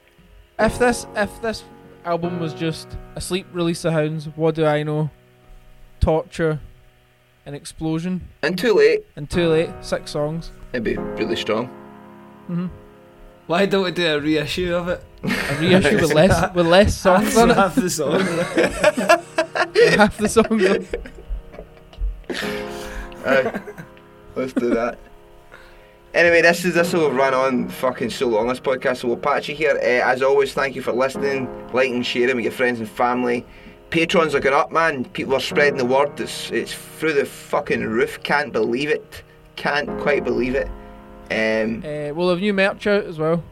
If 0.59 0.79
this 0.79 1.05
if 1.15 1.41
this 1.41 1.63
album 2.05 2.39
was 2.39 2.53
just 2.53 2.87
Asleep, 3.15 3.47
Release 3.51 3.81
the 3.81 3.91
Hounds, 3.91 4.27
What 4.35 4.55
Do 4.55 4.65
I 4.65 4.83
Know, 4.83 5.09
Torture, 5.99 6.59
An 7.45 7.53
Explosion, 7.53 8.21
And 8.41 8.57
too 8.57 8.73
late, 8.73 9.05
and 9.15 9.29
Too 9.29 9.49
Late, 9.49 9.69
six 9.81 10.11
songs. 10.11 10.51
it'd 10.73 10.83
be 10.83 10.97
really 10.97 11.35
strong. 11.35 11.67
Mm-hmm. 12.49 12.67
Why 13.47 13.67
don't 13.67 13.83
we 13.83 13.91
do 13.91 14.07
a 14.07 14.19
reissue 14.19 14.73
of 14.73 14.87
it? 14.87 15.03
A 15.23 15.27
reissue 15.59 15.97
with 16.01 16.13
less 16.13 16.51
with 16.55 16.65
less 16.65 16.97
songs 16.97 17.37
on 17.37 17.51
it. 17.51 17.55
Half 17.55 17.75
the 17.75 17.89
song. 17.89 18.19
Half 19.97 20.17
the 20.17 20.27
songs. 20.29 20.65
on- 20.65 20.87
Aye, 23.25 23.61
let's 24.35 24.53
do 24.53 24.69
that. 24.71 24.97
Anyway, 26.15 26.41
this 26.41 26.63
is 26.65 26.73
this 26.73 26.93
will 26.93 27.11
run 27.11 27.33
on 27.33 27.69
fucking 27.69 28.09
so 28.09 28.27
long. 28.27 28.47
This 28.47 28.59
podcast, 28.59 28.97
so 28.97 29.07
we'll 29.09 29.17
patch 29.17 29.49
you 29.49 29.55
here. 29.55 29.75
Uh, 29.77 30.09
as 30.11 30.21
always, 30.23 30.53
thank 30.53 30.75
you 30.75 30.81
for 30.81 30.93
listening, 30.93 31.47
liking, 31.73 32.01
sharing 32.03 32.35
with 32.37 32.45
your 32.45 32.51
friends 32.53 32.79
and 32.79 32.89
family. 32.89 33.45
Patrons 33.89 34.35
are 34.35 34.39
going 34.39 34.55
up, 34.55 34.71
man. 34.71 35.05
People 35.05 35.35
are 35.35 35.39
spreading 35.39 35.77
the 35.77 35.85
word. 35.85 36.19
It's 36.19 36.51
it's 36.51 36.73
through 36.73 37.13
the 37.13 37.25
fucking 37.25 37.83
roof. 37.83 38.21
Can't 38.23 38.51
believe 38.51 38.89
it. 38.89 39.23
Can't 39.55 39.87
quite 40.01 40.23
believe 40.23 40.55
it. 40.55 40.67
Um, 41.31 41.81
Uh, 41.85 42.13
we'll 42.13 42.29
have 42.29 42.39
new 42.39 42.53
merch 42.53 42.87
out 42.87 43.05
as 43.05 43.17
well. 43.17 43.43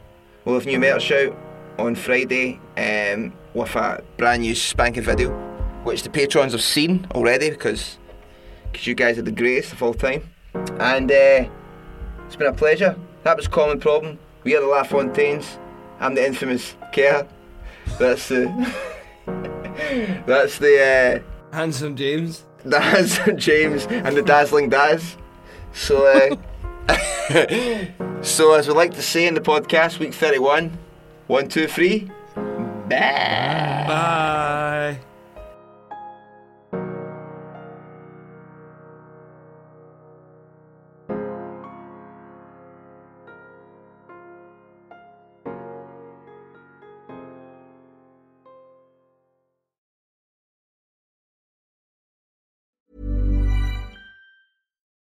we'll 0.44 0.54
have 0.56 0.66
new 0.66 0.78
merch 0.78 1.10
out 1.12 1.34
on 1.78 1.94
Friday 1.94 2.60
um, 2.76 3.32
with 3.54 3.74
a 3.74 4.02
brand 4.16 4.42
new 4.42 4.54
spanking 4.54 5.02
video, 5.02 5.30
which 5.84 6.02
the 6.02 6.10
patrons 6.10 6.52
have 6.52 6.62
seen 6.62 7.06
already 7.14 7.50
because 7.50 7.98
cause 8.72 8.86
you 8.86 8.94
guys 8.94 9.18
are 9.18 9.22
the 9.22 9.32
greatest 9.32 9.72
of 9.72 9.82
all 9.82 9.94
time. 9.94 10.22
And 10.78 11.10
uh, 11.10 11.48
it's 12.26 12.36
been 12.36 12.46
a 12.48 12.52
pleasure. 12.52 12.96
That 13.22 13.36
was 13.36 13.46
a 13.46 13.50
Common 13.50 13.80
Problem. 13.80 14.18
We 14.44 14.54
are 14.56 14.60
the 14.60 14.66
La 14.66 14.82
Fontaines. 14.82 15.58
I'm 16.00 16.14
the 16.14 16.26
infamous 16.26 16.76
Kerr. 16.92 17.26
That's 17.98 18.28
the. 18.28 18.44
that's 20.26 20.58
the. 20.58 21.22
Handsome 21.52 21.96
James. 21.96 22.44
The 22.64 22.80
handsome 22.80 23.36
James, 23.36 23.84
and 23.84 24.16
the 24.16 24.22
Dazzling 24.22 24.70
Daz. 24.70 25.18
So, 25.74 26.06
uh, 26.06 26.96
so 28.22 28.54
as 28.54 28.66
we 28.66 28.72
like 28.72 28.94
to 28.94 29.02
say 29.02 29.26
in 29.26 29.34
the 29.34 29.42
podcast, 29.42 29.98
week 29.98 30.14
31, 30.14 30.78
one, 31.26 31.48
two, 31.48 31.66
three, 31.66 32.10
bye. 32.88 33.84
Bye. 33.86 34.98